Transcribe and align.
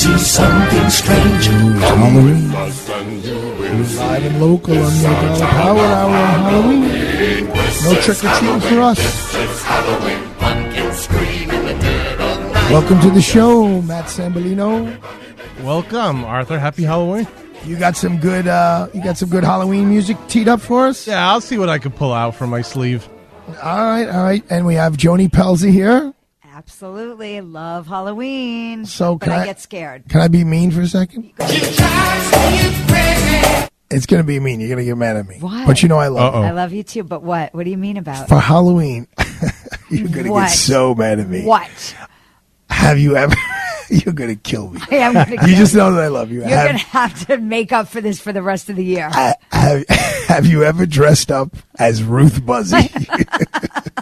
See 0.00 0.16
something 0.16 0.88
strange? 0.88 1.46
Halloween. 1.84 2.50
Live 2.50 4.24
and 4.24 4.40
local 4.40 4.72
on 4.72 4.92
the 4.94 5.04
Aidala 5.04 5.50
Power 5.50 5.78
Hour 5.78 6.16
on 6.16 6.40
Halloween. 6.40 6.82
No 7.84 7.94
trick 8.00 8.24
or 8.24 8.30
treating 8.38 8.60
for 8.60 8.80
us. 8.80 8.98
Welcome 12.70 13.00
to 13.00 13.10
the 13.10 13.20
show, 13.20 13.82
Matt 13.82 14.06
Sambolino. 14.06 14.98
Welcome, 15.62 16.24
Arthur. 16.24 16.58
Happy 16.58 16.84
Halloween. 16.84 17.26
You 17.66 17.76
got 17.76 17.94
some 17.94 18.16
good 18.18 18.46
uh 18.48 18.88
you 18.94 19.04
got 19.04 19.18
some 19.18 19.28
good 19.28 19.44
Halloween 19.44 19.90
music 19.90 20.16
teed 20.28 20.48
up 20.48 20.62
for 20.62 20.86
us? 20.86 21.06
Yeah, 21.06 21.30
I'll 21.30 21.42
see 21.42 21.58
what 21.58 21.68
I 21.68 21.78
can 21.78 21.92
pull 21.92 22.14
out 22.14 22.34
from 22.34 22.48
my 22.48 22.62
sleeve. 22.62 23.06
All 23.62 23.84
right, 23.84 24.08
all 24.08 24.22
right. 24.22 24.42
And 24.48 24.64
we 24.64 24.76
have 24.76 24.96
Joni 24.96 25.28
Pelzi 25.28 25.70
here. 25.70 26.14
Absolutely. 26.64 27.40
Love 27.40 27.86
Halloween. 27.86 28.84
So 28.84 29.16
but 29.16 29.24
can 29.24 29.32
I, 29.32 29.42
I- 29.42 29.44
get 29.46 29.60
scared. 29.60 30.04
Can 30.10 30.20
I 30.20 30.28
be 30.28 30.44
mean 30.44 30.70
for 30.70 30.82
a 30.82 30.86
second? 30.86 31.32
It's 33.90 34.04
gonna 34.06 34.22
be 34.24 34.38
mean. 34.38 34.60
You're 34.60 34.68
gonna 34.68 34.84
get 34.84 34.96
mad 34.98 35.16
at 35.16 35.26
me. 35.26 35.38
Why? 35.40 35.66
But 35.66 35.82
you 35.82 35.88
know 35.88 35.98
I 35.98 36.08
love 36.08 36.34
Uh-oh. 36.34 36.40
you. 36.42 36.46
I 36.46 36.50
love 36.50 36.72
you 36.74 36.82
too, 36.82 37.02
but 37.02 37.22
what? 37.22 37.54
What 37.54 37.64
do 37.64 37.70
you 37.70 37.78
mean 37.78 37.96
about 37.96 38.28
For 38.28 38.38
Halloween, 38.38 39.08
you're 39.90 40.06
gonna 40.08 40.30
What? 40.30 40.42
get 40.48 40.50
so 40.50 40.94
mad 40.94 41.18
at 41.18 41.28
me. 41.28 41.44
what? 41.44 41.96
Have 42.68 42.98
you 43.00 43.16
ever? 43.16 43.34
you're 43.90 44.12
gonna 44.14 44.36
kill 44.36 44.70
me. 44.70 44.80
I 44.92 44.96
am 44.96 45.14
gonna 45.14 45.48
You 45.48 45.56
just 45.56 45.72
you. 45.72 45.78
know 45.80 45.92
that 45.94 46.04
I 46.04 46.08
love 46.08 46.30
you. 46.30 46.40
You're 46.40 46.48
Have- 46.50 46.66
gonna 46.68 46.78
have 46.78 47.26
to 47.28 47.38
make 47.38 47.72
up 47.72 47.88
for 47.88 48.00
this 48.02 48.20
for 48.20 48.32
the 48.34 48.42
rest 48.42 48.68
of 48.68 48.76
the 48.76 48.84
year. 48.84 49.08
I- 49.10 49.34
have, 49.50 49.84
have 50.30 50.46
you 50.46 50.62
ever 50.64 50.86
dressed 50.86 51.30
up 51.32 51.56
as 51.78 52.02
Ruth 52.02 52.40
Buzzi? 52.42 52.88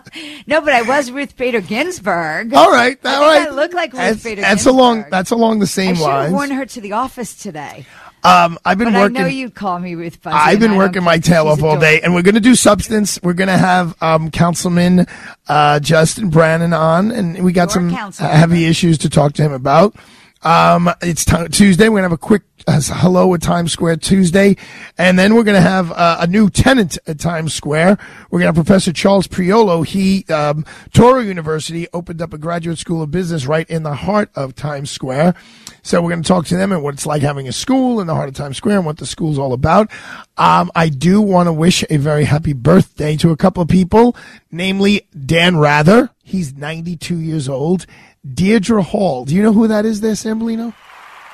No, 0.47 0.63
but 0.63 0.73
I 0.73 0.83
was 0.83 1.11
Ruth 1.11 1.37
Bader 1.37 1.61
Ginsburg. 1.61 2.55
all 2.55 2.73
right, 2.73 2.99
I 3.05 3.15
all 3.15 3.21
think 3.21 3.45
right. 3.45 3.49
I 3.49 3.51
look 3.51 3.75
like 3.75 3.93
Ruth 3.93 4.01
that's, 4.03 4.23
Bader 4.25 4.41
that's 4.41 4.65
Ginsburg. 4.65 4.75
along. 4.75 5.05
That's 5.11 5.31
along 5.31 5.59
the 5.59 5.65
I 5.65 5.67
same 5.67 5.95
have 5.97 6.01
lines. 6.01 6.33
worn 6.33 6.51
her 6.51 6.65
to 6.67 6.81
the 6.81 6.93
office 6.93 7.37
today. 7.37 7.85
Um, 8.25 8.59
I've 8.65 8.79
been 8.79 8.93
But 8.93 9.01
working. 9.01 9.17
I 9.19 9.21
know 9.21 9.27
you'd 9.27 9.55
call 9.55 9.79
me 9.79 9.95
Ruth 9.95 10.21
Buzzi. 10.23 10.33
I've 10.33 10.59
been 10.59 10.77
working 10.77 11.05
my 11.05 11.19
tail 11.19 11.47
off 11.47 11.63
all 11.63 11.79
day, 11.79 12.01
and 12.01 12.15
we're 12.15 12.23
going 12.23 12.35
to 12.35 12.41
do 12.41 12.55
substance. 12.57 13.21
We're 13.23 13.35
going 13.35 13.49
to 13.49 13.59
have 13.59 13.95
um, 14.03 14.31
Councilman 14.31 15.07
uh, 15.47 15.79
Justin 15.81 16.31
Brannan 16.31 16.73
on, 16.73 17.13
and 17.13 17.45
we 17.45 17.53
got 17.53 17.75
Your 17.75 17.91
some 17.91 18.13
heavy 18.19 18.65
issues 18.65 18.99
to 18.99 19.11
talk 19.11 19.35
to 19.35 19.43
him 19.43 19.53
about. 19.53 19.95
Um, 20.43 20.91
it's 21.03 21.25
t- 21.25 21.49
Tuesday. 21.49 21.89
We're 21.89 22.01
going 22.01 22.03
to 22.03 22.11
have 22.11 22.13
a 22.13 22.19
quick 22.19 22.43
uh, 22.67 22.81
hello 22.81 23.35
at 23.35 23.43
Times 23.43 23.73
Square 23.73 23.97
Tuesday, 23.97 24.57
and 24.97 25.19
then 25.19 25.35
we're 25.35 25.43
going 25.43 25.57
to 25.57 25.61
have 25.61 25.91
uh, 25.91 26.19
a 26.21 26.27
new 26.27 26.49
tenant 26.49 26.99
at 27.07 27.19
Times 27.19 27.55
Square. 27.55 27.99
We're 28.31 28.41
going 28.41 28.53
to 28.53 28.59
have 28.59 28.67
Professor 28.67 28.93
Charles 28.93 29.27
Priolo. 29.27 29.85
He 29.85 30.25
um, 30.33 30.65
Touro 30.91 31.25
University 31.25 31.89
opened 31.93 32.23
up 32.23 32.33
a 32.33 32.39
graduate 32.39 32.79
school 32.79 33.03
of 33.03 33.11
business 33.11 33.47
right 33.47 33.69
in 33.69 33.83
the 33.83 33.95
heart 33.95 34.31
of 34.37 34.55
Times 34.55 34.91
Square. 34.91 35.35
So 35.83 36.01
we're 36.03 36.11
going 36.11 36.23
to 36.23 36.29
talk 36.29 36.47
to 36.47 36.57
them 36.57 36.71
and 36.71 36.83
what 36.83 36.95
it's 36.95 37.07
like 37.07 37.23
having 37.23 37.49
a 37.49 37.53
school 37.53 38.01
in 38.01 38.07
the 38.07 38.15
heart 38.15 38.29
of 38.29 38.35
Times 38.35 38.59
Square 38.59 38.79
and 38.79 38.87
what 38.87 38.99
the 38.99 39.07
school's 39.07 39.39
all 39.39 39.53
about. 39.53 39.91
Um, 40.37 40.71
I 40.75 40.89
do 40.89 41.21
want 41.21 41.49
to 41.49 41.53
wish 41.53 41.85
a 41.91 41.97
very 41.97 42.25
happy 42.25 42.53
birthday 42.53 43.17
to 43.17 43.31
a 43.31 43.37
couple 43.37 43.63
of 43.63 43.69
people, 43.69 44.15
namely 44.53 45.09
Dan 45.27 45.57
Rather. 45.57 46.11
He's 46.23 46.53
92 46.53 47.19
years 47.19 47.49
old. 47.49 47.87
Deirdre 48.33 48.83
Hall. 48.83 49.25
Do 49.25 49.35
you 49.35 49.43
know 49.43 49.53
who 49.53 49.69
that 49.69 49.85
is 49.85 50.01
there, 50.01 50.13
Sambolino? 50.13 50.75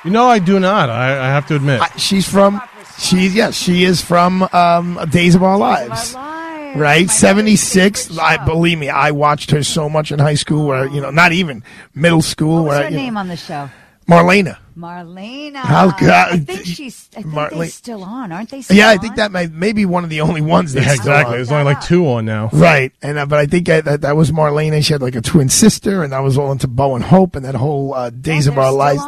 You 0.03 0.11
know, 0.11 0.27
I 0.27 0.39
do 0.39 0.59
not. 0.59 0.89
I, 0.89 1.19
I 1.19 1.27
have 1.27 1.47
to 1.47 1.55
admit. 1.55 1.81
Uh, 1.81 1.87
she's 1.97 2.29
from, 2.29 2.61
she's, 2.99 3.33
yes, 3.33 3.55
she 3.55 3.83
is 3.83 4.01
from 4.01 4.47
um, 4.53 4.99
Days 5.09 5.35
of 5.35 5.43
Our 5.43 5.57
Lives. 5.57 6.15
Our 6.15 6.23
lives. 6.23 6.77
Right, 6.77 7.07
My 7.07 7.13
seventy 7.13 7.55
six. 7.55 8.17
I 8.17 8.43
believe 8.43 8.77
me, 8.77 8.89
I 8.89 9.11
watched 9.11 9.51
her 9.51 9.63
so 9.63 9.87
much 9.87 10.11
in 10.11 10.19
high 10.19 10.33
school, 10.35 10.67
where 10.67 10.85
you 10.87 10.99
know, 10.99 11.09
not 11.09 11.31
even 11.31 11.63
middle 11.93 12.21
school. 12.21 12.55
What 12.55 12.63
was 12.63 12.69
where 12.69 12.83
her 12.83 12.89
you 12.89 12.97
know, 12.97 13.03
name 13.03 13.17
on 13.17 13.29
the 13.29 13.37
show? 13.37 13.69
Marlena. 14.09 14.57
Marlena. 14.77 15.57
How 15.57 15.91
could 15.91 16.09
I- 16.09 16.31
I 16.31 16.37
think 16.39 16.65
she's. 16.65 17.09
I 17.15 17.21
think 17.21 17.33
Marle- 17.33 17.57
they're 17.59 17.67
still 17.69 18.03
on, 18.03 18.31
aren't 18.31 18.49
they? 18.49 18.61
Still 18.61 18.75
Yeah, 18.75 18.89
I 18.89 18.93
on? 18.95 18.99
think 18.99 19.15
that 19.15 19.31
may, 19.31 19.47
may 19.47 19.71
be 19.71 19.85
one 19.85 20.03
of 20.03 20.09
the 20.09 20.21
only 20.21 20.41
ones 20.41 20.73
that's 20.73 20.85
yeah, 20.85 20.91
still 20.93 21.03
exactly. 21.13 21.31
on. 21.33 21.37
There's 21.37 21.51
only 21.51 21.63
like 21.65 21.81
two 21.81 22.05
on 22.09 22.25
now. 22.25 22.49
Right, 22.51 22.91
and 23.01 23.17
uh, 23.17 23.25
but 23.25 23.39
I 23.39 23.45
think 23.45 23.69
uh, 23.69 23.81
that 23.81 24.01
that 24.01 24.15
was 24.17 24.31
Marlena. 24.31 24.83
She 24.83 24.93
had 24.93 25.01
like 25.01 25.15
a 25.15 25.21
twin 25.21 25.49
sister, 25.49 26.03
and 26.03 26.13
I 26.13 26.19
was 26.19 26.37
all 26.37 26.51
into 26.51 26.67
Bo 26.67 26.95
and 26.95 27.03
Hope 27.05 27.35
and 27.35 27.45
that 27.45 27.55
whole 27.55 27.93
uh, 27.93 28.09
Days 28.09 28.45
Yeah, 28.45 28.51
of 28.51 28.55
they're 28.55 28.63
Our 28.65 28.69
still 28.71 28.77
Lives. 28.77 29.01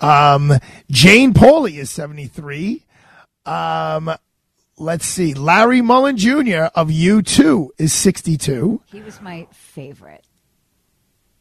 on. 0.00 0.50
Um, 0.50 0.58
Jane 0.90 1.32
Pauley 1.34 1.78
is 1.78 1.90
seventy 1.90 2.26
three. 2.26 2.84
Um, 3.46 4.10
let's 4.76 5.06
see, 5.06 5.32
Larry 5.34 5.80
Mullen 5.80 6.16
Jr. 6.16 6.64
of 6.74 6.90
U 6.90 7.22
two 7.22 7.72
is 7.78 7.92
sixty 7.92 8.36
two. 8.36 8.82
He 8.86 9.00
was 9.00 9.20
my 9.20 9.46
favorite. 9.52 10.24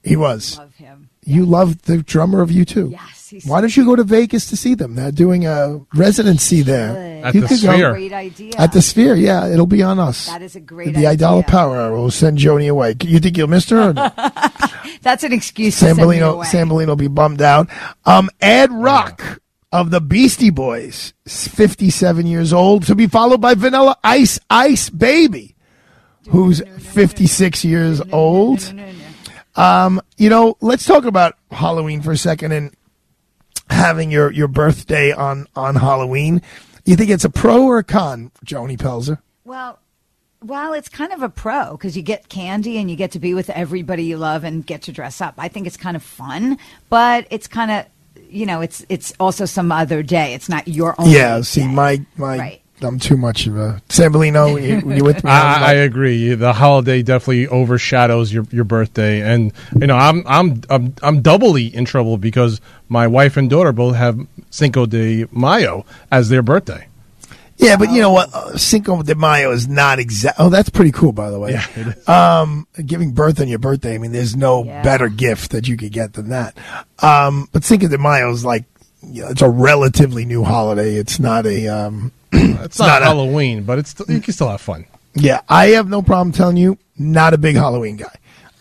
He 0.03 0.15
was. 0.15 0.57
Love 0.57 0.73
him. 0.75 1.09
You 1.25 1.43
loved 1.45 1.85
the 1.85 1.97
drummer 2.01 2.41
of 2.41 2.49
U 2.51 2.63
two. 2.63 2.89
Yes. 2.91 3.16
He's 3.29 3.45
Why 3.45 3.61
don't 3.61 3.75
you 3.75 3.85
go 3.85 3.95
to 3.95 4.03
Vegas 4.03 4.49
to 4.49 4.57
see 4.57 4.73
them? 4.75 4.95
They're 4.95 5.11
doing 5.11 5.45
a 5.45 5.79
residency 5.93 6.61
there. 6.61 7.23
At 7.25 7.35
You 7.35 7.41
the 7.41 7.47
could 7.47 7.61
go- 7.61 7.73
Sphere. 7.73 7.91
Great 7.91 8.13
idea. 8.13 8.51
At 8.57 8.71
the 8.73 8.81
Sphere, 8.81 9.15
yeah, 9.15 9.47
it'll 9.47 9.65
be 9.67 9.83
on 9.83 9.99
us. 9.99 10.27
That 10.27 10.41
is 10.41 10.55
a 10.55 10.59
great 10.59 10.89
idea. 10.89 11.01
the 11.01 11.07
idea. 11.07 11.27
Aidala 11.27 11.47
Power 11.47 11.77
Hour 11.77 11.91
will 11.97 12.11
send 12.11 12.37
Joni 12.37 12.69
away. 12.69 12.95
You 13.03 13.19
think 13.19 13.37
you'll 13.37 13.47
miss 13.47 13.69
her? 13.69 13.89
Or 13.89 13.93
no? 13.93 14.09
That's 15.01 15.23
an 15.23 15.33
excuse 15.33 15.77
to 15.79 15.85
send 15.85 15.97
me 15.97 16.03
Sambolino, 16.03 16.33
away. 16.33 16.45
Sambolino 16.47 16.87
will 16.87 16.95
be 16.95 17.07
bummed 17.07 17.41
out. 17.41 17.69
Um, 18.05 18.29
Ad-Rock 18.41 19.41
of 19.71 19.91
the 19.91 19.99
Beastie 20.01 20.49
Boys, 20.49 21.13
57 21.27 22.25
years 22.25 22.53
old, 22.53 22.85
to 22.87 22.95
be 22.95 23.07
followed 23.07 23.41
by 23.41 23.53
Vanilla 23.53 23.97
Ice 24.03 24.39
Ice 24.49 24.89
Baby, 24.89 25.55
who's 26.29 26.61
56 26.79 27.65
years 27.65 28.01
old. 28.11 28.73
Um, 29.55 29.99
you 30.17 30.29
know, 30.29 30.55
let's 30.61 30.85
talk 30.85 31.05
about 31.05 31.33
Halloween 31.49 32.03
for 32.03 32.11
a 32.11 32.17
second 32.17 32.51
and 32.51 32.75
having 33.69 34.11
your, 34.11 34.31
your 34.31 34.47
birthday 34.47 35.11
on, 35.11 35.47
on 35.55 35.75
Halloween. 35.75 36.41
You 36.85 36.95
think 36.95 37.09
it's 37.09 37.25
a 37.25 37.29
pro 37.29 37.63
or 37.63 37.79
a 37.79 37.83
con, 37.83 38.31
Joni 38.45 38.77
Pelzer? 38.77 39.19
Well, 39.43 39.79
well, 40.43 40.73
it's 40.73 40.89
kind 40.89 41.11
of 41.11 41.21
a 41.21 41.29
pro 41.29 41.71
because 41.71 41.97
you 41.97 42.03
get 42.03 42.29
candy 42.29 42.77
and 42.77 42.89
you 42.89 42.95
get 42.95 43.11
to 43.11 43.19
be 43.19 43.33
with 43.33 43.49
everybody 43.49 44.03
you 44.03 44.17
love 44.17 44.43
and 44.43 44.65
get 44.65 44.83
to 44.83 44.91
dress 44.91 45.19
up. 45.19 45.33
I 45.37 45.47
think 45.47 45.67
it's 45.67 45.77
kind 45.77 45.97
of 45.97 46.03
fun, 46.03 46.57
but 46.89 47.27
it's 47.31 47.47
kind 47.47 47.71
of, 47.71 47.85
you 48.29 48.45
know, 48.45 48.61
it's 48.61 48.85
it's 48.89 49.13
also 49.19 49.45
some 49.45 49.71
other 49.71 50.03
day. 50.03 50.33
It's 50.33 50.49
not 50.49 50.67
your 50.67 50.95
own. 50.99 51.09
Yeah, 51.09 51.41
see, 51.41 51.61
day. 51.61 51.67
my, 51.67 52.05
my, 52.17 52.37
Right. 52.37 52.61
I'm 52.81 52.99
too 52.99 53.17
much 53.17 53.47
of 53.47 53.57
a 53.57 53.81
Sambolino. 53.89 54.53
When 54.53 54.63
you, 54.63 54.95
you 54.97 55.03
with 55.03 55.23
me, 55.23 55.29
I 55.31 55.59
was 55.59 55.63
I, 55.63 55.69
I 55.71 55.73
agree. 55.73 56.33
The 56.35 56.53
holiday 56.53 57.01
definitely 57.01 57.47
overshadows 57.47 58.31
your, 58.31 58.45
your 58.51 58.65
birthday, 58.65 59.21
and 59.21 59.51
you 59.79 59.87
know 59.87 59.95
I'm 59.97 60.23
I'm 60.27 60.61
I'm 60.69 60.93
I'm 61.01 61.21
doubly 61.21 61.73
in 61.73 61.85
trouble 61.85 62.17
because 62.17 62.61
my 62.89 63.07
wife 63.07 63.35
and 63.37 63.49
daughter 63.49 63.71
both 63.71 63.95
have 63.95 64.19
Cinco 64.51 64.85
de 64.85 65.25
Mayo 65.31 65.85
as 66.11 66.29
their 66.29 66.41
birthday. 66.43 66.87
Yeah, 67.59 67.75
but 67.77 67.89
you 67.89 68.01
know 68.01 68.11
what? 68.11 68.31
Uh, 68.31 68.55
Cinco 68.55 69.01
de 69.01 69.15
Mayo 69.15 69.49
is 69.51 69.67
not 69.67 69.97
exact. 69.97 70.35
Oh, 70.39 70.49
that's 70.49 70.69
pretty 70.69 70.91
cool, 70.91 71.11
by 71.11 71.31
the 71.31 71.39
way. 71.39 71.53
Yeah, 71.53 71.65
it 71.75 71.87
is. 71.97 72.07
Um, 72.07 72.67
giving 72.85 73.13
birth 73.13 73.41
on 73.41 73.47
your 73.47 73.57
birthday. 73.57 73.95
I 73.95 73.97
mean, 73.97 74.11
there's 74.11 74.35
no 74.35 74.63
Yeah. 74.63 74.83
better 74.83 75.09
gift 75.09 75.49
that 75.53 75.67
you 75.67 75.75
could 75.75 75.91
get 75.91 76.13
than 76.13 76.29
that. 76.29 76.55
Um, 76.99 77.49
but 77.51 77.63
Cinco 77.63 77.87
de 77.87 77.97
Mayo 77.97 78.29
is 78.29 78.45
like, 78.45 78.65
you 79.01 79.23
know, 79.23 79.29
it's 79.29 79.41
a 79.41 79.49
relatively 79.49 80.23
new 80.23 80.43
holiday. 80.43 80.97
It's 80.97 81.19
not 81.19 81.47
a, 81.47 81.67
um, 81.67 82.11
It's 82.31 82.79
not, 82.79 82.87
not 82.87 83.01
a- 83.01 83.05
Halloween, 83.05 83.63
but 83.63 83.79
it's 83.79 83.95
you 84.07 84.19
can 84.19 84.33
still 84.33 84.49
have 84.49 84.61
fun. 84.61 84.85
yeah, 85.13 85.41
I 85.49 85.67
have 85.67 85.87
no 85.87 86.01
problem 86.01 86.31
telling 86.33 86.57
you, 86.57 86.77
not 86.97 87.33
a 87.33 87.37
big 87.37 87.55
Halloween 87.55 87.97
guy. 87.97 88.15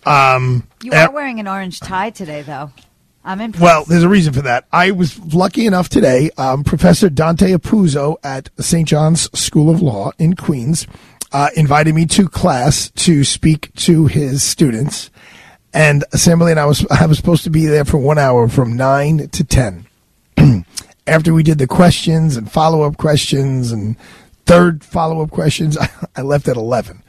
Um, 0.04 0.66
You 0.82 0.92
eh, 0.92 1.06
are 1.06 1.10
wearing 1.12 1.40
an 1.40 1.48
orange 1.48 1.80
tie 1.80 2.10
today, 2.10 2.42
though. 2.42 2.70
I'm 3.24 3.40
impressed. 3.40 3.62
Well, 3.62 3.84
there's 3.84 4.04
a 4.04 4.08
reason 4.08 4.32
for 4.32 4.42
that. 4.42 4.66
I 4.72 4.92
was 4.92 5.18
lucky 5.34 5.66
enough 5.66 5.88
today. 5.88 6.30
Um, 6.38 6.62
Professor 6.62 7.10
Dante 7.10 7.52
Apuzzo 7.52 8.16
at 8.22 8.50
St. 8.60 8.86
John's 8.86 9.28
School 9.36 9.68
of 9.68 9.82
Law 9.82 10.12
in 10.18 10.36
Queens 10.36 10.86
uh, 11.32 11.48
invited 11.56 11.92
me 11.96 12.06
to 12.06 12.28
class 12.28 12.90
to 12.90 13.24
speak 13.24 13.74
to 13.74 14.06
his 14.06 14.44
students, 14.44 15.10
and 15.74 16.04
Assembly 16.12 16.52
and 16.52 16.60
I 16.60 16.66
was 16.66 16.86
I 16.88 17.06
was 17.06 17.16
supposed 17.16 17.42
to 17.44 17.50
be 17.50 17.66
there 17.66 17.84
for 17.84 17.98
one 17.98 18.16
hour 18.18 18.46
from 18.48 18.76
nine 18.76 19.28
to 19.30 19.42
ten. 19.42 19.86
After 21.06 21.32
we 21.32 21.42
did 21.42 21.58
the 21.58 21.66
questions 21.66 22.36
and 22.36 22.50
follow 22.50 22.82
up 22.82 22.96
questions 22.96 23.72
and 23.72 23.96
third 24.46 24.82
follow 24.84 25.22
up 25.22 25.30
questions, 25.30 25.78
I 26.16 26.22
left 26.22 26.48
at 26.48 26.56
eleven. 26.56 27.02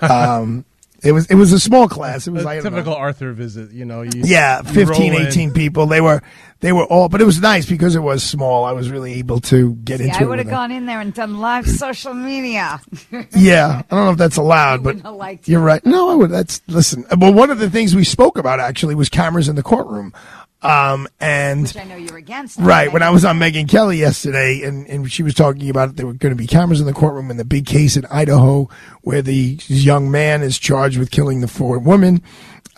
Um, 0.00 0.64
it 1.02 1.12
was 1.12 1.26
it 1.26 1.34
was 1.34 1.52
a 1.52 1.60
small 1.60 1.88
class. 1.88 2.26
It 2.26 2.30
was 2.30 2.44
A 2.44 2.62
typical 2.62 2.94
Arthur 2.94 3.32
visit, 3.32 3.72
you 3.72 3.84
know. 3.84 4.02
You, 4.02 4.10
Yeah, 4.14 4.62
you 4.66 4.72
15, 4.72 5.12
roll 5.12 5.20
in. 5.20 5.26
18 5.26 5.52
people. 5.52 5.86
They 5.86 6.00
were 6.00 6.22
they 6.64 6.72
were 6.72 6.86
all, 6.86 7.10
but 7.10 7.20
it 7.20 7.24
was 7.24 7.42
nice 7.42 7.66
because 7.68 7.94
it 7.94 8.00
was 8.00 8.22
small. 8.22 8.64
I 8.64 8.72
was 8.72 8.90
really 8.90 9.12
able 9.18 9.38
to 9.42 9.74
get 9.74 9.98
See, 9.98 10.04
into 10.04 10.16
I 10.16 10.22
it. 10.22 10.28
would 10.28 10.38
have 10.38 10.46
them. 10.46 10.54
gone 10.54 10.72
in 10.72 10.86
there 10.86 10.98
and 10.98 11.12
done 11.12 11.38
live 11.38 11.68
social 11.68 12.14
media. 12.14 12.80
Yeah, 13.36 13.82
I 13.90 13.94
don't 13.94 14.06
know 14.06 14.12
if 14.12 14.16
that's 14.18 14.38
allowed, 14.38 14.82
but 14.82 15.46
you're 15.46 15.60
right. 15.60 15.84
No, 15.84 16.10
I 16.10 16.14
would. 16.14 16.30
That's 16.30 16.62
listen. 16.66 17.04
Well, 17.18 17.34
one 17.34 17.50
of 17.50 17.58
the 17.58 17.68
things 17.68 17.94
we 17.94 18.04
spoke 18.04 18.38
about 18.38 18.60
actually 18.60 18.94
was 18.94 19.10
cameras 19.10 19.48
in 19.48 19.56
the 19.56 19.62
courtroom, 19.62 20.14
um, 20.62 21.06
and 21.20 21.62
Which 21.64 21.76
I 21.76 21.84
know 21.84 21.96
you're 21.96 22.16
against. 22.16 22.58
Right. 22.58 22.90
When 22.90 23.02
I 23.02 23.10
was 23.10 23.24
on 23.26 23.38
Megyn 23.38 23.68
Kelly 23.68 23.98
yesterday 23.98 24.62
and, 24.62 24.86
and 24.86 25.12
she 25.12 25.22
was 25.22 25.34
talking 25.34 25.68
about 25.68 25.96
there 25.96 26.06
were 26.06 26.14
going 26.14 26.32
to 26.32 26.36
be 26.40 26.46
cameras 26.46 26.80
in 26.80 26.86
the 26.86 26.94
courtroom 26.94 27.30
in 27.30 27.36
the 27.36 27.44
big 27.44 27.66
case 27.66 27.96
in 27.98 28.06
Idaho 28.06 28.70
where 29.02 29.20
the 29.20 29.58
young 29.66 30.10
man 30.10 30.42
is 30.42 30.58
charged 30.58 30.96
with 30.96 31.10
killing 31.10 31.42
the 31.42 31.48
four 31.48 31.78
women. 31.78 32.22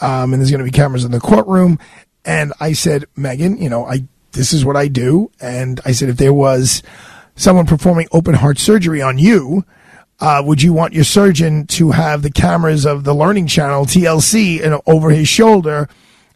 Um, 0.00 0.32
and 0.32 0.42
there's 0.42 0.50
going 0.50 0.58
to 0.58 0.64
be 0.64 0.76
cameras 0.76 1.04
in 1.04 1.12
the 1.12 1.20
courtroom. 1.20 1.78
And 2.26 2.52
I 2.60 2.72
said, 2.72 3.04
Megyn, 3.16 3.60
you 3.62 3.70
know, 3.70 3.86
I, 3.86 4.04
this 4.32 4.52
is 4.52 4.64
what 4.64 4.76
I 4.76 4.88
do. 4.88 5.30
And 5.40 5.80
I 5.84 5.92
said, 5.92 6.08
if 6.08 6.16
there 6.16 6.34
was 6.34 6.82
someone 7.36 7.66
performing 7.66 8.08
open 8.10 8.34
heart 8.34 8.58
surgery 8.58 9.00
on 9.00 9.16
you, 9.16 9.64
uh, 10.18 10.42
would 10.44 10.62
you 10.62 10.72
want 10.72 10.92
your 10.92 11.04
surgeon 11.04 11.66
to 11.66 11.92
have 11.92 12.22
the 12.22 12.30
cameras 12.30 12.84
of 12.84 13.04
the 13.04 13.14
Learning 13.14 13.46
Channel, 13.46 13.86
TLC, 13.86 14.64
and 14.64 14.80
over 14.86 15.10
his 15.10 15.28
shoulder, 15.28 15.88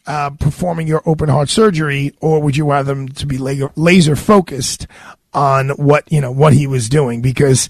uh, 0.06 0.30
performing 0.30 0.86
your 0.86 1.02
open 1.06 1.28
heart 1.28 1.48
surgery, 1.48 2.14
or 2.20 2.40
would 2.40 2.56
you 2.56 2.66
want 2.66 2.86
them 2.86 3.08
to 3.08 3.26
be 3.26 3.38
laser, 3.38 3.70
laser 3.76 4.16
focused 4.16 4.86
on 5.32 5.70
what 5.70 6.10
you 6.12 6.20
know 6.20 6.30
what 6.30 6.52
he 6.52 6.66
was 6.66 6.88
doing? 6.88 7.22
Because 7.22 7.68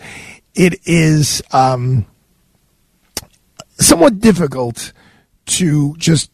it 0.55 0.81
is 0.84 1.43
um, 1.52 2.06
somewhat 3.78 4.19
difficult 4.19 4.93
to 5.46 5.94
just 5.96 6.31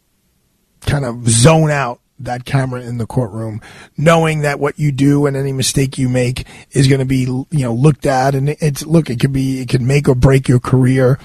kind 0.87 1.05
of 1.05 1.27
zone 1.27 1.69
out 1.69 1.99
that 2.19 2.45
camera 2.45 2.81
in 2.81 2.97
the 2.97 3.05
courtroom, 3.05 3.61
knowing 3.95 4.41
that 4.41 4.59
what 4.59 4.79
you 4.79 4.91
do 4.91 5.27
and 5.27 5.37
any 5.37 5.51
mistake 5.51 5.97
you 5.97 6.09
make 6.09 6.47
is 6.71 6.87
going 6.87 6.99
to 6.99 7.05
be, 7.05 7.19
you 7.21 7.47
know, 7.51 7.73
looked 7.73 8.05
at. 8.05 8.33
And 8.33 8.49
it's, 8.49 8.85
look, 8.85 9.09
it 9.09 9.19
could 9.19 9.33
be, 9.33 9.61
it 9.61 9.69
could 9.69 9.81
make 9.81 10.09
or 10.09 10.15
break 10.15 10.47
your 10.47 10.59
career. 10.59 11.19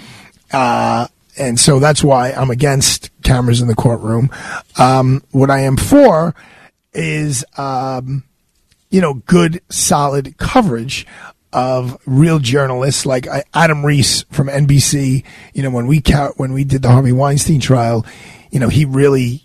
Uh, 0.53 1.06
and 1.38 1.59
so 1.59 1.79
that's 1.79 2.05
why 2.05 2.32
I'm 2.32 2.50
against 2.50 3.11
cameras 3.23 3.62
in 3.62 3.69
the 3.69 3.75
courtroom. 3.75 4.31
Um, 4.79 5.23
what 5.31 5.50
I 5.50 5.61
am 5.61 5.79
for 5.79 6.35
is, 6.93 7.44
um, 7.56 8.25
you 8.91 9.00
know, 9.00 9.15
good, 9.15 9.62
solid 9.70 10.37
coverage 10.37 11.06
of 11.55 11.99
real 12.06 12.38
journalists 12.38 13.06
like 13.06 13.26
Adam 13.55 13.85
Reiss 13.85 14.25
from 14.31 14.49
NBC. 14.49 15.25
You 15.55 15.62
know, 15.62 15.70
when 15.70 15.87
we 15.87 16.00
ca- 16.03 16.32
when 16.37 16.53
we 16.53 16.65
did 16.65 16.82
the 16.82 16.91
Harvey 16.91 17.12
Weinstein 17.12 17.61
trial, 17.61 18.05
you 18.50 18.61
know, 18.61 18.69
he 18.69 18.85
really 18.85 19.42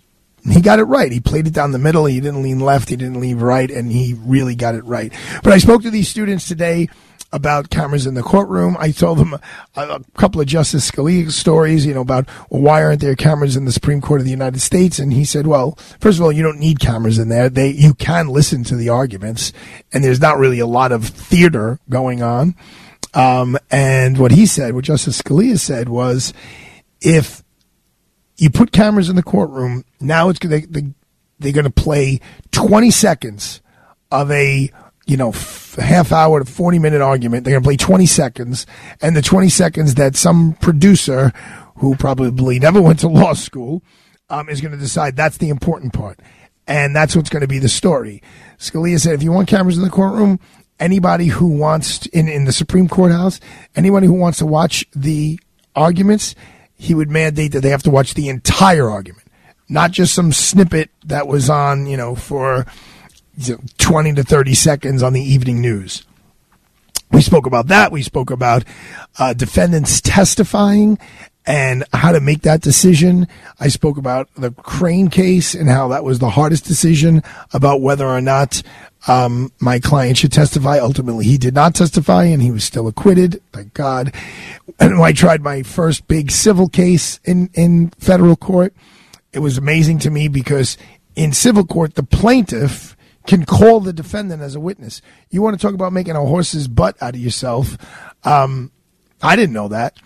he 0.52 0.60
got 0.60 0.78
it 0.78 0.84
right. 0.84 1.10
He 1.10 1.20
played 1.20 1.46
it 1.46 1.52
down 1.52 1.72
the 1.72 1.78
middle. 1.78 2.06
He 2.06 2.20
didn't 2.20 2.42
lean 2.42 2.60
left. 2.60 2.88
He 2.88 2.96
didn't 2.96 3.20
lean 3.20 3.38
right, 3.38 3.70
and 3.70 3.90
he 3.90 4.14
really 4.18 4.54
got 4.54 4.74
it 4.74 4.84
right. 4.84 5.12
But 5.42 5.52
I 5.52 5.58
spoke 5.58 5.82
to 5.82 5.90
these 5.90 6.08
students 6.08 6.46
today 6.46 6.88
about 7.32 7.70
cameras 7.70 8.06
in 8.06 8.14
the 8.14 8.22
courtroom. 8.22 8.76
I 8.78 8.90
told 8.90 9.18
them 9.18 9.34
a, 9.34 9.40
a 9.76 10.00
couple 10.16 10.40
of 10.40 10.46
Justice 10.46 10.90
Scalia 10.90 11.30
stories, 11.30 11.84
you 11.84 11.94
know, 11.94 12.00
about 12.00 12.28
well, 12.50 12.62
why 12.62 12.82
aren't 12.82 13.00
there 13.00 13.14
cameras 13.14 13.56
in 13.56 13.64
the 13.64 13.72
Supreme 13.72 14.00
Court 14.00 14.20
of 14.20 14.24
the 14.24 14.30
United 14.30 14.60
States? 14.60 14.98
And 14.98 15.12
he 15.12 15.24
said, 15.24 15.46
well, 15.46 15.72
first 16.00 16.18
of 16.18 16.24
all, 16.24 16.32
you 16.32 16.42
don't 16.42 16.58
need 16.58 16.80
cameras 16.80 17.18
in 17.18 17.28
there. 17.28 17.48
They 17.48 17.70
you 17.70 17.94
can 17.94 18.28
listen 18.28 18.64
to 18.64 18.76
the 18.76 18.88
arguments, 18.88 19.52
and 19.92 20.02
there's 20.02 20.20
not 20.20 20.38
really 20.38 20.58
a 20.58 20.66
lot 20.66 20.92
of 20.92 21.04
theater 21.04 21.80
going 21.88 22.22
on. 22.22 22.54
Um, 23.14 23.58
and 23.70 24.18
what 24.18 24.32
he 24.32 24.46
said, 24.46 24.74
what 24.74 24.84
Justice 24.84 25.20
Scalia 25.20 25.58
said, 25.58 25.88
was 25.88 26.32
if 27.00 27.42
you 28.38 28.50
put 28.50 28.72
cameras 28.72 29.08
in 29.08 29.16
the 29.16 29.22
courtroom, 29.22 29.84
now 30.00 30.28
it's 30.28 30.38
they, 30.38 30.60
they, 30.62 30.84
they're 31.38 31.52
going 31.52 31.64
to 31.64 31.70
play 31.70 32.20
20 32.52 32.90
seconds 32.90 33.60
of 34.10 34.30
a 34.30 34.70
you 35.06 35.16
know 35.16 35.30
f- 35.30 35.74
half 35.74 36.12
hour 36.12 36.42
to 36.42 36.50
40 36.50 36.78
minute 36.78 37.00
argument. 37.00 37.44
They're 37.44 37.52
going 37.52 37.62
to 37.62 37.66
play 37.66 37.76
20 37.76 38.06
seconds, 38.06 38.66
and 39.02 39.16
the 39.16 39.22
20 39.22 39.48
seconds 39.48 39.96
that 39.96 40.16
some 40.16 40.54
producer 40.54 41.32
who 41.76 41.96
probably 41.96 42.58
never 42.58 42.80
went 42.80 43.00
to 43.00 43.08
law 43.08 43.34
school 43.34 43.82
um, 44.30 44.48
is 44.48 44.60
going 44.60 44.72
to 44.72 44.78
decide 44.78 45.16
that's 45.16 45.38
the 45.38 45.48
important 45.48 45.92
part, 45.92 46.20
and 46.66 46.94
that's 46.94 47.16
what's 47.16 47.30
going 47.30 47.42
to 47.42 47.48
be 47.48 47.58
the 47.58 47.68
story. 47.68 48.22
Scalia 48.58 49.00
said, 49.00 49.14
if 49.14 49.22
you 49.22 49.32
want 49.32 49.48
cameras 49.48 49.78
in 49.78 49.84
the 49.84 49.90
courtroom, 49.90 50.40
anybody 50.80 51.26
who 51.26 51.46
wants 51.46 52.00
to, 52.00 52.10
in 52.10 52.28
in 52.28 52.44
the 52.44 52.52
Supreme 52.52 52.88
Court 52.88 53.12
House, 53.12 53.40
anybody 53.74 54.06
who 54.06 54.14
wants 54.14 54.38
to 54.38 54.46
watch 54.46 54.86
the 54.94 55.40
arguments, 55.74 56.34
he 56.78 56.94
would 56.94 57.10
mandate 57.10 57.52
that 57.52 57.60
they 57.60 57.70
have 57.70 57.82
to 57.82 57.90
watch 57.90 58.14
the 58.14 58.28
entire 58.28 58.88
argument, 58.88 59.26
not 59.68 59.90
just 59.90 60.14
some 60.14 60.32
snippet 60.32 60.90
that 61.04 61.26
was 61.26 61.50
on, 61.50 61.86
you 61.86 61.96
know, 61.96 62.14
for 62.14 62.64
20 63.78 64.14
to 64.14 64.22
30 64.22 64.54
seconds 64.54 65.02
on 65.02 65.12
the 65.12 65.20
evening 65.20 65.60
news. 65.60 66.06
We 67.10 67.20
spoke 67.20 67.46
about 67.46 67.66
that. 67.68 67.90
We 67.90 68.02
spoke 68.02 68.30
about 68.30 68.64
uh, 69.18 69.32
defendants 69.32 70.00
testifying 70.00 70.98
and 71.48 71.82
how 71.94 72.12
to 72.12 72.20
make 72.20 72.42
that 72.42 72.60
decision. 72.60 73.26
I 73.58 73.68
spoke 73.68 73.96
about 73.96 74.28
the 74.34 74.50
Crane 74.50 75.08
case 75.08 75.54
and 75.54 75.70
how 75.70 75.88
that 75.88 76.04
was 76.04 76.18
the 76.18 76.28
hardest 76.28 76.66
decision 76.66 77.22
about 77.54 77.80
whether 77.80 78.06
or 78.06 78.20
not 78.20 78.62
um, 79.06 79.50
my 79.58 79.80
client 79.80 80.18
should 80.18 80.30
testify. 80.30 80.78
Ultimately, 80.78 81.24
he 81.24 81.38
did 81.38 81.54
not 81.54 81.74
testify 81.74 82.24
and 82.24 82.42
he 82.42 82.50
was 82.50 82.64
still 82.64 82.86
acquitted. 82.86 83.40
Thank 83.54 83.72
God. 83.72 84.14
And 84.78 85.00
I 85.00 85.12
tried 85.12 85.40
my 85.40 85.62
first 85.62 86.06
big 86.06 86.30
civil 86.30 86.68
case 86.68 87.18
in, 87.24 87.48
in 87.54 87.88
federal 87.98 88.36
court, 88.36 88.74
it 89.32 89.38
was 89.38 89.56
amazing 89.56 90.00
to 90.00 90.10
me 90.10 90.28
because 90.28 90.76
in 91.16 91.32
civil 91.32 91.64
court, 91.64 91.94
the 91.94 92.02
plaintiff 92.02 92.94
can 93.26 93.46
call 93.46 93.80
the 93.80 93.92
defendant 93.94 94.42
as 94.42 94.54
a 94.54 94.60
witness. 94.60 95.00
You 95.30 95.40
want 95.40 95.58
to 95.58 95.66
talk 95.66 95.74
about 95.74 95.94
making 95.94 96.14
a 96.14 96.20
horse's 96.20 96.68
butt 96.68 97.02
out 97.02 97.14
of 97.14 97.20
yourself? 97.20 97.78
Um, 98.24 98.70
I 99.22 99.34
didn't 99.34 99.54
know 99.54 99.68
that. 99.68 99.96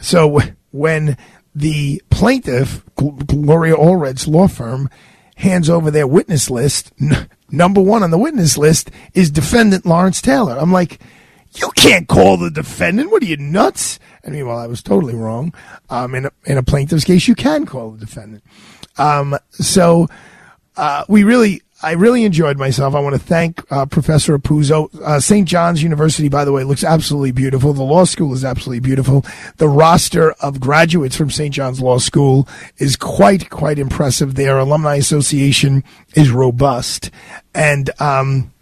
So 0.00 0.40
when 0.70 1.16
the 1.54 2.02
plaintiff, 2.10 2.84
Gloria 2.94 3.74
Allred's 3.74 4.28
law 4.28 4.48
firm, 4.48 4.88
hands 5.36 5.70
over 5.70 5.90
their 5.90 6.06
witness 6.06 6.50
list, 6.50 6.92
n- 7.00 7.28
number 7.50 7.80
one 7.80 8.02
on 8.02 8.10
the 8.10 8.18
witness 8.18 8.58
list 8.58 8.90
is 9.14 9.30
defendant 9.30 9.86
Lawrence 9.86 10.20
Taylor. 10.20 10.56
I'm 10.58 10.72
like, 10.72 11.00
you 11.54 11.70
can't 11.76 12.08
call 12.08 12.36
the 12.36 12.50
defendant. 12.50 13.10
What 13.10 13.22
are 13.22 13.26
you 13.26 13.36
nuts? 13.36 13.98
I 14.24 14.30
mean, 14.30 14.46
well, 14.46 14.58
I 14.58 14.66
was 14.66 14.82
totally 14.82 15.14
wrong. 15.14 15.54
Um, 15.88 16.14
in 16.14 16.26
a, 16.26 16.30
in 16.44 16.58
a 16.58 16.62
plaintiff's 16.62 17.04
case, 17.04 17.26
you 17.26 17.34
can 17.34 17.66
call 17.66 17.92
the 17.92 17.98
defendant. 17.98 18.44
Um, 18.98 19.36
so 19.50 20.08
uh, 20.76 21.04
we 21.08 21.24
really, 21.24 21.62
I 21.80 21.92
really 21.92 22.24
enjoyed 22.24 22.58
myself. 22.58 22.94
I 22.96 23.00
want 23.00 23.14
to 23.14 23.20
thank 23.20 23.62
uh, 23.70 23.86
Professor 23.86 24.36
Apuzzo. 24.36 24.92
Uh, 25.00 25.20
St. 25.20 25.46
John's 25.46 25.80
University, 25.80 26.28
by 26.28 26.44
the 26.44 26.50
way, 26.50 26.64
looks 26.64 26.82
absolutely 26.82 27.30
beautiful. 27.30 27.72
The 27.72 27.84
law 27.84 28.04
school 28.04 28.34
is 28.34 28.44
absolutely 28.44 28.80
beautiful. 28.80 29.24
The 29.58 29.68
roster 29.68 30.32
of 30.40 30.58
graduates 30.58 31.14
from 31.14 31.30
St. 31.30 31.54
John's 31.54 31.80
Law 31.80 31.98
School 31.98 32.48
is 32.78 32.96
quite, 32.96 33.48
quite 33.50 33.78
impressive. 33.78 34.34
Their 34.34 34.58
alumni 34.58 34.96
association 34.96 35.84
is 36.14 36.32
robust, 36.32 37.12
and 37.54 37.90
um, 38.00 38.52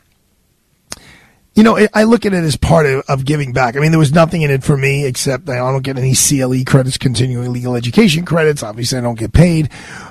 you 1.54 1.62
know, 1.62 1.78
I- 1.94 2.04
look 2.04 2.26
at 2.26 2.34
it 2.34 2.44
as 2.44 2.56
part 2.56 2.84
of, 2.84 3.02
of 3.08 3.24
giving 3.24 3.54
back. 3.54 3.76
I 3.76 3.80
mean, 3.80 3.92
there 3.92 3.98
was 3.98 4.12
nothing 4.12 4.42
in 4.42 4.50
it 4.50 4.62
for 4.62 4.76
me 4.76 5.06
except 5.06 5.48
I 5.48 5.56
don't 5.56 5.82
get 5.82 5.96
any 5.96 6.14
CLE 6.14 6.64
credits, 6.66 6.98
continuing 6.98 7.50
legal 7.50 7.76
education 7.76 8.26
credits. 8.26 8.62
Obviously, 8.62 8.98
I 8.98 9.00
don't 9.00 9.18
get 9.18 9.32
paid. 9.32 9.70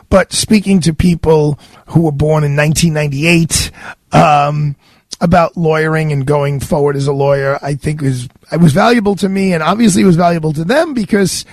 But 0.10 0.34
speaking 0.34 0.80
to 0.82 0.94
people 0.94 1.60
who 1.88 2.02
were 2.02 2.12
born 2.12 2.44
in 2.44 2.56
1998, 2.56 3.72
um, 4.12 4.76
about 5.22 5.56
lawyering 5.56 6.12
and 6.12 6.26
going 6.26 6.60
forward 6.60 6.96
as 6.96 7.08
a 7.08 7.14
lawyer, 7.14 7.58
I 7.62 7.76
think 7.76 8.02
was 8.02 8.28
it 8.52 8.60
was 8.60 8.74
valuable 8.74 9.16
to 9.18 9.30
me, 9.30 9.54
and 9.54 9.64
obviously 9.64 10.04
it 10.04 10.06
was 10.06 10.18
valuable 10.18 10.54
to 10.54 10.64
them 10.64 10.94
because 10.94 11.46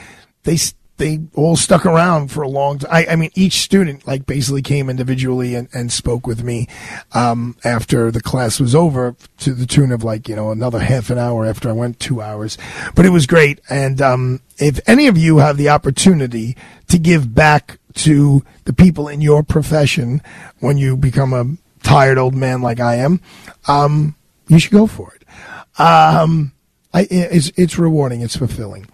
they 0.44 0.56
they 0.98 1.20
all 1.34 1.56
stuck 1.56 1.84
around 1.86 2.30
for 2.30 2.42
a 2.42 2.48
long 2.48 2.78
time. 2.78 2.90
I, 2.92 3.06
I 3.06 3.16
mean, 3.16 3.30
each 3.34 3.60
student 3.60 4.06
like 4.06 4.26
basically 4.26 4.62
came 4.62 4.88
individually 4.88 5.54
and, 5.54 5.68
and 5.72 5.90
spoke 5.90 6.26
with 6.26 6.44
me 6.44 6.68
um, 7.12 7.56
after 7.64 8.10
the 8.10 8.20
class 8.20 8.60
was 8.60 8.74
over 8.74 9.16
to 9.38 9.52
the 9.52 9.66
tune 9.66 9.90
of 9.90 10.04
like 10.04 10.28
you 10.28 10.36
know 10.36 10.50
another 10.50 10.78
half 10.78 11.10
an 11.10 11.18
hour 11.18 11.44
after 11.44 11.68
I 11.68 11.72
went 11.72 11.98
two 11.98 12.20
hours, 12.20 12.58
but 12.94 13.06
it 13.06 13.10
was 13.10 13.26
great. 13.26 13.60
And 13.68 14.00
um, 14.00 14.40
if 14.58 14.80
any 14.86 15.06
of 15.06 15.16
you 15.16 15.38
have 15.38 15.56
the 15.56 15.70
opportunity 15.70 16.56
to 16.88 16.98
give 16.98 17.34
back 17.34 17.78
to 17.94 18.44
the 18.64 18.72
people 18.72 19.08
in 19.08 19.20
your 19.20 19.42
profession 19.42 20.22
when 20.60 20.78
you 20.78 20.96
become 20.96 21.32
a 21.32 21.56
tired 21.82 22.18
old 22.18 22.34
man 22.34 22.62
like 22.62 22.80
I 22.80 22.96
am, 22.96 23.20
um, 23.68 24.14
you 24.48 24.58
should 24.58 24.72
go 24.72 24.86
for 24.86 25.14
it. 25.14 25.80
Um, 25.80 26.52
I, 26.94 27.06
it's, 27.10 27.50
it's 27.56 27.78
rewarding. 27.78 28.20
It's 28.20 28.36
fulfilling. 28.36 28.86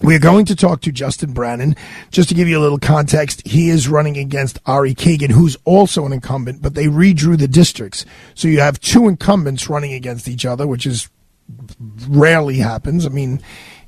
We're 0.00 0.18
going 0.18 0.44
to 0.46 0.56
talk 0.56 0.82
to 0.82 0.92
Justin 0.92 1.32
Brannan. 1.32 1.76
Just 2.10 2.28
to 2.28 2.34
give 2.34 2.46
you 2.46 2.58
a 2.58 2.60
little 2.60 2.78
context, 2.78 3.46
he 3.46 3.70
is 3.70 3.88
running 3.88 4.18
against 4.18 4.58
Ari 4.66 4.94
Kagan, 4.94 5.30
who's 5.30 5.56
also 5.64 6.04
an 6.04 6.12
incumbent, 6.12 6.60
but 6.60 6.74
they 6.74 6.86
redrew 6.86 7.38
the 7.38 7.48
districts. 7.48 8.04
So 8.34 8.48
you 8.48 8.60
have 8.60 8.80
two 8.80 9.08
incumbents 9.08 9.68
running 9.68 9.92
against 9.92 10.28
each 10.28 10.44
other, 10.44 10.66
which 10.66 10.84
is 10.84 11.08
rarely 12.08 12.58
happens. 12.58 13.06
I 13.06 13.10
mean, 13.10 13.40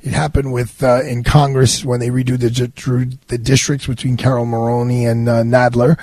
it 0.07 0.13
happened 0.13 0.53
with 0.53 0.85
uh, 0.85 1.03
in 1.03 1.25
Congress 1.25 1.85
when 1.85 1.99
they 1.99 2.11
redo 2.11 2.39
the 2.39 3.19
the 3.27 3.39
districts 3.39 3.89
between 3.89 4.17
Carol 4.17 4.47
Maloney 4.47 5.05
and 5.05 5.29
uh, 5.29 5.43
Nadler. 5.43 5.99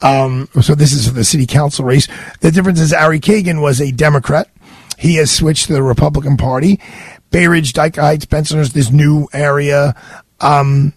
Um, 0.00 0.48
so 0.62 0.74
this 0.74 0.92
is 0.92 1.06
for 1.06 1.12
the 1.12 1.24
city 1.24 1.46
council 1.46 1.84
race. 1.84 2.08
The 2.40 2.50
difference 2.50 2.80
is 2.80 2.94
Ari 2.94 3.20
Kagan 3.20 3.60
was 3.60 3.78
a 3.78 3.92
Democrat. 3.92 4.48
He 4.98 5.16
has 5.16 5.30
switched 5.30 5.66
to 5.66 5.74
the 5.74 5.82
Republican 5.82 6.38
Party. 6.38 6.80
Bay 7.30 7.46
Ridge, 7.46 7.74
Dyker 7.74 8.00
Heights, 8.00 8.24
Bensonhurst, 8.24 8.72
this 8.72 8.90
new 8.90 9.28
area, 9.34 9.94
um, 10.40 10.94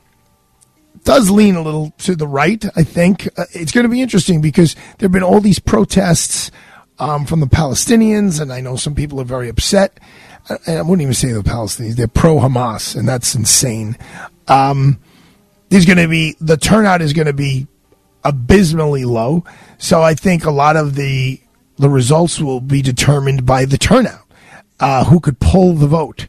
does 1.04 1.30
lean 1.30 1.56
a 1.56 1.62
little 1.62 1.92
to 2.00 2.16
the 2.16 2.28
right. 2.28 2.64
I 2.78 2.84
think 2.84 3.28
uh, 3.38 3.46
it's 3.52 3.74
going 3.74 3.84
to 3.84 3.90
be 3.90 4.02
interesting 4.02 4.40
because 4.40 4.76
there 4.98 5.08
have 5.08 5.12
been 5.12 5.24
all 5.24 5.42
these 5.42 5.60
protests 5.60 6.52
um, 7.00 7.26
from 7.26 7.42
the 7.42 7.48
Palestinians, 7.48 8.40
and 8.40 8.54
I 8.54 8.62
know 8.62 8.78
some 8.78 8.96
people 8.96 9.20
are 9.20 9.26
very 9.26 9.50
upset. 9.50 10.00
I, 10.50 10.82
wouldn't 10.82 11.02
even 11.02 11.14
say 11.14 11.32
the 11.32 11.42
Palestinians; 11.42 11.96
they're 11.96 12.08
pro 12.08 12.38
Hamas, 12.38 12.96
and 12.96 13.08
that's 13.08 13.36
insane. 13.36 13.98
Um, 14.48 15.00
there's 15.70 15.86
going 15.86 15.98
to 15.98 16.08
be 16.08 16.36
the 16.40 16.58
turnout 16.58 17.02
is 17.02 17.14
going 17.14 17.28
to 17.28 17.34
be 17.34 17.68
abysmally 18.24 19.06
low, 19.06 19.44
so 19.78 20.02
I 20.02 20.14
think 20.14 20.46
a 20.46 20.52
lot 20.52 20.76
of 20.76 20.96
the 20.96 21.42
the 21.78 21.90
results 21.90 22.40
will 22.40 22.62
be 22.62 22.82
determined 22.82 23.46
by 23.46 23.66
the 23.66 23.78
turnout, 23.78 24.26
uh, 24.80 25.06
who 25.06 25.20
could 25.20 25.40
pull 25.40 25.74
the 25.74 25.88
vote. 25.88 26.28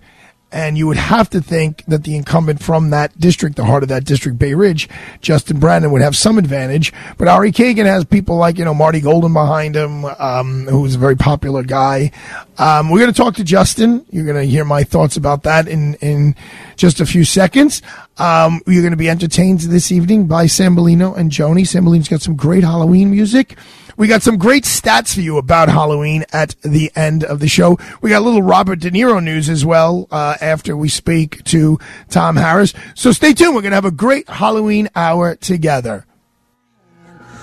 And 0.52 0.78
you 0.78 0.86
would 0.86 0.96
have 0.96 1.28
to 1.30 1.40
think 1.40 1.84
that 1.86 2.04
the 2.04 2.14
incumbent 2.14 2.62
from 2.62 2.90
that 2.90 3.18
district, 3.18 3.56
the 3.56 3.64
heart 3.64 3.82
of 3.82 3.88
that 3.88 4.04
district, 4.04 4.38
Bay 4.38 4.54
Ridge, 4.54 4.88
Justin 5.20 5.58
Brannan, 5.58 5.90
would 5.90 6.02
have 6.02 6.16
some 6.16 6.38
advantage. 6.38 6.92
But 7.18 7.26
Ari 7.26 7.50
Kagan 7.50 7.84
has 7.84 8.04
people 8.04 8.36
like, 8.36 8.56
you 8.56 8.64
know, 8.64 8.72
Marty 8.72 9.00
Golden 9.00 9.32
behind 9.32 9.74
him, 9.74 10.04
um, 10.04 10.66
who's 10.66 10.94
a 10.94 10.98
very 10.98 11.16
popular 11.16 11.64
guy. 11.64 12.12
Um, 12.58 12.90
we're 12.90 13.00
going 13.00 13.12
to 13.12 13.16
talk 13.16 13.34
to 13.34 13.44
Justin. 13.44 14.06
You're 14.10 14.24
going 14.24 14.36
to 14.36 14.44
hear 14.44 14.64
my 14.64 14.84
thoughts 14.84 15.16
about 15.16 15.42
that 15.42 15.66
in, 15.66 15.94
in 15.94 16.36
just 16.76 17.00
a 17.00 17.06
few 17.06 17.24
seconds. 17.24 17.82
Um, 18.18 18.60
you're 18.66 18.82
going 18.82 18.92
to 18.92 18.96
be 18.96 19.10
entertained 19.10 19.60
this 19.60 19.90
evening 19.90 20.26
by 20.26 20.46
Sambolino 20.46 21.16
and 21.16 21.30
Joni. 21.30 21.62
Sambolino's 21.62 22.08
got 22.08 22.22
some 22.22 22.36
great 22.36 22.62
Halloween 22.62 23.10
music. 23.10 23.58
We 23.96 24.08
got 24.08 24.22
some 24.22 24.36
great 24.36 24.64
stats 24.64 25.14
for 25.14 25.20
you 25.20 25.38
about 25.38 25.68
Halloween 25.68 26.24
at 26.32 26.54
the 26.62 26.92
end 26.94 27.24
of 27.24 27.40
the 27.40 27.48
show. 27.48 27.78
We 28.02 28.10
got 28.10 28.20
a 28.20 28.24
little 28.24 28.42
Robert 28.42 28.80
De 28.80 28.90
Niro 28.90 29.22
news 29.22 29.48
as 29.48 29.64
well 29.64 30.06
uh, 30.10 30.36
after 30.40 30.76
we 30.76 30.88
speak 30.88 31.42
to 31.44 31.78
Tom 32.10 32.36
Harris. 32.36 32.74
So 32.94 33.12
stay 33.12 33.32
tuned. 33.32 33.54
We're 33.54 33.62
going 33.62 33.70
to 33.70 33.76
have 33.76 33.84
a 33.86 33.90
great 33.90 34.28
Halloween 34.28 34.90
hour 34.94 35.34
together. 35.36 36.06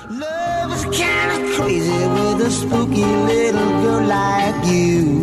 Love 0.10 0.74
is 0.74 1.00
kind 1.00 1.44
of 1.44 1.56
crazy 1.56 1.90
with 1.90 2.42
a 2.42 2.52
spooky 2.52 3.04
little 3.04 3.70
girl 3.82 4.06
like 4.06 4.66
you. 4.66 5.23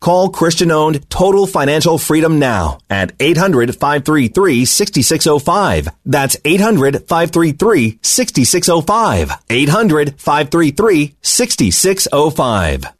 Call 0.00 0.30
Christian 0.30 0.70
owned 0.70 1.08
Total 1.10 1.46
Financial 1.46 1.98
Freedom 1.98 2.38
now 2.38 2.78
at 2.88 3.12
800 3.18 3.74
533 3.74 4.64
6605. 4.64 5.88
That's 6.04 6.36
800 6.44 7.08
533 7.08 7.98
6605. 8.02 9.32
800 9.50 10.20
533 10.20 11.16
6605. 11.20 12.97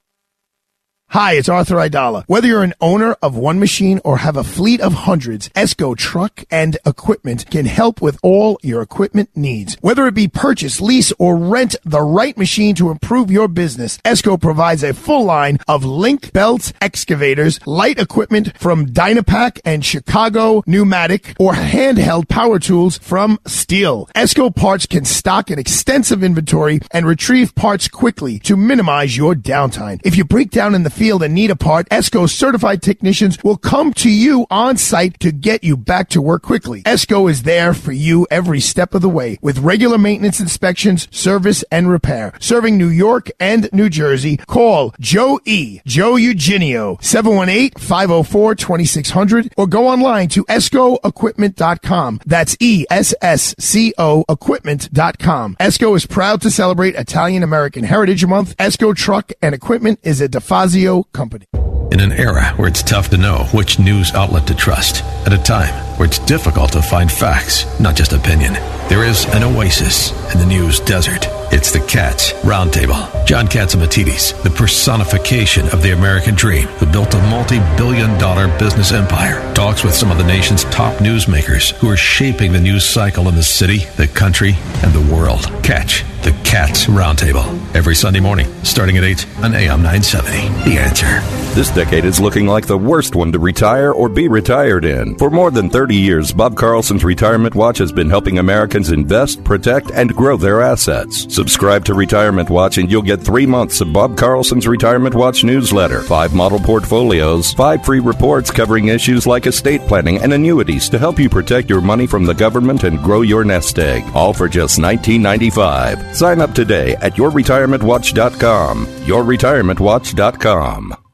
Hi, 1.13 1.33
it's 1.33 1.49
Arthur 1.49 1.77
Aidala. 1.77 2.25
Whether 2.27 2.49
you're 2.49 2.63
an 2.63 2.75
owner 2.83 3.17
of 3.23 3.35
one 3.35 3.59
machine 3.59 3.99
or 4.05 4.19
have 4.19 4.37
a 4.37 4.45
fleet 4.45 4.83
of 4.83 4.93
hundreds, 4.93 5.49
Esco 5.51 5.97
Truck 5.97 6.45
and 6.51 6.77
Equipment 6.85 7.51
can 7.51 7.65
help 7.65 8.03
with 8.03 8.19
all 8.23 8.59
your 8.63 8.83
equipment 8.83 9.31
needs. 9.35 9.79
Whether 9.81 10.07
it 10.07 10.15
be 10.15 10.29
purchase, 10.29 10.83
lease, 10.83 11.11
or 11.19 11.35
rent 11.35 11.77
the 11.83 12.03
right 12.03 12.37
machine 12.37 12.75
to 12.75 12.91
improve 12.91 13.31
your 13.31 13.49
business, 13.49 13.97
Esco 14.05 14.39
provides 14.39 14.85
a 14.85 14.93
full 14.93 15.25
line 15.25 15.61
of 15.67 15.83
link 15.83 16.31
belts, 16.35 16.75
excavators, 16.83 17.59
light 17.67 17.99
equipment 17.99 18.59
from 18.59 18.85
Dynapac 18.85 19.61
and 19.65 19.83
Chicago 19.83 20.63
Pneumatic, 20.67 21.35
or 21.39 21.55
handheld 21.55 22.29
power 22.29 22.59
tools 22.59 22.99
from 22.99 23.39
Stihl. 23.45 24.11
Esco 24.13 24.55
parts 24.55 24.85
can 24.85 25.07
stock 25.07 25.49
an 25.49 25.59
extensive 25.59 26.23
inventory 26.23 26.81
and 26.91 27.07
retrieve 27.07 27.55
parts 27.55 27.89
quickly 27.89 28.39
to 28.41 28.59
minimize 28.59 29.17
your 29.17 29.35
downtime. 29.35 30.03
If 30.05 30.15
you 30.15 30.27
break 30.27 30.51
down 30.51 30.75
in 30.75 30.83
the 30.83 30.98
field 30.99 31.23
and 31.23 31.33
need 31.33 31.51
a 31.51 31.57
part, 31.57 31.89
ESCO 31.91 32.29
certified 32.29 32.83
technicians 32.83 33.39
will 33.45 33.57
come 33.57 33.93
to 33.95 34.11
you 34.11 34.49
on 34.51 34.77
site 34.77 35.21
to 35.21 35.31
get 35.31 35.63
you 35.63 35.77
back 35.77 36.09
to 36.11 36.21
work 36.21 36.43
quickly. 36.43 36.83
ESCO 36.83 37.31
is 37.31 37.45
there 37.45 37.73
for 37.73 37.93
you 37.93 38.27
every 38.31 38.59
step 38.59 38.95
of 38.95 39.03
the 39.03 39.09
way 39.09 39.39
with 39.41 39.61
regular 39.61 39.97
maintenance 39.97 40.41
inspections, 40.41 41.07
service, 41.17 41.63
and 41.71 41.89
repair. 41.89 42.35
Serving 42.41 42.77
New 42.77 42.89
York 42.89 43.31
and 43.39 43.73
New 43.73 43.89
Jersey, 43.89 44.37
call 44.37 44.93
Joe 44.99 45.39
E. 45.45 45.81
Joe 45.87 46.17
Eugenio, 46.17 46.97
718-504-2600 46.97 49.53
or 49.57 49.69
go 49.69 49.87
online 49.87 50.27
to 50.29 50.45
escoequipment.com. 50.47 52.21
That's 52.27 52.57
E-S-S-C-O 52.59 54.25
equipment.com. 54.29 55.57
ESCO 55.61 55.97
is 55.97 56.07
proud 56.07 56.43
to 56.43 56.51
celebrate 56.51 56.97
Italian 56.97 57.45
American 57.45 57.85
Heritage 57.85 58.27
Month. 58.27 58.57
ESCO 58.57 58.97
Truck 58.97 59.31
and 59.41 59.55
Equipment 59.55 60.01
is 60.03 60.21
a 60.21 60.29
DeFazio 60.29 60.88
company. 61.13 61.45
In 61.93 62.01
an 62.01 62.13
era 62.13 62.53
where 62.57 62.69
it's 62.69 62.83
tough 62.83 63.11
to 63.11 63.19
know 63.19 63.45
which 63.53 63.79
news 63.79 64.13
outlet 64.15 64.47
to 64.47 64.55
trust, 64.55 65.05
at 65.27 65.33
a 65.33 65.39
time 65.39 65.88
where 65.99 66.07
it's 66.07 66.21
difficult 66.21 66.73
to 66.73 66.83
find 66.83 67.11
facts, 67.11 67.67
not 67.81 67.97
just 67.97 68.13
opinion, 68.13 68.55
there 68.89 69.05
is 69.05 69.27
an 69.35 69.43
oasis 69.43 70.13
in 70.33 70.41
the 70.41 70.47
news 70.47 70.81
desert. 70.81 71.27
It's 71.51 71.73
the 71.73 71.81
Cats 71.81 72.33
Roundtable. 72.45 73.27
John 73.27 73.47
Catsimatidis, 73.47 74.43
the 74.43 74.51
personification 74.51 75.67
of 75.71 75.83
the 75.83 75.93
American 75.93 76.35
dream, 76.35 76.67
who 76.67 76.85
built 76.85 77.15
a 77.15 77.23
multi-billion 77.31 78.19
dollar 78.19 78.49
business 78.59 78.93
empire, 78.93 79.41
talks 79.55 79.83
with 79.83 79.95
some 79.95 80.11
of 80.11 80.19
the 80.19 80.25
nation's 80.25 80.65
top 80.65 80.95
newsmakers 80.99 81.73
who 81.73 81.89
are 81.89 81.97
shaping 81.97 82.53
the 82.53 82.61
news 82.61 82.85
cycle 82.85 83.29
in 83.29 83.35
the 83.35 83.43
city, 83.43 83.79
the 83.97 84.07
country, 84.07 84.57
and 84.83 84.93
the 84.93 85.15
world. 85.15 85.51
Catch 85.63 86.05
The 86.23 86.39
Cats 86.45 86.85
Roundtable. 86.85 87.47
Every 87.75 87.95
Sunday 87.95 88.21
morning, 88.21 88.47
starting 88.63 88.99
at 88.99 89.05
8 89.05 89.27
on 89.39 89.55
AM 89.55 89.83
970. 89.83 90.71
The 90.71 90.79
Answer. 90.79 91.21
This 91.55 91.71
decade 91.71 92.05
is 92.05 92.21
looking 92.21 92.47
like 92.47 92.67
the 92.67 92.77
worst 92.77 93.15
one 93.15 93.33
to 93.33 93.39
retire 93.39 93.91
or 93.91 94.11
be 94.11 94.29
retired 94.29 94.85
in. 94.85 95.17
For 95.17 95.31
more 95.31 95.51
than 95.51 95.71
30 95.71 95.88
years, 95.97 96.33
Bob 96.33 96.57
Carlson's 96.57 97.05
Retirement 97.05 97.55
Watch 97.55 97.79
has 97.79 97.93
been 97.93 98.11
helping 98.11 98.39
Americans 98.39 98.91
invest, 98.91 99.43
protect, 99.45 99.91
and 99.91 100.15
grow 100.15 100.37
their 100.37 100.61
assets. 100.61 101.33
Subscribe 101.35 101.85
to 101.87 101.95
Retirement 101.95 102.51
Watch 102.51 102.79
and 102.79 102.91
you'll 102.91 103.03
get 103.03 103.21
three 103.21 103.47
months 103.47 103.81
of 103.81 103.93
Bob 103.93 104.17
Carlson's 104.17 104.67
Retirement 104.67 105.15
Watch 105.15 105.45
newsletter, 105.45 106.03
five 106.03 106.35
model 106.35 106.59
portfolios, 106.59 107.53
five 107.53 107.85
free 107.85 108.01
reports 108.01 108.51
covering 108.51 108.89
issues 108.89 109.27
like 109.27 109.47
estate 109.47 109.81
planning 109.83 110.19
and 110.19 110.33
annuities 110.33 110.89
to 110.89 110.99
help 110.99 111.19
you 111.19 111.29
protect 111.29 111.71
your 111.71 111.81
money 111.81 112.07
from 112.07 112.25
the 112.25 112.35
government 112.35 112.85
and 112.85 113.03
grow 113.03 113.23
your 113.23 113.45
nest 113.45 113.79
egg. 113.79 114.05
All 114.15 114.33
for 114.33 114.49
just 114.49 114.79
$19.95. 114.79 116.15
Sign 116.15 116.41
up 116.41 116.55
today 116.55 116.97
at 116.97 117.15
yourretirementwatch.com. 117.15 118.87
Yourretirementwatch.com. 118.87 121.08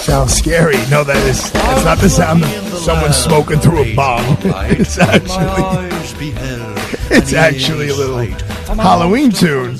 Sounds 0.00 0.32
scary. 0.32 0.76
No, 0.88 1.04
that 1.04 1.22
is 1.28 1.52
that's 1.52 1.84
not 1.84 1.98
the 1.98 2.08
sound 2.08 2.44
of 2.44 2.78
someone 2.78 3.12
smoking 3.12 3.60
through 3.60 3.80
a 3.82 3.94
bong. 3.94 4.24
it's 4.70 4.98
actually 4.98 5.98
it's 7.14 7.34
actually 7.34 7.88
a 7.88 7.94
little 7.94 8.24
Halloween 8.74 9.32
tune. 9.32 9.76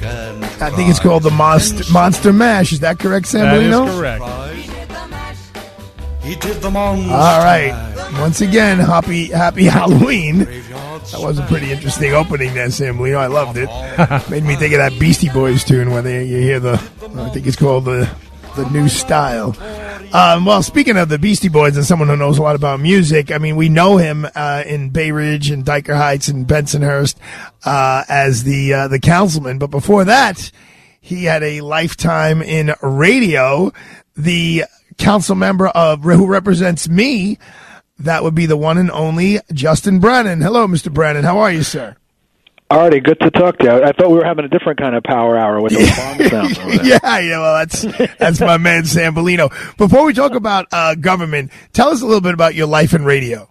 I 0.00 0.70
think 0.70 0.90
it's 0.90 1.00
called 1.00 1.22
the 1.22 1.30
Monster, 1.30 1.84
Monster 1.92 2.32
Mash. 2.32 2.72
Is 2.72 2.80
that 2.80 2.98
correct, 2.98 3.26
Sam? 3.28 3.42
That 3.42 3.56
is 3.56 3.70
Marino? 3.70 3.86
correct. 3.98 4.24
He 6.22 6.36
did 6.36 6.62
the 6.62 6.70
monster. 6.70 7.12
All 7.12 7.42
right. 7.42 7.72
Once 8.20 8.40
again, 8.40 8.78
happy 8.78 9.26
happy 9.26 9.64
Halloween. 9.78 10.38
That 10.38 11.18
was 11.18 11.38
a 11.38 11.42
pretty 11.46 11.72
interesting 11.72 12.12
opening 12.12 12.54
there, 12.54 12.70
Sam 12.70 13.00
Leo. 13.00 13.18
I 13.18 13.26
loved 13.26 13.58
it. 13.58 13.68
Made 14.30 14.44
me 14.44 14.54
think 14.54 14.72
of 14.72 14.78
that 14.78 14.96
Beastie 15.00 15.30
Boys 15.30 15.64
tune 15.64 15.90
where 15.90 16.00
they, 16.00 16.24
you 16.24 16.38
hear 16.38 16.60
the, 16.60 16.74
I 17.16 17.28
think 17.30 17.46
it's 17.48 17.56
called 17.56 17.86
the 17.86 18.08
the 18.56 18.68
new 18.70 18.88
style. 18.88 19.56
Um, 20.12 20.44
well, 20.44 20.62
speaking 20.62 20.98
of 20.98 21.08
the 21.08 21.18
Beastie 21.18 21.48
Boys 21.48 21.76
and 21.76 21.86
someone 21.86 22.08
who 22.08 22.16
knows 22.16 22.36
a 22.36 22.42
lot 22.42 22.54
about 22.54 22.80
music, 22.80 23.32
I 23.32 23.38
mean, 23.38 23.56
we 23.56 23.68
know 23.68 23.96
him 23.96 24.26
uh, 24.34 24.62
in 24.66 24.90
Bay 24.90 25.10
Ridge 25.10 25.50
and 25.50 25.64
Dyker 25.64 25.96
Heights 25.96 26.28
and 26.28 26.46
Bensonhurst 26.46 27.16
uh, 27.64 28.04
as 28.08 28.44
the 28.44 28.74
uh, 28.74 28.88
the 28.88 28.98
councilman. 28.98 29.58
But 29.58 29.70
before 29.70 30.04
that, 30.04 30.50
he 31.00 31.24
had 31.24 31.42
a 31.42 31.62
lifetime 31.62 32.42
in 32.42 32.74
radio. 32.82 33.72
The 34.16 34.64
council 34.98 35.34
member 35.34 35.68
of 35.68 36.02
who 36.02 36.26
represents 36.26 36.88
me, 36.88 37.38
that 37.98 38.22
would 38.22 38.34
be 38.34 38.46
the 38.46 38.56
one 38.56 38.76
and 38.76 38.90
only 38.90 39.40
Justin 39.52 39.98
Brannan. 39.98 40.42
Hello, 40.42 40.66
Mr. 40.66 40.92
Brannan. 40.92 41.24
How 41.24 41.38
are 41.38 41.50
you, 41.50 41.62
sir? 41.62 41.96
Artie, 42.72 43.00
good 43.00 43.20
to 43.20 43.30
talk 43.30 43.58
to 43.58 43.64
you. 43.64 43.70
I 43.70 43.92
thought 43.92 44.10
we 44.10 44.16
were 44.16 44.24
having 44.24 44.44
a 44.44 44.48
different 44.48 44.80
kind 44.80 44.94
of 44.96 45.02
power 45.02 45.36
hour 45.36 45.60
with 45.60 45.72
those 45.74 45.90
bomb 45.90 46.28
sounds. 46.28 46.58
yeah, 46.82 47.18
yeah. 47.18 47.38
Well, 47.38 47.58
that's 47.58 47.82
that's 48.16 48.40
my 48.40 48.56
man 48.56 48.86
Sam 48.86 49.14
Bellino. 49.14 49.50
Before 49.76 50.04
we 50.04 50.14
talk 50.14 50.34
about 50.34 50.66
uh, 50.72 50.94
government, 50.94 51.52
tell 51.72 51.88
us 51.88 52.00
a 52.00 52.06
little 52.06 52.22
bit 52.22 52.34
about 52.34 52.54
your 52.54 52.66
life 52.66 52.94
in 52.94 53.04
radio. 53.04 53.50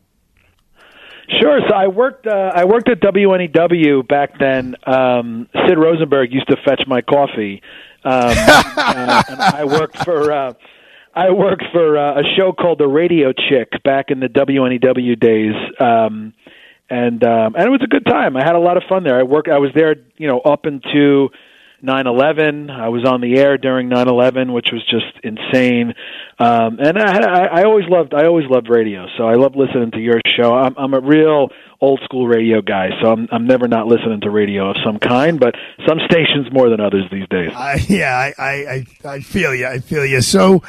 Sure. 1.40 1.60
So 1.70 1.76
I 1.76 1.88
worked. 1.88 2.26
Uh, 2.28 2.52
I 2.54 2.66
worked 2.66 2.90
at 2.90 3.00
WNEW 3.00 4.08
back 4.08 4.40
then. 4.40 4.76
Um, 4.86 5.48
Sid 5.68 5.78
Rosenberg 5.78 6.34
used 6.34 6.48
to 6.48 6.58
fetch 6.66 6.82
my 6.88 7.02
coffee, 7.02 7.62
um, 8.04 8.14
uh, 8.36 9.24
and 9.30 9.42
I 9.42 9.66
worked 9.66 10.04
for. 10.04 10.32
Uh, 10.32 10.54
I 11.14 11.32
worked 11.32 11.66
for 11.74 11.98
uh, 11.98 12.22
a 12.22 12.24
show 12.38 12.54
called 12.54 12.80
The 12.80 12.88
Radio 12.88 13.34
Chick 13.34 13.84
back 13.84 14.06
in 14.10 14.22
the 14.22 14.28
WNEW 14.28 15.20
days, 15.20 15.54
um, 15.80 16.34
and 16.92 17.24
um, 17.24 17.56
and 17.56 17.66
it 17.66 17.70
was 17.70 17.82
a 17.84 17.88
good 17.88 18.06
time. 18.06 18.36
I 18.36 18.44
had 18.44 18.56
a 18.56 18.60
lot 18.60 18.76
of 18.76 18.84
fun 18.90 19.04
there. 19.04 19.18
I 19.18 19.24
worked. 19.24 19.48
I 19.48 19.60
was 19.60 19.72
there, 19.74 19.96
you 20.18 20.28
know, 20.28 20.40
up 20.40 20.66
into 20.66 21.30
9/11. 21.82 22.70
I 22.70 22.90
was 22.90 23.06
on 23.06 23.22
the 23.22 23.40
air 23.40 23.58
during 23.58 23.90
9/11, 23.90 24.54
which 24.54 24.68
was 24.74 24.84
just 24.90 25.06
insane. 25.24 25.94
Um, 26.38 26.80
and 26.80 26.98
I, 26.98 27.12
had, 27.12 27.24
I, 27.24 27.46
I 27.46 27.64
always 27.64 27.86
loved. 27.88 28.14
I 28.14 28.26
always 28.26 28.46
loved 28.50 28.70
radio, 28.70 29.08
so 29.18 29.24
I 29.24 29.36
love 29.36 29.56
listening 29.56 29.92
to 29.92 30.00
your 30.00 30.20
show. 30.38 30.54
I'm, 30.54 30.76
I'm 30.78 30.94
a 30.94 31.00
real 31.00 31.48
old 31.80 32.02
school 32.04 32.28
radio 32.28 32.62
guy, 32.62 32.90
so 33.02 33.10
I'm 33.10 33.28
I'm 33.32 33.48
never 33.48 33.70
not 33.70 33.88
listening 33.88 34.20
to 34.22 34.30
radio 34.30 34.70
of 34.72 34.76
some 34.86 35.00
kind, 35.00 35.40
but 35.40 35.56
some 35.88 36.00
stations 36.10 36.52
more 36.52 36.70
than 36.70 36.82
others 36.82 37.06
these 37.10 37.28
days. 37.30 37.52
I, 37.56 37.84
yeah, 37.88 38.16
I, 38.16 38.34
I, 38.38 38.52
I, 38.52 39.10
I 39.16 39.20
feel 39.22 39.56
you. 39.56 39.66
I 39.66 39.80
feel 39.80 40.06
you. 40.06 40.22
So, 40.22 40.62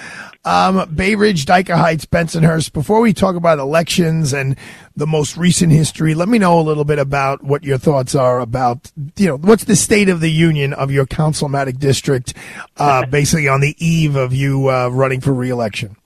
um, 0.45 0.93
Bay 0.95 1.15
Ridge, 1.15 1.47
Dyker 1.47 1.77
Heights, 1.77 2.05
Bensonhurst. 2.05 2.73
Before 2.73 3.01
we 3.01 3.13
talk 3.13 3.37
about 3.37 3.59
elections 3.59 4.33
and 4.33 4.57
the 4.97 5.07
most 5.07 5.37
recent 5.37 5.73
history, 5.73 6.15
let 6.15 6.29
me 6.29 6.39
know 6.39 6.59
a 6.59 6.63
little 6.63 6.85
bit 6.85 6.99
about 6.99 7.43
what 7.43 7.63
your 7.63 7.79
thoughts 7.79 8.15
are 8.15 8.41
about, 8.41 8.91
you 9.17 9.27
know, 9.27 9.37
what's 9.37 9.65
the 9.65 9.77
state 9.77 10.09
of 10.09 10.21
the 10.21 10.31
union 10.31 10.73
of 10.73 10.91
your 10.91 11.07
councilmatic 11.07 11.79
district, 11.79 12.35
uh, 12.77 13.07
basically 13.11 13.49
on 13.49 13.61
the 13.61 13.77
eve 13.79 14.17
of 14.17 14.33
you 14.35 14.69
uh, 14.69 14.89
running 14.89 15.21
for 15.21 15.33
reelection. 15.33 15.97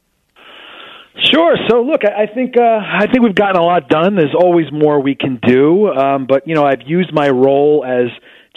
Sure. 1.33 1.57
So 1.68 1.81
look, 1.81 2.03
I 2.05 2.25
I 2.25 2.27
think 2.27 2.57
uh, 2.59 2.62
I 2.62 3.07
think 3.07 3.22
we've 3.22 3.35
gotten 3.35 3.57
a 3.57 3.64
lot 3.64 3.88
done. 3.88 4.16
There's 4.16 4.35
always 4.38 4.66
more 4.70 5.01
we 5.01 5.14
can 5.14 5.40
do, 5.46 5.88
um, 5.88 6.27
but 6.27 6.46
you 6.46 6.55
know, 6.55 6.64
I've 6.64 6.83
used 6.87 7.12
my 7.12 7.29
role 7.31 7.85
as 7.87 8.11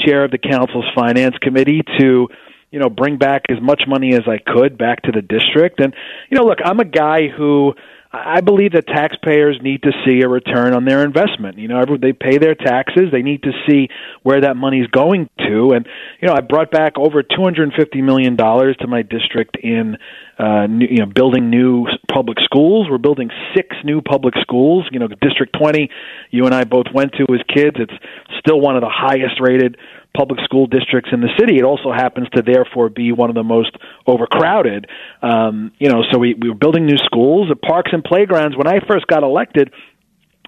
chair 0.05 0.25
of 0.25 0.31
the 0.31 0.37
council's 0.37 0.85
finance 0.93 1.35
committee 1.41 1.81
to 1.99 2.27
you 2.71 2.79
know 2.79 2.89
bring 2.89 3.17
back 3.17 3.43
as 3.49 3.57
much 3.61 3.83
money 3.87 4.13
as 4.13 4.23
I 4.27 4.37
could 4.37 4.77
back 4.77 5.03
to 5.03 5.11
the 5.11 5.21
district. 5.21 5.79
And 5.79 5.93
you 6.29 6.37
know, 6.37 6.45
look, 6.45 6.59
I'm 6.63 6.79
a 6.79 6.85
guy 6.85 7.27
who 7.27 7.73
I 8.11 8.41
believe 8.41 8.71
that 8.71 8.87
taxpayers 8.87 9.59
need 9.61 9.83
to 9.83 9.91
see 10.03 10.21
a 10.21 10.27
return 10.27 10.73
on 10.73 10.83
their 10.83 11.03
investment. 11.03 11.59
You 11.59 11.67
know, 11.67 11.85
they 12.01 12.11
pay 12.11 12.39
their 12.39 12.55
taxes; 12.55 13.11
they 13.11 13.21
need 13.21 13.43
to 13.43 13.51
see 13.67 13.89
where 14.23 14.41
that 14.41 14.55
money's 14.55 14.87
going 14.87 15.29
to. 15.37 15.71
And 15.73 15.87
you 16.19 16.27
know, 16.27 16.33
I 16.33 16.41
brought 16.41 16.71
back 16.71 16.93
over 16.97 17.21
250 17.21 18.01
million 18.01 18.35
dollars 18.35 18.75
to 18.77 18.87
my 18.87 19.03
district 19.03 19.57
in 19.61 19.97
uh, 20.39 20.65
new, 20.65 20.87
you 20.89 20.97
know 20.97 21.05
building 21.05 21.51
new 21.51 21.85
public 22.11 22.39
schools. 22.43 22.87
We're 22.89 22.97
building 22.97 23.29
six 23.55 23.75
new 23.83 24.01
public 24.01 24.33
schools. 24.41 24.87
You 24.91 24.97
know, 24.97 25.07
District 25.07 25.55
20, 25.59 25.89
you 26.31 26.45
and 26.45 26.55
I 26.55 26.63
both 26.63 26.87
went 26.91 27.13
to 27.13 27.31
as 27.31 27.41
kids. 27.53 27.77
It's 27.79 27.93
still 28.39 28.59
one 28.59 28.75
of 28.75 28.81
the 28.81 28.89
highest 28.91 29.39
rated 29.39 29.77
public 30.19 30.41
school 30.43 30.67
districts 30.67 31.11
in 31.13 31.21
the 31.21 31.29
city. 31.39 31.55
It 31.55 31.63
also 31.63 31.93
happens 31.93 32.27
to 32.35 32.41
therefore 32.41 32.89
be 32.89 33.13
one 33.13 33.29
of 33.29 33.35
the 33.35 33.43
most 33.43 33.71
overcrowded. 34.05 34.85
Um, 35.21 35.71
you 35.79 35.87
know, 35.87 36.03
so 36.11 36.19
we, 36.19 36.33
we 36.33 36.49
were 36.49 36.55
building 36.55 36.85
new 36.85 36.97
schools, 36.97 37.47
the 37.47 37.55
parks 37.55 37.91
and 37.93 38.03
playgrounds. 38.03 38.57
When 38.57 38.67
I 38.67 38.81
first 38.85 39.07
got 39.07 39.23
elected, 39.23 39.71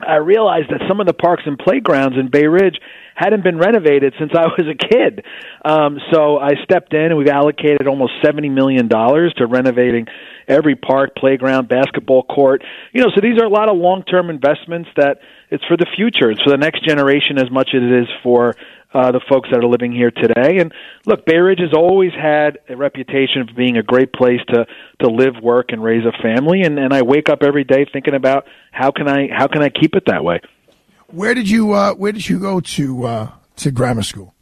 I 0.05 0.15
realized 0.15 0.71
that 0.71 0.81
some 0.89 0.99
of 0.99 1.07
the 1.07 1.13
parks 1.13 1.43
and 1.45 1.57
playgrounds 1.57 2.17
in 2.19 2.29
Bay 2.29 2.47
Ridge 2.47 2.75
hadn't 3.15 3.45
been 3.45 3.57
renovated 3.57 4.13
since 4.19 4.31
I 4.35 4.47
was 4.57 4.67
a 4.67 4.75
kid. 4.75 5.23
Um, 5.63 5.99
so 6.11 6.37
I 6.37 6.51
stepped 6.65 6.93
in 6.93 7.05
and 7.05 7.17
we've 7.17 7.27
allocated 7.27 7.87
almost 7.87 8.13
seventy 8.23 8.49
million 8.49 8.89
dollars 8.89 9.33
to 9.37 9.45
renovating 9.45 10.07
every 10.47 10.75
park, 10.75 11.15
playground, 11.15 11.69
basketball 11.69 12.23
court. 12.23 12.63
You 12.91 13.03
know, 13.03 13.09
so 13.15 13.21
these 13.21 13.39
are 13.39 13.45
a 13.45 13.49
lot 13.49 13.69
of 13.69 13.77
long-term 13.77 14.29
investments 14.29 14.89
that 14.97 15.19
it's 15.49 15.63
for 15.65 15.77
the 15.77 15.87
future. 15.95 16.31
It's 16.31 16.41
for 16.41 16.49
the 16.49 16.57
next 16.57 16.85
generation 16.85 17.37
as 17.37 17.49
much 17.51 17.69
as 17.73 17.81
it 17.81 18.03
is 18.03 18.07
for 18.23 18.55
uh, 18.93 19.11
the 19.11 19.21
folks 19.29 19.49
that 19.51 19.63
are 19.63 19.67
living 19.67 19.91
here 19.91 20.11
today. 20.11 20.59
And 20.59 20.73
look, 21.05 21.25
Bay 21.25 21.37
Ridge 21.37 21.59
has 21.59 21.73
always 21.73 22.11
had 22.13 22.59
a 22.69 22.75
reputation 22.75 23.47
for 23.47 23.53
being 23.53 23.77
a 23.77 23.83
great 23.83 24.13
place 24.13 24.41
to 24.49 24.65
to 25.01 25.07
live, 25.07 25.35
work, 25.41 25.67
and 25.69 25.83
raise 25.83 26.03
a 26.05 26.11
family. 26.21 26.61
And 26.61 26.77
and 26.77 26.93
I 26.93 27.01
wake 27.01 27.29
up 27.29 27.43
every 27.43 27.63
day 27.63 27.85
thinking 27.91 28.13
about 28.13 28.45
how 28.71 28.91
can 28.91 29.07
I 29.07 29.27
how 29.31 29.47
can 29.47 29.61
I 29.61 29.69
keep 29.69 29.95
it 29.95 30.03
that 30.07 30.23
way. 30.23 30.41
Where 31.07 31.33
did 31.33 31.49
you 31.49 31.73
uh, 31.73 31.93
Where 31.93 32.11
did 32.11 32.27
you 32.27 32.39
go 32.39 32.59
to 32.59 33.05
uh, 33.05 33.31
to 33.57 33.71
grammar 33.71 34.03
school? 34.03 34.33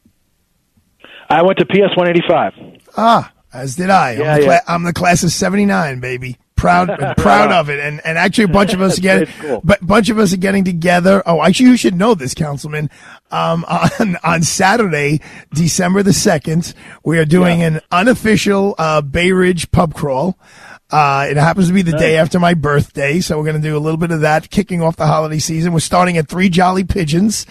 I 1.30 1.44
went 1.44 1.60
to 1.60 1.66
PS 1.66 1.96
185. 1.96 2.54
Ah, 2.98 3.32
as 3.54 3.76
did 3.76 3.92
I. 3.92 4.14
Yeah, 4.14 4.34
I'm, 4.34 4.42
the 4.42 4.48
yeah. 4.48 4.60
I'm 4.68 4.84
the 4.84 4.94
class 4.94 5.24
of 5.24 5.32
'79, 5.32 6.00
baby. 6.00 6.38
Proud, 6.60 6.90
proud 7.18 7.52
of 7.52 7.70
it, 7.70 7.80
and 7.80 8.02
and 8.06 8.18
actually 8.18 8.44
a 8.44 8.50
bunch 8.50 8.74
of 8.74 8.82
us 8.82 8.98
again, 9.00 9.28
cool. 9.40 9.62
but 9.64 9.86
bunch 9.86 10.10
of 10.10 10.20
us 10.20 10.34
are 10.34 10.38
getting 10.38 10.64
together. 10.66 11.24
Oh, 11.26 11.42
actually, 11.42 11.70
you 11.70 11.78
should 11.78 11.96
know 11.96 12.14
this, 12.16 12.34
Councilman. 12.34 12.90
Um, 13.32 13.66
on 14.00 14.18
on 14.24 14.44
Saturday, 14.44 15.22
December 15.54 16.04
the 16.04 16.14
second, 16.14 16.74
we 17.04 17.18
are 17.18 17.26
doing 17.26 17.64
an 17.64 17.80
unofficial 17.92 18.76
uh, 18.78 19.02
Bay 19.02 19.32
Ridge 19.32 19.72
pub 19.72 19.94
crawl. 19.94 20.38
Uh, 20.92 21.28
it 21.30 21.38
happens 21.38 21.68
to 21.68 21.74
be 21.74 21.84
the 21.84 21.92
day 21.92 22.18
after 22.18 22.40
my 22.40 22.56
birthday, 22.56 23.20
so 23.20 23.38
we're 23.38 23.44
going 23.44 23.56
to 23.56 23.62
do 23.62 23.78
a 23.78 23.80
little 23.80 24.00
bit 24.00 24.10
of 24.10 24.22
that, 24.22 24.50
kicking 24.50 24.82
off 24.82 24.96
the 24.96 25.06
holiday 25.06 25.38
season. 25.38 25.72
We're 25.72 25.82
starting 25.82 26.18
at 26.18 26.28
Three 26.28 26.50
Jolly 26.50 26.84
Pigeons, 26.84 27.46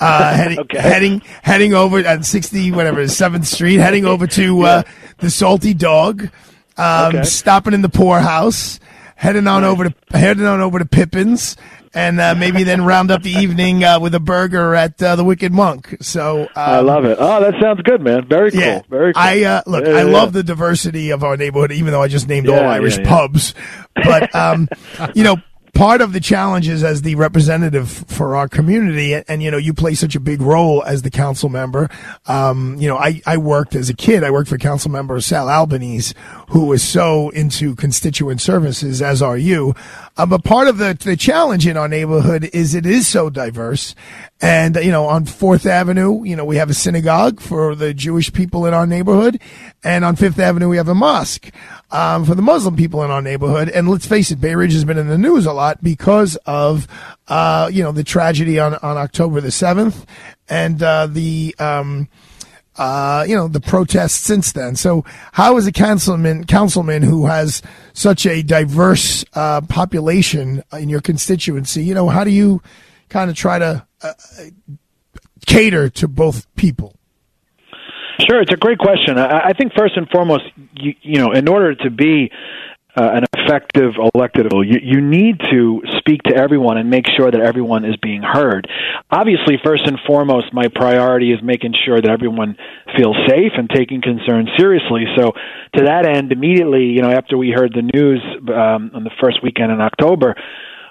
uh, 0.00 0.34
heading, 0.34 0.58
Okay. 0.58 0.80
heading, 0.80 1.22
heading 1.42 1.72
over 1.72 2.00
at 2.00 2.24
60, 2.24 2.72
whatever, 2.72 3.04
7th 3.04 3.46
Street, 3.46 3.76
heading 3.76 4.06
over 4.06 4.26
to, 4.26 4.62
uh, 4.62 4.82
the 5.18 5.30
Salty 5.30 5.72
Dog, 5.72 6.30
um, 6.76 7.14
Okay. 7.16 7.22
stopping 7.24 7.74
in 7.74 7.82
the 7.82 7.88
poorhouse, 7.88 8.80
heading 9.16 9.46
on 9.46 9.64
over 9.64 9.88
to, 9.88 9.94
heading 10.16 10.46
on 10.46 10.60
over 10.60 10.78
to 10.78 10.84
Pippin's, 10.84 11.56
and, 11.92 12.20
uh, 12.20 12.34
maybe 12.36 12.62
then 12.62 12.84
round 12.84 13.10
up 13.10 13.22
the 13.22 13.32
evening, 13.32 13.82
uh, 13.82 13.98
with 13.98 14.14
a 14.14 14.20
burger 14.20 14.74
at, 14.76 15.02
uh, 15.02 15.16
the 15.16 15.24
Wicked 15.24 15.52
Monk. 15.52 15.96
So, 16.00 16.42
um, 16.42 16.48
I 16.54 16.78
love 16.80 17.04
it. 17.04 17.18
Oh, 17.20 17.40
that 17.40 17.54
sounds 17.60 17.80
good, 17.82 18.00
man. 18.00 18.26
Very 18.28 18.52
cool. 18.52 18.60
yeah, 18.60 18.80
Very 18.88 19.12
cool. 19.12 19.22
I 19.22 19.42
uh, 19.42 19.62
look. 19.66 19.84
Yeah, 19.84 19.90
I 19.94 20.04
yeah, 20.04 20.12
love 20.12 20.32
the 20.32 20.42
diversity 20.44 21.10
of 21.10 21.24
our 21.24 21.36
neighborhood, 21.36 21.72
even 21.72 21.92
though 21.92 22.02
I 22.02 22.06
just 22.08 22.28
named 22.28 22.48
all 22.48 22.60
Irish 22.60 23.02
pubs. 23.02 23.54
But 23.96 24.32
um, 24.34 24.68
you 25.14 25.24
know, 25.24 25.36
part 25.74 26.00
of 26.00 26.12
the 26.12 26.20
challenge 26.20 26.68
is 26.68 26.84
as 26.84 27.02
the 27.02 27.14
representative 27.14 27.88
for 27.90 28.36
our 28.36 28.48
community, 28.48 29.12
and, 29.12 29.24
and, 29.28 29.42
you 29.42 29.50
know, 29.50 29.56
you 29.56 29.72
play 29.72 29.94
such 29.94 30.14
a 30.14 30.20
big 30.20 30.40
role 30.40 30.82
as 30.84 31.02
the 31.02 31.10
council 31.10 31.48
member. 31.48 31.88
Um, 32.26 32.76
you 32.78 32.88
know, 32.88 32.96
I 32.96 33.20
I 33.26 33.36
worked 33.36 33.74
as 33.74 33.88
a 33.88 33.94
kid. 33.94 34.24
I 34.24 34.30
worked 34.30 34.48
for 34.48 34.58
council 34.58 34.90
member 34.90 35.20
Sal 35.20 35.48
Albanese, 35.48 36.14
who 36.48 36.66
was 36.66 36.82
so 36.82 37.30
into 37.30 37.74
constituent 37.74 38.40
services, 38.40 39.02
as 39.02 39.22
are 39.22 39.38
you. 39.38 39.74
Uh, 40.20 40.26
but 40.26 40.44
part 40.44 40.68
of 40.68 40.76
the 40.76 40.92
the 41.02 41.16
challenge 41.16 41.66
in 41.66 41.78
our 41.78 41.88
neighborhood 41.88 42.50
is 42.52 42.74
it 42.74 42.84
is 42.84 43.08
so 43.08 43.30
diverse, 43.30 43.94
and 44.42 44.76
you 44.76 44.90
know, 44.90 45.06
on 45.06 45.24
Fourth 45.24 45.64
Avenue, 45.64 46.22
you 46.24 46.36
know, 46.36 46.44
we 46.44 46.56
have 46.56 46.68
a 46.68 46.74
synagogue 46.74 47.40
for 47.40 47.74
the 47.74 47.94
Jewish 47.94 48.30
people 48.30 48.66
in 48.66 48.74
our 48.74 48.86
neighborhood, 48.86 49.40
and 49.82 50.04
on 50.04 50.16
Fifth 50.16 50.38
Avenue 50.38 50.68
we 50.68 50.76
have 50.76 50.88
a 50.88 50.94
mosque 50.94 51.50
um, 51.90 52.26
for 52.26 52.34
the 52.34 52.42
Muslim 52.42 52.76
people 52.76 53.02
in 53.02 53.10
our 53.10 53.22
neighborhood. 53.22 53.70
And 53.70 53.88
let's 53.88 54.04
face 54.04 54.30
it, 54.30 54.42
Bay 54.42 54.54
Ridge 54.54 54.74
has 54.74 54.84
been 54.84 54.98
in 54.98 55.08
the 55.08 55.16
news 55.16 55.46
a 55.46 55.54
lot 55.54 55.82
because 55.82 56.36
of 56.44 56.86
uh, 57.28 57.70
you 57.72 57.82
know 57.82 57.92
the 57.92 58.04
tragedy 58.04 58.58
on 58.58 58.74
on 58.74 58.98
October 58.98 59.40
the 59.40 59.50
seventh 59.50 60.04
and 60.50 60.82
uh, 60.82 61.06
the. 61.06 61.56
Um, 61.58 62.10
uh, 62.76 63.24
you 63.28 63.34
know, 63.34 63.48
the 63.48 63.60
protests 63.60 64.14
since 64.14 64.52
then. 64.52 64.76
So 64.76 65.04
how 65.32 65.56
is 65.56 65.66
a 65.66 65.72
councilman, 65.72 66.44
councilman 66.44 67.02
who 67.02 67.26
has 67.26 67.62
such 67.92 68.26
a 68.26 68.42
diverse, 68.42 69.24
uh, 69.34 69.60
population 69.62 70.62
in 70.72 70.88
your 70.88 71.00
constituency, 71.00 71.84
you 71.84 71.94
know, 71.94 72.08
how 72.08 72.24
do 72.24 72.30
you 72.30 72.62
kind 73.08 73.30
of 73.30 73.36
try 73.36 73.58
to 73.58 73.86
uh, 74.02 74.12
cater 75.46 75.90
to 75.90 76.08
both 76.08 76.46
people? 76.56 76.94
Sure, 78.28 78.40
it's 78.40 78.52
a 78.52 78.56
great 78.56 78.78
question. 78.78 79.18
I, 79.18 79.48
I 79.48 79.52
think 79.52 79.72
first 79.76 79.96
and 79.96 80.08
foremost, 80.08 80.44
you, 80.74 80.94
you 81.02 81.18
know, 81.18 81.32
in 81.32 81.48
order 81.48 81.74
to 81.74 81.90
be 81.90 82.30
uh, 82.96 83.10
an 83.14 83.24
effective 83.36 83.92
elected 84.14 84.46
official, 84.46 84.64
you, 84.64 84.80
you 84.82 85.00
need 85.00 85.40
to 85.50 85.82
speak 85.98 86.22
to 86.24 86.34
everyone 86.34 86.78
and 86.78 86.90
make 86.90 87.06
sure 87.16 87.30
that 87.30 87.40
everyone 87.40 87.84
is 87.84 87.96
being 88.02 88.22
heard. 88.22 88.68
Obviously, 89.10 89.56
first 89.64 89.86
and 89.86 89.98
foremost, 90.06 90.52
my 90.52 90.68
priority 90.74 91.32
is 91.32 91.38
making 91.42 91.74
sure 91.84 92.00
that 92.00 92.10
everyone 92.10 92.56
feels 92.96 93.16
safe 93.28 93.52
and 93.56 93.70
taking 93.70 94.02
concerns 94.02 94.48
seriously. 94.58 95.04
So, 95.16 95.32
to 95.76 95.84
that 95.84 96.06
end, 96.06 96.32
immediately, 96.32 96.86
you 96.86 97.02
know, 97.02 97.10
after 97.10 97.36
we 97.38 97.50
heard 97.50 97.72
the 97.74 97.82
news 97.82 98.20
um, 98.48 98.90
on 98.94 99.04
the 99.04 99.10
first 99.20 99.42
weekend 99.42 99.70
in 99.72 99.80
October, 99.80 100.34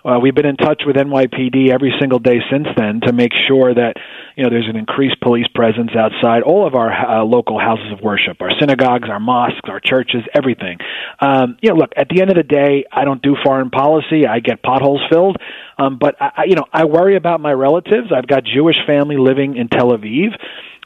uh, 0.09 0.19
we've 0.19 0.35
been 0.35 0.45
in 0.45 0.57
touch 0.57 0.81
with 0.85 0.95
NYPD 0.95 1.69
every 1.69 1.93
single 1.99 2.19
day 2.19 2.39
since 2.51 2.67
then 2.75 3.01
to 3.05 3.13
make 3.13 3.31
sure 3.47 3.73
that 3.73 3.93
you 4.35 4.43
know 4.43 4.49
there's 4.49 4.67
an 4.69 4.75
increased 4.75 5.21
police 5.21 5.47
presence 5.53 5.91
outside 5.97 6.41
all 6.43 6.65
of 6.67 6.73
our 6.75 6.91
uh, 6.91 7.23
local 7.23 7.59
houses 7.59 7.91
of 7.91 8.01
worship, 8.01 8.41
our 8.41 8.51
synagogues, 8.59 9.09
our 9.09 9.19
mosques, 9.19 9.67
our 9.69 9.79
churches, 9.79 10.21
everything. 10.33 10.77
Um, 11.19 11.57
you 11.61 11.69
know, 11.69 11.75
look, 11.75 11.91
at 11.95 12.07
the 12.09 12.21
end 12.21 12.29
of 12.31 12.37
the 12.37 12.43
day, 12.43 12.85
I 12.91 13.05
don't 13.05 13.21
do 13.21 13.35
foreign 13.43 13.69
policy. 13.69 14.25
I 14.27 14.39
get 14.39 14.63
potholes 14.63 15.01
filled, 15.11 15.37
um, 15.77 15.97
but 15.99 16.15
I, 16.21 16.31
I- 16.37 16.43
you 16.45 16.55
know, 16.55 16.65
I 16.73 16.85
worry 16.85 17.15
about 17.15 17.41
my 17.41 17.51
relatives. 17.51 18.11
I've 18.15 18.27
got 18.27 18.43
Jewish 18.45 18.77
family 18.87 19.17
living 19.17 19.55
in 19.57 19.67
Tel 19.67 19.89
Aviv. 19.91 20.29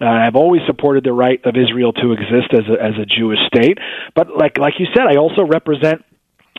Uh, 0.01 0.05
I've 0.05 0.35
always 0.35 0.61
supported 0.67 1.03
the 1.03 1.13
right 1.13 1.39
of 1.45 1.55
Israel 1.55 1.93
to 1.93 2.11
exist 2.11 2.51
as 2.51 2.65
a, 2.67 2.83
as 2.83 2.93
a 2.99 3.05
Jewish 3.05 3.39
state, 3.47 3.77
but 4.15 4.27
like 4.35 4.57
like 4.57 4.73
you 4.79 4.87
said, 4.93 5.05
I 5.07 5.17
also 5.17 5.45
represent 5.45 6.03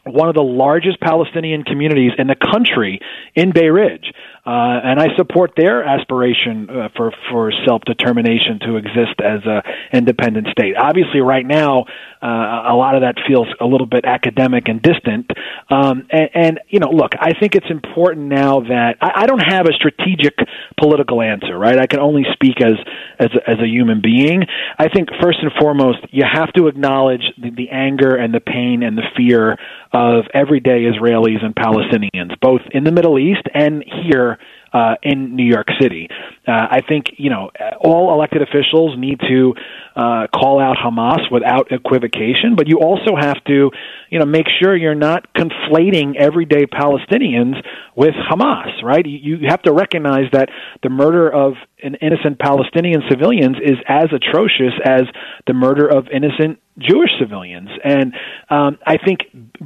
one 0.04 0.28
of 0.28 0.34
the 0.34 0.42
largest 0.42 1.00
Palestinian 1.00 1.62
communities 1.62 2.12
in 2.18 2.26
the 2.26 2.36
country 2.36 3.00
in 3.34 3.52
Bay 3.52 3.68
Ridge. 3.68 4.12
Uh, 4.46 4.78
and 4.84 5.00
I 5.00 5.08
support 5.16 5.52
their 5.56 5.82
aspiration 5.82 6.68
uh, 6.68 6.88
for 6.94 7.12
for 7.30 7.50
self 7.66 7.80
determination 7.86 8.58
to 8.66 8.76
exist 8.76 9.20
as 9.24 9.40
a 9.46 9.62
independent 9.90 10.48
state. 10.48 10.74
Obviously, 10.76 11.20
right 11.20 11.46
now, 11.46 11.86
uh, 12.20 12.68
a 12.68 12.76
lot 12.76 12.94
of 12.94 13.00
that 13.00 13.14
feels 13.26 13.48
a 13.58 13.64
little 13.64 13.86
bit 13.86 14.04
academic 14.04 14.68
and 14.68 14.82
distant. 14.82 15.30
Um, 15.70 16.06
and, 16.10 16.30
and 16.34 16.60
you 16.68 16.78
know, 16.78 16.90
look, 16.90 17.12
I 17.18 17.32
think 17.38 17.54
it's 17.54 17.70
important 17.70 18.26
now 18.26 18.60
that 18.60 18.96
I, 19.00 19.22
I 19.22 19.26
don't 19.26 19.42
have 19.42 19.64
a 19.64 19.72
strategic 19.72 20.34
political 20.78 21.22
answer, 21.22 21.58
right? 21.58 21.78
I 21.78 21.86
can 21.86 22.00
only 22.00 22.24
speak 22.34 22.60
as 22.60 22.74
as 23.18 23.28
a, 23.34 23.50
as 23.50 23.58
a 23.60 23.66
human 23.66 24.02
being. 24.02 24.44
I 24.78 24.88
think 24.88 25.08
first 25.22 25.38
and 25.40 25.52
foremost, 25.58 25.98
you 26.10 26.24
have 26.30 26.52
to 26.52 26.66
acknowledge 26.66 27.24
the, 27.38 27.50
the 27.50 27.70
anger 27.70 28.14
and 28.14 28.34
the 28.34 28.40
pain 28.40 28.82
and 28.82 28.98
the 28.98 29.08
fear 29.16 29.56
of 29.92 30.24
everyday 30.34 30.84
Israelis 30.84 31.42
and 31.42 31.54
Palestinians, 31.54 32.38
both 32.40 32.60
in 32.72 32.84
the 32.84 32.92
Middle 32.92 33.18
East 33.18 33.46
and 33.54 33.82
here 34.04 34.33
uh, 34.74 34.96
in 35.02 35.36
New 35.36 35.46
York 35.46 35.68
City. 35.80 36.08
Uh, 36.46 36.66
I 36.70 36.80
think 36.86 37.06
you 37.16 37.30
know 37.30 37.50
all 37.80 38.12
elected 38.12 38.42
officials 38.42 38.98
need 38.98 39.20
to 39.20 39.54
uh, 39.96 40.26
call 40.34 40.60
out 40.60 40.76
Hamas 40.76 41.30
without 41.30 41.72
equivocation, 41.72 42.54
but 42.56 42.68
you 42.68 42.78
also 42.78 43.16
have 43.18 43.42
to 43.44 43.70
you 44.10 44.18
know 44.18 44.26
make 44.26 44.46
sure 44.60 44.76
you're 44.76 44.94
not 44.94 45.32
conflating 45.34 46.16
everyday 46.16 46.66
Palestinians 46.66 47.56
with 47.96 48.14
Hamas, 48.14 48.82
right? 48.82 49.04
You, 49.04 49.36
you 49.36 49.48
have 49.48 49.62
to 49.62 49.72
recognize 49.72 50.30
that 50.32 50.48
the 50.82 50.90
murder 50.90 51.32
of 51.32 51.54
an 51.82 51.96
innocent 51.96 52.38
Palestinian 52.38 53.02
civilians 53.10 53.56
is 53.62 53.76
as 53.86 54.06
atrocious 54.12 54.72
as 54.84 55.02
the 55.46 55.52
murder 55.52 55.86
of 55.86 56.06
innocent 56.12 56.60
Jewish 56.78 57.10
civilians, 57.20 57.68
and 57.84 58.14
um, 58.50 58.78
I 58.84 58.96
think 58.96 59.20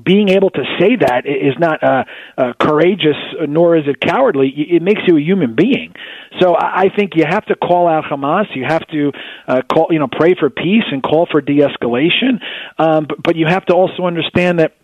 being 0.04 0.28
able 0.28 0.50
to 0.50 0.62
say 0.78 0.96
that 0.96 1.22
is 1.24 1.54
not 1.58 1.82
uh, 1.82 2.04
uh, 2.36 2.52
courageous, 2.60 3.16
nor 3.48 3.76
is 3.76 3.84
it 3.86 3.98
cowardly. 4.00 4.52
It 4.54 4.82
makes 4.82 5.00
you 5.06 5.16
a 5.16 5.20
human 5.20 5.54
being. 5.54 5.94
So 6.40 6.54
I 6.54 6.78
I 6.78 6.96
think 6.96 7.12
you 7.16 7.24
have 7.28 7.44
to 7.46 7.56
call 7.56 7.88
out 7.88 8.04
Hamas. 8.04 8.46
You 8.54 8.64
have 8.66 8.86
to 8.88 9.12
uh, 9.46 9.62
call, 9.70 9.88
you 9.90 9.98
know, 9.98 10.08
pray 10.18 10.34
for 10.38 10.50
peace 10.50 10.84
and 10.90 11.02
call 11.02 11.26
for 11.30 11.40
de-escalation. 11.40 12.40
Um, 12.78 13.06
but, 13.08 13.22
but 13.22 13.36
you 13.36 13.46
have 13.46 13.64
to 13.66 13.74
also 13.74 14.04
understand 14.04 14.58
that 14.58 14.74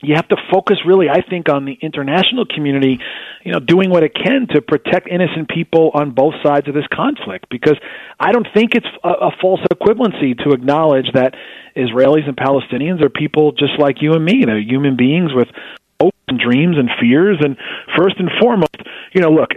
you 0.00 0.14
have 0.14 0.28
to 0.28 0.36
focus 0.52 0.78
really 0.86 1.08
i 1.08 1.20
think 1.28 1.48
on 1.48 1.64
the 1.64 1.76
international 1.82 2.46
community 2.46 3.00
you 3.44 3.52
know 3.52 3.58
doing 3.58 3.90
what 3.90 4.04
it 4.04 4.14
can 4.14 4.46
to 4.46 4.62
protect 4.62 5.08
innocent 5.08 5.48
people 5.48 5.90
on 5.92 6.12
both 6.12 6.34
sides 6.40 6.68
of 6.68 6.74
this 6.74 6.86
conflict 6.92 7.46
because 7.50 7.76
i 8.20 8.30
don't 8.30 8.46
think 8.54 8.76
it's 8.76 8.86
a, 9.02 9.08
a 9.08 9.30
false 9.40 9.60
equivalency 9.72 10.38
to 10.38 10.52
acknowledge 10.52 11.10
that 11.14 11.34
israelis 11.76 12.28
and 12.28 12.36
palestinians 12.36 13.02
are 13.02 13.08
people 13.08 13.50
just 13.50 13.78
like 13.80 14.00
you 14.00 14.12
and 14.12 14.24
me 14.24 14.44
they're 14.46 14.60
human 14.60 14.96
beings 14.96 15.32
with 15.34 15.48
and 16.28 16.38
dreams 16.38 16.76
and 16.78 16.90
fears 17.00 17.38
and 17.40 17.56
first 17.96 18.16
and 18.18 18.30
foremost 18.40 18.68
you 19.12 19.22
know, 19.22 19.30
look, 19.30 19.50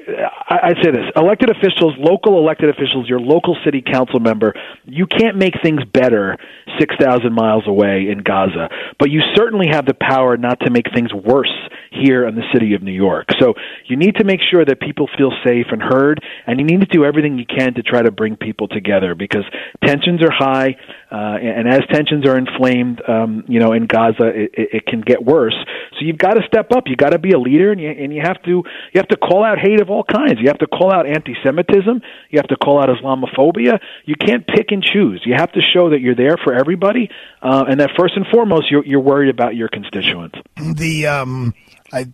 I, 0.50 0.74
say 0.82 0.92
this: 0.92 1.06
elected 1.16 1.50
officials, 1.50 1.94
local 1.98 2.38
elected 2.38 2.70
officials, 2.70 3.08
your 3.08 3.20
local 3.20 3.58
city 3.66 3.82
council 3.82 4.20
member, 4.20 4.54
you 4.86 5.08
can't 5.08 5.38
make 5.38 5.56
things 5.62 5.82
better 5.94 6.38
six 6.80 6.96
thousand 7.00 7.34
miles 7.34 7.64
away 7.68 8.08
in 8.10 8.20
Gaza, 8.20 8.70
but 9.00 9.10
you 9.10 9.22
certainly 9.36 9.68
have 9.72 9.86
the 9.86 9.94
power 9.94 10.38
not 10.38 10.60
to 10.62 10.72
make 10.72 10.86
things 10.94 11.14
worse 11.14 11.52
here 11.92 12.26
in 12.28 12.36
the 12.36 12.44
city 12.54 12.74
of 12.74 12.82
New 12.82 12.94
York. 12.94 13.28
So 13.40 13.54
you 13.88 13.98
need 13.98 14.16
to 14.16 14.24
make 14.24 14.40
sure 14.50 14.64
that 14.64 14.80
people 14.80 15.10
feel 15.18 15.32
safe 15.46 15.68
and 15.72 15.82
heard, 15.82 16.24
and 16.48 16.60
you 16.60 16.66
need 16.66 16.80
to 16.80 16.88
do 16.88 17.04
everything 17.04 17.38
you 17.38 17.46
can 17.46 17.74
to 17.74 17.84
try 17.84 18.02
to 18.02 18.12
bring 18.12 18.38
people 18.38 18.68
together 18.68 19.16
because 19.16 19.44
tensions 19.86 20.22
are 20.24 20.32
high, 20.32 20.78
uh, 21.12 21.38
and 21.42 21.68
as 21.68 21.82
tensions 21.92 22.26
are 22.26 22.38
inflamed, 22.38 23.02
um, 23.08 23.44
you 23.48 23.60
know, 23.60 23.74
in 23.74 23.86
Gaza, 23.86 24.28
it, 24.28 24.52
it 24.56 24.86
can 24.86 25.02
get 25.02 25.24
worse. 25.24 25.56
So 26.00 26.06
you've 26.06 26.18
got 26.18 26.36
to 26.36 26.42
step 26.48 26.61
up. 26.72 26.84
You 26.88 26.96
got 26.96 27.12
to 27.12 27.20
be 27.20 27.32
a 27.32 27.40
leader, 27.40 27.72
and 27.72 27.80
you, 27.82 27.90
and 27.90 28.14
you 28.14 28.22
have 28.22 28.42
to 28.44 28.50
you 28.50 28.96
have 28.96 29.08
to 29.08 29.18
call 29.18 29.44
out 29.44 29.58
hate 29.58 29.82
of 29.82 29.90
all 29.90 30.04
kinds. 30.04 30.40
You 30.40 30.48
have 30.48 30.60
to 30.60 30.68
call 30.68 30.92
out 30.94 31.08
anti-Semitism. 31.08 32.02
You 32.30 32.38
have 32.38 32.48
to 32.48 32.58
call 32.58 32.82
out 32.82 32.90
Islamophobia. 32.90 33.80
You 34.06 34.16
can't 34.16 34.46
pick 34.46 34.72
and 34.72 34.84
choose. 34.84 35.22
You 35.26 35.34
have 35.36 35.52
to 35.54 35.62
show 35.62 35.90
that 35.90 36.02
you're 36.02 36.16
there 36.16 36.38
for 36.44 36.54
everybody, 36.54 37.10
uh, 37.42 37.66
and 37.68 37.80
that 37.80 37.92
first 37.98 38.16
and 38.16 38.26
foremost, 38.28 38.70
you're, 38.70 38.86
you're 38.86 39.00
worried 39.00 39.30
about 39.30 39.56
your 39.56 39.70
constituents. 39.70 40.38
The 40.76 41.08
um, 41.08 41.54
I 41.92 42.14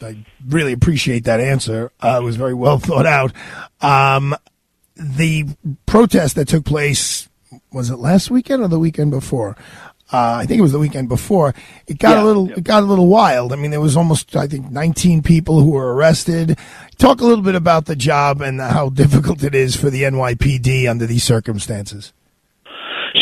I 0.00 0.24
really 0.46 0.72
appreciate 0.72 1.24
that 1.24 1.40
answer. 1.40 1.90
Uh, 2.00 2.20
it 2.22 2.24
was 2.24 2.36
very 2.36 2.54
well 2.54 2.78
thought 2.78 3.06
out. 3.06 3.32
Um, 3.80 4.34
the 4.96 5.46
protest 5.84 6.36
that 6.36 6.48
took 6.48 6.64
place 6.64 7.28
was 7.72 7.90
it 7.90 7.96
last 7.96 8.30
weekend 8.30 8.62
or 8.62 8.68
the 8.68 8.78
weekend 8.78 9.10
before? 9.10 9.56
Uh, 10.12 10.38
I 10.40 10.46
think 10.46 10.60
it 10.60 10.62
was 10.62 10.72
the 10.72 10.78
weekend 10.78 11.08
before. 11.08 11.52
It 11.88 11.98
got 11.98 12.16
Yeah, 12.16 12.22
a 12.22 12.24
little, 12.24 12.50
it 12.52 12.62
got 12.62 12.82
a 12.82 12.86
little 12.86 13.08
wild. 13.08 13.52
I 13.52 13.56
mean, 13.56 13.72
there 13.72 13.80
was 13.80 13.96
almost, 13.96 14.36
I 14.36 14.46
think, 14.46 14.70
19 14.70 15.22
people 15.22 15.60
who 15.60 15.70
were 15.72 15.94
arrested. 15.94 16.58
Talk 16.96 17.20
a 17.20 17.24
little 17.24 17.42
bit 17.42 17.56
about 17.56 17.86
the 17.86 17.96
job 17.96 18.40
and 18.40 18.60
how 18.60 18.88
difficult 19.02 19.42
it 19.42 19.54
is 19.54 19.74
for 19.74 19.90
the 19.90 20.02
NYPD 20.02 20.88
under 20.88 21.06
these 21.06 21.24
circumstances. 21.24 22.12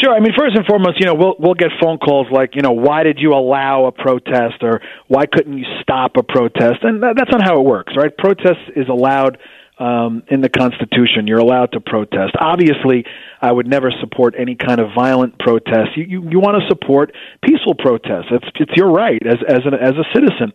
Sure. 0.03 0.13
I 0.13 0.21
mean, 0.21 0.33
first 0.37 0.57
and 0.57 0.67
foremost, 0.67 0.99
you 0.99 1.07
know, 1.07 1.15
we'll 1.15 1.37
we'll 1.39 1.55
get 1.55 1.69
phone 1.81 1.99
calls 1.99 2.27
like, 2.31 2.55
you 2.57 2.63
know, 2.63 2.73
why 2.73 3.05
did 3.05 3.19
you 3.21 3.33
allow 3.33 3.87
a 3.87 3.93
protest, 3.93 4.57
or 4.61 4.81
why 5.09 5.25
couldn't 5.25 5.57
you 5.57 5.65
stop 5.81 6.17
a 6.19 6.23
protest? 6.23 6.83
And 6.83 7.03
that, 7.03 7.15
that's 7.17 7.31
not 7.31 7.43
how 7.43 7.61
it 7.61 7.65
works, 7.65 7.95
right? 7.97 8.15
Protest 8.15 8.59
is 8.77 8.89
allowed 8.89 9.39
um, 9.79 10.23
in 10.29 10.41
the 10.41 10.49
Constitution. 10.49 11.27
You're 11.27 11.41
allowed 11.41 11.73
to 11.73 11.81
protest. 11.81 12.33
Obviously, 12.39 13.05
I 13.41 13.51
would 13.51 13.67
never 13.67 13.93
support 14.01 14.35
any 14.39 14.55
kind 14.55 14.81
of 14.81 14.89
violent 14.95 15.39
protest. 15.39 15.97
You 15.97 16.05
you, 16.05 16.31
you 16.31 16.41
want 16.41 16.63
to 16.63 16.69
support 16.69 17.13
peaceful 17.43 17.75
protests. 17.75 18.31
It's 18.31 18.47
it's 18.57 18.73
your 18.77 18.91
right 18.91 19.21
as 19.27 19.39
as 19.49 19.61
an, 19.65 19.75
as 19.75 19.93
a 19.93 20.05
citizen. 20.15 20.53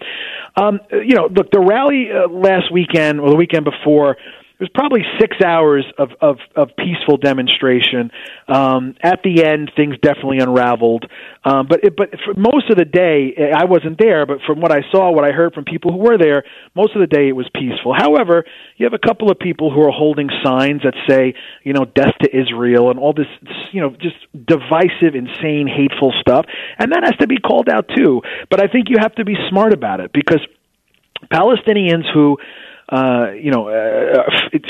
Um, 0.56 0.80
you 0.92 1.16
know, 1.16 1.28
look, 1.28 1.52
the 1.52 1.60
rally 1.60 2.10
uh, 2.12 2.30
last 2.30 2.72
weekend 2.72 3.20
or 3.20 3.30
the 3.30 3.36
weekend 3.36 3.66
before 3.66 4.18
was 4.60 4.70
probably 4.74 5.02
six 5.20 5.38
hours 5.46 5.86
of, 5.98 6.10
of, 6.22 6.38
of 6.56 6.70
peaceful 6.78 7.18
demonstration. 7.18 8.12
Um, 8.48 8.96
at 9.02 9.24
the 9.24 9.46
end, 9.46 9.72
things 9.76 9.96
definitely 10.02 10.40
unraveled. 10.40 11.06
Um, 11.46 11.68
but 11.68 11.84
it, 11.84 11.96
but 11.96 12.10
for 12.26 12.34
most 12.36 12.70
of 12.70 12.78
the 12.78 12.86
day, 12.86 13.34
I 13.56 13.66
wasn't 13.66 13.98
there. 13.98 14.26
But 14.26 14.40
from 14.46 14.60
what 14.60 14.72
I 14.72 14.82
saw, 14.92 15.12
what 15.12 15.24
I 15.24 15.32
heard 15.32 15.54
from 15.54 15.64
people 15.64 15.92
who 15.92 16.00
were 16.00 16.18
there, 16.18 16.44
most 16.76 16.94
of 16.96 17.00
the 17.00 17.08
day 17.08 17.30
it 17.30 17.36
was 17.36 17.50
peaceful. 17.54 17.94
However, 17.98 18.44
you 18.76 18.86
have 18.86 18.94
a 18.94 19.00
couple 19.00 19.32
of 19.32 19.40
people 19.40 19.72
who 19.72 19.82
are 19.82 19.92
holding 19.92 20.30
signs 20.44 20.82
that 20.84 20.96
say, 21.08 21.36
you 21.64 21.74
know, 21.74 21.86
"Death 21.86 22.16
to 22.24 22.30
Israel" 22.30 22.90
and 22.92 23.00
all 23.00 23.14
this, 23.14 23.28
you 23.72 23.82
know, 23.82 23.92
just 23.92 24.18
divisive, 24.34 25.16
insane, 25.16 25.68
hateful 25.68 26.14
stuff, 26.20 26.46
and 26.78 26.92
that 26.92 27.04
has 27.06 27.16
to 27.22 27.28
be 27.28 27.38
called 27.38 27.70
out 27.70 27.90
too. 27.96 28.22
But 28.50 28.62
I 28.62 28.68
think 28.68 28.90
you 28.90 28.98
have 29.00 29.16
to 29.16 29.26
be 29.26 29.36
smart 29.50 29.74
about 29.74 30.02
it 30.02 30.12
because 30.12 30.42
Palestinians 31.32 32.12
who 32.14 32.38
uh, 32.92 33.32
you 33.34 33.52
know, 33.52 33.70
uh, 33.70 34.24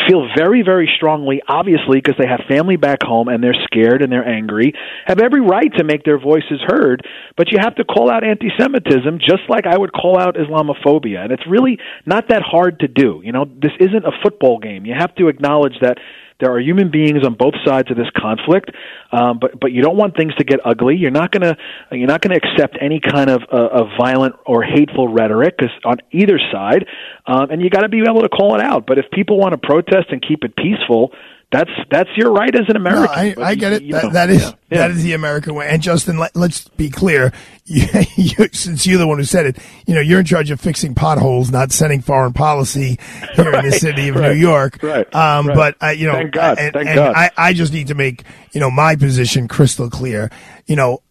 feel 0.08 0.27
very, 0.36 0.62
very 0.62 0.91
strongly, 0.97 1.41
obviously, 1.47 2.01
because 2.03 2.15
they 2.19 2.27
have 2.27 2.41
family 2.49 2.75
back 2.75 2.99
home 3.01 3.29
and 3.29 3.41
they're 3.41 3.55
scared 3.63 4.01
and 4.01 4.12
they're 4.12 4.27
angry, 4.27 4.73
have 5.05 5.19
every 5.19 5.41
right 5.41 5.71
to 5.77 5.84
make 5.84 6.03
their 6.03 6.19
voices 6.19 6.60
heard. 6.67 7.01
But 7.38 7.51
you 7.51 7.60
have 7.62 7.75
to 7.75 7.86
call 7.86 8.12
out 8.12 8.25
anti-Semitism 8.25 9.19
just 9.19 9.43
like 9.47 9.65
I 9.65 9.77
would 9.77 9.93
call 9.93 10.19
out 10.19 10.36
Islamophobia, 10.36 11.23
and 11.23 11.32
it's 11.32 11.47
really 11.47 11.77
not 12.05 12.27
that 12.29 12.41
hard 12.41 12.79
to 12.82 12.88
do. 12.88 13.21
You 13.23 13.32
know, 13.32 13.45
this 13.45 13.71
isn't 13.79 14.05
a 14.05 14.12
football 14.21 14.60
game. 14.60 14.86
You 14.86 14.95
have 14.97 15.15
to 15.15 15.29
acknowledge 15.29 15.75
that 15.82 15.97
there 16.39 16.52
are 16.54 16.60
human 16.60 16.89
beings 16.91 17.25
on 17.25 17.34
both 17.34 17.54
sides 17.65 17.91
of 17.91 17.97
this 17.97 18.10
conflict, 18.17 18.71
um, 19.12 19.39
but 19.39 19.60
but 19.60 19.71
you 19.71 19.82
don't 19.82 19.97
want 19.97 20.15
things 20.15 20.34
to 20.36 20.43
get 20.43 20.60
ugly. 20.65 20.95
You're 20.95 21.12
not 21.12 21.32
gonna 21.32 21.58
you're 21.91 22.08
not 22.08 22.21
gonna 22.21 22.38
accept 22.38 22.78
any 22.80 22.99
kind 22.99 23.30
of 23.30 23.41
uh, 23.52 23.82
of 23.82 23.88
violent 23.99 24.36
or 24.45 24.63
hateful 24.63 25.08
rhetoric 25.08 25.58
'cause 25.58 25.69
on 25.86 25.97
either 26.12 26.39
side, 26.52 26.86
um, 27.25 27.52
and 27.52 27.62
you 27.62 27.69
got 27.69 27.82
to 27.82 27.89
be 27.89 27.99
able 27.99 28.21
to 28.21 28.30
call 28.30 28.56
it 28.56 28.62
out. 28.62 28.86
But 28.88 28.97
if 28.97 29.06
people 29.12 29.38
want 29.38 29.52
to 29.52 29.58
protest 29.58 30.08
and 30.12 30.21
keep 30.21 30.43
it 30.43 30.56
peaceful, 30.56 31.12
that's 31.51 31.71
that's 31.89 32.09
your 32.15 32.31
right 32.31 32.53
as 32.53 32.65
an 32.69 32.75
American. 32.75 33.05
No, 33.05 33.43
I, 33.43 33.49
I 33.49 33.55
get 33.55 33.73
it. 33.73 33.81
you 33.81 33.93
That, 33.93 34.29
is 34.29 34.43
yeah, 34.69 34.77
that 34.77 34.91
is 34.91 35.03
the 35.03 35.13
American 35.13 35.55
way. 35.55 35.67
And 35.67 35.81
Justin, 35.81 36.19
let, 36.19 36.35
let's 36.35 36.67
be 36.69 36.89
clear. 36.89 37.33
You, 37.71 37.85
you, 38.15 38.49
since 38.51 38.88
you're 38.88 38.97
the 38.97 39.05
one 39.05 39.19
who 39.19 39.23
said 39.23 39.45
it, 39.45 39.57
you 39.85 39.93
know 39.93 40.01
you're 40.01 40.21
in 40.21 40.25
charge 40.25 40.49
of 40.49 40.59
fixing 40.59 40.95
potholes, 40.95 41.51
not 41.51 41.71
setting 41.71 42.01
foreign 42.01 42.33
policy 42.33 42.97
here 43.35 43.53
in 43.53 43.63
the 43.63 43.71
city 43.79 44.09
of 44.09 44.15
right, 44.15 44.31
New 44.31 44.39
York. 44.39 44.79
right, 44.81 45.05
Um, 45.13 45.45
right. 45.45 45.55
But 45.55 45.75
uh, 45.79 45.89
you 45.91 46.07
know, 46.07 46.13
Thank 46.13 46.31
God, 46.31 46.57
and, 46.57 46.73
thank 46.73 46.88
and 46.88 46.95
God. 46.95 47.15
I, 47.15 47.29
I 47.38 47.53
just 47.53 47.71
need 47.71 47.89
to 47.89 47.93
make 47.93 48.23
you 48.53 48.59
know 48.59 48.71
my 48.71 48.95
position 48.95 49.47
crystal 49.47 49.88
clear. 49.88 50.31
You 50.65 50.77
know, 50.77 51.03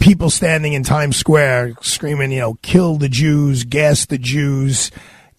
people 0.00 0.28
standing 0.28 0.74
in 0.74 0.82
Times 0.82 1.16
Square 1.16 1.76
screaming, 1.80 2.30
you 2.30 2.40
know, 2.40 2.58
kill 2.60 2.96
the 2.98 3.08
Jews, 3.08 3.64
gas 3.64 4.04
the 4.04 4.18
Jews. 4.18 4.90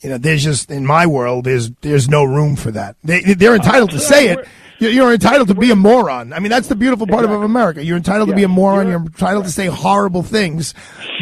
You 0.02 0.10
know, 0.10 0.18
there's 0.18 0.44
just 0.44 0.72
in 0.72 0.86
my 0.86 1.06
world, 1.06 1.46
there's 1.46 1.72
there's 1.82 2.10
no 2.10 2.24
room 2.24 2.56
for 2.56 2.72
that. 2.72 2.96
They 3.04 3.22
they're 3.22 3.56
entitled 3.56 3.92
to 3.92 4.00
say 4.12 4.30
it. 4.30 4.48
You're 4.82 5.14
entitled 5.14 5.48
to 5.50 5.54
be 5.54 5.70
a 5.70 5.76
moron. 5.76 6.34
I 6.34 6.40
mean, 6.40 6.50
that's 6.50 6.68
the 6.68 6.76
beautiful 6.76 7.06
part 7.06 7.24
of 7.24 7.30
America. 7.30 7.86
You're 7.86 7.98
entitled 7.98 8.30
to 8.30 8.36
be 8.36 8.44
a 8.44 8.48
moron. 8.48 8.88
You're 8.88 9.02
entitled 9.02 9.46
to 9.46 9.52
say 9.52 9.68
horrible 9.68 10.24
things, 10.24 10.74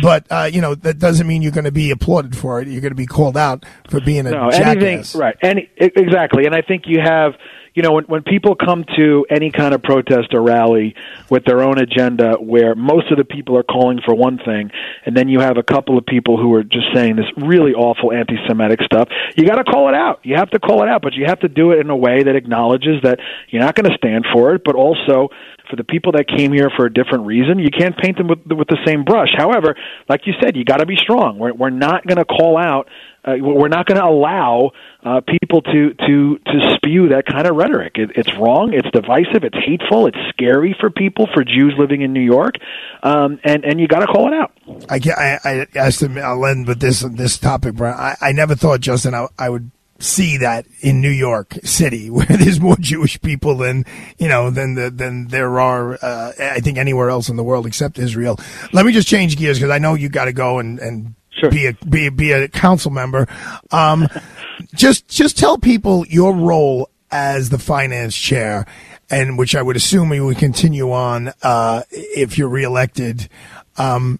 but 0.01 0.25
uh, 0.29 0.49
you 0.51 0.61
know 0.61 0.75
that 0.75 0.97
doesn't 0.97 1.27
mean 1.27 1.41
you're 1.41 1.51
going 1.51 1.65
to 1.65 1.71
be 1.71 1.91
applauded 1.91 2.37
for 2.37 2.61
it. 2.61 2.69
You're 2.69 2.79
going 2.79 2.91
to 2.91 2.95
be 2.95 3.05
called 3.05 3.35
out 3.35 3.65
for 3.89 3.99
being 3.99 4.27
a 4.27 4.31
no, 4.31 4.49
jackass. 4.49 5.13
anything 5.13 5.19
right? 5.19 5.37
Any 5.41 5.69
exactly, 5.75 6.45
and 6.45 6.55
I 6.55 6.61
think 6.61 6.83
you 6.85 7.01
have, 7.03 7.33
you 7.73 7.83
know, 7.83 7.93
when 7.93 8.05
when 8.05 8.23
people 8.23 8.55
come 8.55 8.85
to 8.97 9.25
any 9.29 9.51
kind 9.51 9.73
of 9.73 9.83
protest 9.83 10.33
or 10.33 10.41
rally 10.41 10.95
with 11.29 11.45
their 11.45 11.61
own 11.61 11.77
agenda, 11.77 12.35
where 12.35 12.75
most 12.75 13.11
of 13.11 13.17
the 13.17 13.23
people 13.23 13.57
are 13.57 13.63
calling 13.63 13.99
for 14.03 14.13
one 14.13 14.37
thing, 14.37 14.71
and 15.05 15.15
then 15.15 15.29
you 15.29 15.39
have 15.39 15.57
a 15.57 15.63
couple 15.63 15.97
of 15.97 16.05
people 16.05 16.37
who 16.37 16.53
are 16.53 16.63
just 16.63 16.87
saying 16.93 17.15
this 17.15 17.25
really 17.37 17.73
awful 17.73 18.11
anti-Semitic 18.11 18.81
stuff. 18.83 19.09
You 19.35 19.45
got 19.45 19.55
to 19.55 19.63
call 19.63 19.89
it 19.89 19.95
out. 19.95 20.19
You 20.23 20.35
have 20.35 20.49
to 20.51 20.59
call 20.59 20.83
it 20.83 20.89
out, 20.89 21.01
but 21.01 21.13
you 21.13 21.25
have 21.25 21.39
to 21.41 21.49
do 21.49 21.71
it 21.71 21.79
in 21.79 21.89
a 21.89 21.95
way 21.95 22.23
that 22.23 22.35
acknowledges 22.35 23.01
that 23.03 23.19
you're 23.49 23.61
not 23.61 23.75
going 23.75 23.89
to 23.89 23.97
stand 23.97 24.25
for 24.33 24.55
it, 24.55 24.63
but 24.63 24.75
also 24.75 25.29
for 25.69 25.75
the 25.75 25.83
people 25.83 26.13
that 26.13 26.27
came 26.27 26.51
here 26.51 26.69
for 26.75 26.85
a 26.85 26.93
different 26.93 27.25
reason, 27.25 27.59
you 27.59 27.69
can't 27.69 27.95
paint 27.97 28.17
them 28.17 28.27
with 28.27 28.39
with 28.47 28.67
the 28.67 28.77
same 28.85 29.03
brush. 29.03 29.29
However, 29.37 29.75
like 30.07 30.25
you 30.25 30.33
said, 30.41 30.57
you 30.57 30.65
got 30.65 30.77
to 30.77 30.85
be 30.85 30.97
strong. 30.97 31.37
We're 31.37 31.53
we're 31.53 31.69
not 31.69 32.05
going 32.05 32.17
to 32.17 32.25
call 32.25 32.57
out. 32.57 32.89
Uh, 33.23 33.35
we're 33.39 33.67
not 33.67 33.85
going 33.85 33.99
to 33.99 34.05
allow 34.05 34.71
uh, 35.03 35.21
people 35.21 35.61
to 35.61 35.93
to 35.93 36.37
to 36.37 36.75
spew 36.75 37.09
that 37.09 37.25
kind 37.25 37.47
of 37.47 37.55
rhetoric. 37.55 37.93
It, 37.95 38.11
it's 38.15 38.33
wrong. 38.35 38.73
It's 38.73 38.89
divisive. 38.91 39.43
It's 39.43 39.57
hateful. 39.65 40.07
It's 40.07 40.17
scary 40.29 40.75
for 40.79 40.89
people, 40.89 41.27
for 41.33 41.43
Jews 41.43 41.73
living 41.77 42.01
in 42.01 42.13
New 42.13 42.21
York, 42.21 42.55
um, 43.03 43.39
and 43.43 43.65
and 43.65 43.79
you 43.79 43.87
got 43.87 43.99
to 43.99 44.07
call 44.07 44.27
it 44.27 44.33
out. 44.33 44.51
I, 44.89 44.99
I, 45.43 45.49
I 45.49 45.67
asked 45.75 46.01
him. 46.01 46.17
I'll 46.17 46.45
end 46.45 46.67
with 46.67 46.79
this 46.79 47.01
this 47.01 47.37
topic, 47.37 47.75
Brian. 47.75 47.97
I, 47.97 48.15
I 48.21 48.31
never 48.31 48.55
thought, 48.55 48.79
Justin, 48.79 49.13
I, 49.13 49.27
I 49.37 49.49
would 49.49 49.71
see 49.99 50.37
that 50.37 50.65
in 50.79 51.01
New 51.01 51.09
York 51.09 51.55
City, 51.63 52.09
where 52.09 52.25
there's 52.25 52.59
more 52.59 52.77
Jewish 52.77 53.21
people 53.21 53.57
than 53.57 53.85
you 54.17 54.27
know 54.27 54.49
than 54.49 54.75
the, 54.75 54.89
than 54.89 55.27
there 55.27 55.59
are. 55.59 55.93
Uh, 56.01 56.31
I 56.39 56.59
think 56.59 56.77
anywhere 56.77 57.09
else 57.09 57.29
in 57.29 57.35
the 57.35 57.43
world 57.43 57.65
except 57.65 57.99
Israel. 57.99 58.39
Let 58.73 58.85
me 58.85 58.91
just 58.91 59.07
change 59.07 59.37
gears 59.37 59.59
because 59.59 59.71
I 59.71 59.79
know 59.79 59.93
you 59.93 60.09
got 60.09 60.25
to 60.25 60.33
go 60.33 60.59
and 60.59 60.79
and 60.79 61.15
be 61.49 61.67
a 61.67 61.73
be 61.73 62.09
be 62.09 62.31
a 62.31 62.47
council 62.47 62.91
member. 62.91 63.27
Um, 63.71 64.07
just 64.75 65.07
just 65.07 65.37
tell 65.37 65.57
people 65.57 66.05
your 66.07 66.35
role 66.35 66.89
as 67.11 67.49
the 67.49 67.59
finance 67.59 68.15
chair, 68.15 68.65
and 69.09 69.37
which 69.37 69.55
I 69.55 69.61
would 69.61 69.75
assume 69.75 70.13
you 70.13 70.25
would 70.25 70.37
continue 70.37 70.91
on 70.91 71.31
uh, 71.41 71.83
if 71.91 72.37
you're 72.37 72.49
reelected. 72.49 73.29
Um, 73.77 74.19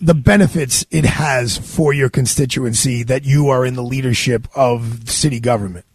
the 0.00 0.14
benefits 0.14 0.84
it 0.90 1.04
has 1.04 1.56
for 1.56 1.92
your 1.92 2.10
constituency 2.10 3.02
that 3.04 3.24
you 3.24 3.48
are 3.48 3.64
in 3.64 3.74
the 3.74 3.82
leadership 3.82 4.48
of 4.54 5.08
city 5.08 5.40
government. 5.40 5.86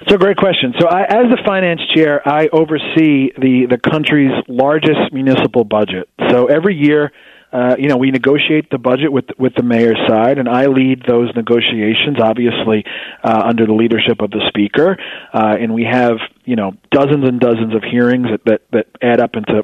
It's 0.00 0.14
a 0.14 0.18
great 0.18 0.36
question. 0.36 0.72
So, 0.78 0.86
I, 0.86 1.02
as 1.02 1.30
the 1.30 1.38
finance 1.44 1.80
chair, 1.94 2.26
I 2.26 2.48
oversee 2.52 3.32
the 3.36 3.66
the 3.68 3.78
country's 3.78 4.30
largest 4.46 5.12
municipal 5.12 5.64
budget. 5.64 6.08
So 6.30 6.46
every 6.46 6.76
year, 6.76 7.10
uh, 7.56 7.74
you 7.78 7.88
know, 7.88 7.96
we 7.96 8.10
negotiate 8.10 8.68
the 8.70 8.76
budget 8.76 9.10
with 9.10 9.24
with 9.38 9.54
the 9.54 9.62
mayor's 9.62 9.98
side, 10.06 10.36
and 10.36 10.46
I 10.46 10.66
lead 10.66 11.04
those 11.08 11.34
negotiations. 11.34 12.18
Obviously, 12.20 12.84
uh, 13.24 13.42
under 13.46 13.64
the 13.64 13.72
leadership 13.72 14.20
of 14.20 14.30
the 14.30 14.42
speaker, 14.48 14.98
uh, 15.32 15.56
and 15.58 15.72
we 15.72 15.84
have 15.90 16.18
you 16.44 16.54
know 16.54 16.72
dozens 16.90 17.26
and 17.26 17.40
dozens 17.40 17.74
of 17.74 17.82
hearings 17.82 18.26
that 18.30 18.44
that, 18.44 18.60
that 18.72 18.86
add 19.00 19.20
up 19.20 19.36
into 19.36 19.62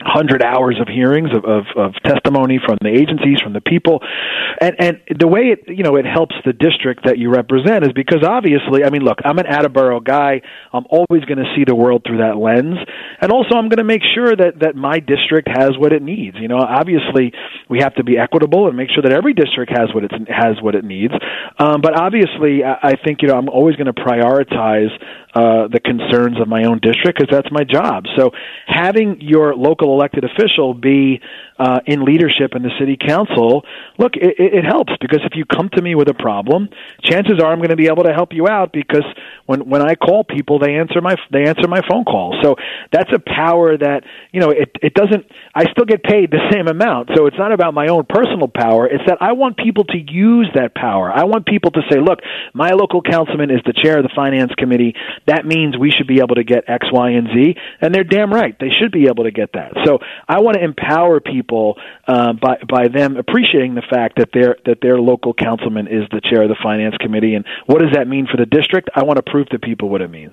hundred 0.00 0.42
hours 0.42 0.78
of 0.80 0.86
hearings 0.86 1.30
of, 1.34 1.44
of, 1.44 1.64
of 1.76 1.94
testimony 2.04 2.60
from 2.64 2.78
the 2.80 2.88
agencies, 2.88 3.38
from 3.42 3.52
the 3.52 3.60
people, 3.60 4.00
and 4.60 4.76
and 4.78 5.00
the 5.18 5.26
way 5.26 5.50
it 5.50 5.64
you 5.66 5.82
know 5.82 5.96
it 5.96 6.06
helps 6.06 6.34
the 6.44 6.52
district 6.52 7.04
that 7.04 7.18
you 7.18 7.30
represent 7.30 7.84
is 7.84 7.92
because 7.94 8.22
obviously, 8.22 8.84
I 8.84 8.90
mean, 8.90 9.02
look, 9.02 9.18
I'm 9.24 9.38
an 9.38 9.46
outer 9.46 9.68
borough 9.68 10.00
guy. 10.00 10.42
I'm 10.72 10.86
always 10.90 11.24
going 11.24 11.38
to 11.38 11.50
see 11.56 11.64
the 11.66 11.74
world 11.74 12.02
through 12.06 12.18
that 12.18 12.36
lens, 12.36 12.78
and 13.20 13.32
also 13.32 13.56
I'm 13.56 13.68
going 13.68 13.82
to 13.82 13.88
make 13.88 14.02
sure 14.14 14.34
that 14.34 14.60
that 14.60 14.76
my 14.76 15.00
district 15.00 15.48
has 15.50 15.74
what 15.76 15.92
it 15.92 16.02
needs. 16.02 16.36
You 16.38 16.48
know, 16.48 16.58
obviously 16.58 17.32
we 17.68 17.80
have 17.80 17.94
to 17.96 18.04
be 18.04 18.18
equitable 18.18 18.68
and 18.68 18.76
make 18.76 18.90
sure 18.90 19.02
that 19.02 19.12
every 19.12 19.34
district 19.34 19.72
has 19.74 19.90
what 19.92 20.04
it 20.04 20.12
has 20.28 20.62
what 20.62 20.74
it 20.74 20.84
needs. 20.84 21.14
Um, 21.58 21.80
but 21.82 21.98
obviously, 21.98 22.62
I, 22.62 22.92
I 22.92 22.94
think 23.04 23.22
you 23.22 23.28
know 23.28 23.34
I'm 23.34 23.48
always 23.48 23.74
going 23.74 23.90
to 23.90 23.98
prioritize 23.98 24.94
uh, 25.34 25.68
the 25.68 25.80
concerns 25.80 26.40
of 26.40 26.48
my 26.48 26.64
own 26.64 26.80
district 26.80 27.18
because 27.18 27.28
that's 27.30 27.50
my 27.52 27.64
job. 27.64 28.04
So 28.16 28.30
having 28.66 29.20
your 29.20 29.54
local 29.54 29.87
elected 29.94 30.24
official 30.24 30.74
be 30.74 31.20
uh, 31.58 31.80
in 31.86 32.04
leadership 32.04 32.54
in 32.54 32.62
the 32.62 32.70
city 32.78 32.96
council, 32.96 33.64
look, 33.98 34.14
it, 34.14 34.36
it 34.38 34.64
helps 34.64 34.92
because 35.00 35.20
if 35.24 35.32
you 35.34 35.44
come 35.44 35.68
to 35.74 35.82
me 35.82 35.94
with 35.94 36.08
a 36.08 36.14
problem, 36.14 36.68
chances 37.02 37.40
are 37.42 37.50
I'm 37.50 37.58
going 37.58 37.70
to 37.70 37.76
be 37.76 37.86
able 37.86 38.04
to 38.04 38.12
help 38.12 38.32
you 38.32 38.48
out 38.48 38.72
because 38.72 39.04
when 39.46 39.68
when 39.68 39.82
I 39.82 39.94
call 39.94 40.24
people, 40.24 40.58
they 40.58 40.76
answer 40.76 41.00
my 41.00 41.16
they 41.32 41.44
answer 41.44 41.66
my 41.68 41.80
phone 41.88 42.04
call. 42.04 42.38
So 42.42 42.56
that's 42.92 43.10
a 43.12 43.18
power 43.18 43.76
that 43.76 44.04
you 44.32 44.40
know 44.40 44.50
it 44.50 44.70
it 44.82 44.94
doesn't. 44.94 45.26
I 45.54 45.70
still 45.72 45.84
get 45.84 46.02
paid 46.02 46.30
the 46.30 46.40
same 46.52 46.68
amount, 46.68 47.10
so 47.16 47.26
it's 47.26 47.38
not 47.38 47.52
about 47.52 47.74
my 47.74 47.88
own 47.88 48.04
personal 48.08 48.48
power. 48.48 48.86
It's 48.86 49.04
that 49.06 49.18
I 49.20 49.32
want 49.32 49.56
people 49.56 49.84
to 49.84 49.98
use 49.98 50.48
that 50.54 50.74
power. 50.74 51.10
I 51.10 51.24
want 51.24 51.46
people 51.46 51.70
to 51.72 51.80
say, 51.90 51.98
look, 51.98 52.20
my 52.54 52.70
local 52.70 53.02
councilman 53.02 53.50
is 53.50 53.60
the 53.66 53.72
chair 53.72 53.98
of 53.98 54.04
the 54.04 54.12
finance 54.14 54.52
committee. 54.56 54.94
That 55.26 55.44
means 55.44 55.76
we 55.76 55.90
should 55.90 56.06
be 56.06 56.20
able 56.20 56.36
to 56.36 56.44
get 56.44 56.68
X, 56.68 56.86
Y, 56.92 57.10
and 57.10 57.28
Z, 57.34 57.56
and 57.80 57.94
they're 57.94 58.04
damn 58.04 58.32
right. 58.32 58.56
They 58.58 58.70
should 58.70 58.92
be 58.92 59.06
able 59.06 59.24
to 59.24 59.30
get 59.30 59.52
that. 59.54 59.72
So 59.84 59.98
I 60.28 60.40
want 60.40 60.56
to 60.56 60.62
empower 60.62 61.20
people 61.20 61.47
uh, 61.50 62.32
by 62.34 62.58
by 62.68 62.88
them 62.88 63.16
appreciating 63.16 63.74
the 63.74 63.82
fact 63.82 64.18
that 64.18 64.30
their 64.32 64.56
that 64.66 64.78
their 64.80 64.98
local 64.98 65.34
councilman 65.34 65.86
is 65.86 66.04
the 66.10 66.20
chair 66.20 66.42
of 66.42 66.48
the 66.48 66.56
finance 66.62 66.96
committee. 67.00 67.34
And 67.34 67.44
what 67.66 67.80
does 67.80 67.92
that 67.94 68.08
mean 68.08 68.26
for 68.30 68.36
the 68.36 68.46
district? 68.46 68.90
I 68.94 69.04
want 69.04 69.16
to 69.16 69.30
prove 69.30 69.48
to 69.50 69.58
people 69.58 69.88
what 69.88 70.00
it 70.00 70.10
means. 70.10 70.32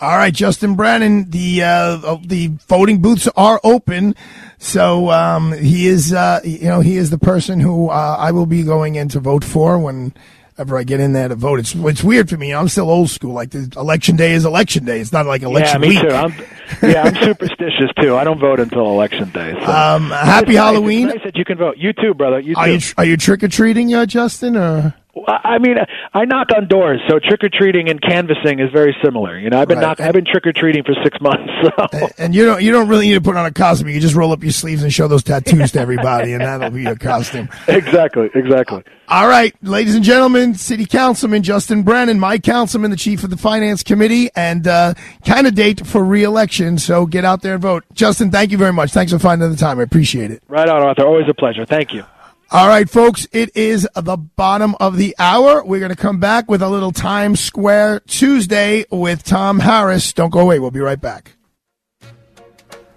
All 0.00 0.16
right, 0.16 0.32
Justin 0.32 0.76
Brannan, 0.76 1.28
the 1.28 1.62
uh, 1.62 2.16
the 2.24 2.48
voting 2.68 3.02
booths 3.02 3.28
are 3.36 3.60
open, 3.62 4.14
so 4.56 5.10
um, 5.10 5.52
he 5.52 5.86
is 5.88 6.14
uh, 6.14 6.40
you 6.42 6.68
know 6.68 6.80
he 6.80 6.96
is 6.96 7.10
the 7.10 7.18
person 7.18 7.60
who 7.60 7.90
uh, 7.90 8.16
I 8.18 8.30
will 8.32 8.46
be 8.46 8.62
going 8.62 8.94
in 8.94 9.08
to 9.08 9.20
vote 9.20 9.44
for 9.44 9.78
when 9.78 10.14
ever 10.60 10.78
I 10.78 10.84
get 10.84 11.00
in 11.00 11.12
there 11.14 11.26
to 11.28 11.34
vote. 11.34 11.58
It's 11.58 11.74
it's 11.74 12.04
weird 12.04 12.28
for 12.28 12.36
me. 12.36 12.52
I'm 12.54 12.68
still 12.68 12.90
old 12.90 13.08
school. 13.10 13.32
Like 13.32 13.54
election 13.54 14.16
day 14.16 14.32
is 14.34 14.44
election 14.44 14.84
day. 14.84 15.00
It's 15.00 15.12
not 15.12 15.26
like 15.26 15.42
election 15.42 15.82
yeah, 15.82 15.88
me 15.88 15.96
week. 15.96 16.08
too. 16.08 16.14
I'm, 16.14 16.34
yeah, 16.82 17.02
I'm 17.04 17.14
superstitious 17.24 17.90
too. 18.00 18.14
I 18.14 18.24
don't 18.24 18.38
vote 18.38 18.60
until 18.60 18.86
election 18.86 19.30
day. 19.30 19.52
So. 19.54 19.72
Um, 19.72 20.10
happy 20.10 20.50
It's 20.50 20.56
nice- 20.56 20.56
Halloween. 20.56 21.08
It's 21.08 21.16
nice 21.16 21.24
that 21.24 21.36
you 21.36 21.44
can 21.44 21.58
vote. 21.58 21.78
You 21.78 21.92
too, 21.94 22.14
brother. 22.14 22.38
You 22.38 22.54
too. 22.54 22.60
Are 22.60 22.68
you 22.68 22.80
are 22.98 23.04
you 23.04 23.16
trick 23.16 23.42
or 23.42 23.48
treating, 23.48 23.92
uh, 23.94 24.04
Justin? 24.06 24.56
Or 24.56 24.94
I 25.28 25.58
mean, 25.58 25.76
I 26.14 26.24
knock 26.24 26.48
on 26.56 26.66
doors, 26.68 27.00
so 27.08 27.18
trick 27.18 27.42
or 27.44 27.48
treating 27.48 27.88
and 27.88 28.00
canvassing 28.00 28.58
is 28.60 28.70
very 28.72 28.96
similar. 29.02 29.38
You 29.38 29.50
know, 29.50 29.60
I've 29.60 29.68
been 29.68 29.78
Right. 29.78 29.98
knock, 29.98 30.00
I've 30.00 30.12
been 30.14 30.24
trick 30.24 30.46
or 30.46 30.52
treating 30.52 30.82
for 30.84 30.94
six 31.04 31.20
months. 31.20 31.50
So. 31.60 32.08
and 32.18 32.34
you 32.34 32.46
don't 32.46 32.62
you 32.62 32.72
don't 32.72 32.88
really 32.88 33.06
need 33.08 33.14
to 33.14 33.20
put 33.20 33.36
on 33.36 33.44
a 33.44 33.50
costume. 33.52 33.88
You 33.88 34.00
just 34.00 34.14
roll 34.14 34.32
up 34.32 34.42
your 34.42 34.52
sleeves 34.52 34.82
and 34.82 34.90
show 34.92 35.08
those 35.08 35.22
tattoos 35.22 35.72
to 35.72 35.80
everybody, 35.80 36.32
and 36.32 36.40
that'll 36.42 36.70
be 36.70 36.82
your 36.82 36.96
costume. 36.96 37.48
exactly, 37.68 38.30
exactly. 38.34 38.82
All 39.08 39.28
right, 39.28 39.54
ladies 39.62 39.94
and 39.94 40.02
gentlemen, 40.04 40.54
City 40.54 40.86
Councilman 40.86 41.42
Justin 41.42 41.82
Brannan, 41.82 42.18
my 42.18 42.38
councilman, 42.38 42.90
the 42.90 42.96
chief 42.96 43.24
of 43.24 43.30
the 43.30 43.36
Finance 43.36 43.82
Committee, 43.82 44.30
and 44.34 44.66
uh, 44.66 44.94
candidate 45.24 45.86
for 45.86 46.02
reelection. 46.04 46.78
So 46.78 47.04
get 47.06 47.24
out 47.24 47.42
there 47.42 47.54
and 47.54 47.62
vote. 47.62 47.84
Justin, 47.92 48.30
thank 48.30 48.50
you 48.52 48.58
very 48.58 48.72
much. 48.72 48.92
Thanks 48.92 49.12
for 49.12 49.18
finding 49.18 49.50
the 49.50 49.56
time. 49.56 49.78
I 49.80 49.82
appreciate 49.82 50.30
it. 50.30 50.42
Right 50.48 50.68
on, 50.68 50.82
Arthur. 50.82 51.04
Always 51.06 51.28
a 51.28 51.34
pleasure. 51.34 51.66
Thank 51.66 51.92
you. 51.92 52.04
All 52.52 52.66
right, 52.66 52.90
folks, 52.90 53.28
it 53.30 53.56
is 53.56 53.86
the 53.94 54.16
bottom 54.16 54.74
of 54.80 54.96
the 54.96 55.14
hour. 55.20 55.64
We're 55.64 55.78
going 55.78 55.94
to 55.94 55.96
come 55.96 56.18
back 56.18 56.50
with 56.50 56.62
a 56.62 56.68
little 56.68 56.90
Times 56.90 57.38
Square 57.38 58.00
Tuesday 58.08 58.84
with 58.90 59.22
Tom 59.22 59.60
Harris. 59.60 60.12
Don't 60.12 60.30
go 60.30 60.40
away. 60.40 60.58
We'll 60.58 60.72
be 60.72 60.80
right 60.80 61.00
back. 61.00 61.36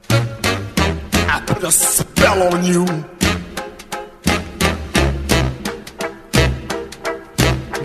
I 0.09 1.43
put 1.45 1.63
a 1.63 1.71
spell 1.71 2.51
on 2.51 2.65
you. 2.65 2.83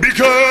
Because 0.00 0.47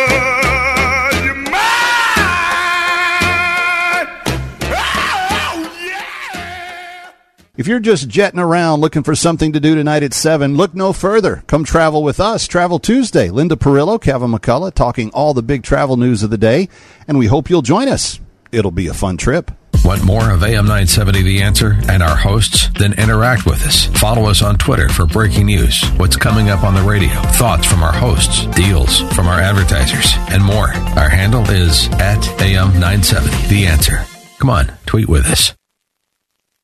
If 7.67 7.71
you're 7.71 7.79
just 7.81 8.07
jetting 8.07 8.39
around 8.39 8.79
looking 8.79 9.03
for 9.03 9.13
something 9.13 9.51
to 9.51 9.59
do 9.59 9.75
tonight 9.75 10.01
at 10.01 10.13
7, 10.13 10.55
look 10.55 10.73
no 10.73 10.93
further. 10.93 11.43
Come 11.47 11.65
travel 11.65 12.01
with 12.01 12.21
us. 12.21 12.47
Travel 12.47 12.79
Tuesday. 12.79 13.29
Linda 13.29 13.57
Perillo, 13.57 14.01
Kevin 14.01 14.31
McCullough, 14.31 14.73
talking 14.73 15.09
all 15.09 15.33
the 15.33 15.43
big 15.43 15.63
travel 15.63 15.97
news 15.97 16.23
of 16.23 16.29
the 16.29 16.37
day, 16.37 16.69
and 17.09 17.17
we 17.17 17.25
hope 17.25 17.49
you'll 17.49 17.61
join 17.61 17.89
us. 17.89 18.21
It'll 18.53 18.71
be 18.71 18.87
a 18.87 18.93
fun 18.93 19.17
trip. 19.17 19.51
Want 19.83 20.05
more 20.05 20.31
of 20.31 20.43
AM 20.43 20.63
970 20.63 21.23
The 21.23 21.41
Answer 21.41 21.75
and 21.89 22.01
our 22.01 22.15
hosts? 22.15 22.69
Then 22.69 22.93
interact 22.93 23.45
with 23.45 23.61
us. 23.67 23.87
Follow 23.99 24.29
us 24.29 24.41
on 24.41 24.57
Twitter 24.57 24.87
for 24.87 25.05
breaking 25.05 25.47
news, 25.47 25.83
what's 25.97 26.15
coming 26.15 26.49
up 26.49 26.63
on 26.63 26.73
the 26.73 26.81
radio, 26.83 27.19
thoughts 27.35 27.67
from 27.67 27.83
our 27.83 27.91
hosts, 27.91 28.45
deals 28.55 29.01
from 29.13 29.27
our 29.27 29.41
advertisers, 29.41 30.13
and 30.29 30.41
more. 30.41 30.69
Our 30.95 31.09
handle 31.09 31.43
is 31.49 31.89
at 31.95 32.25
AM 32.39 32.79
970 32.79 33.47
The 33.49 33.67
Answer. 33.67 34.05
Come 34.39 34.49
on, 34.49 34.71
tweet 34.85 35.09
with 35.09 35.25
us. 35.25 35.56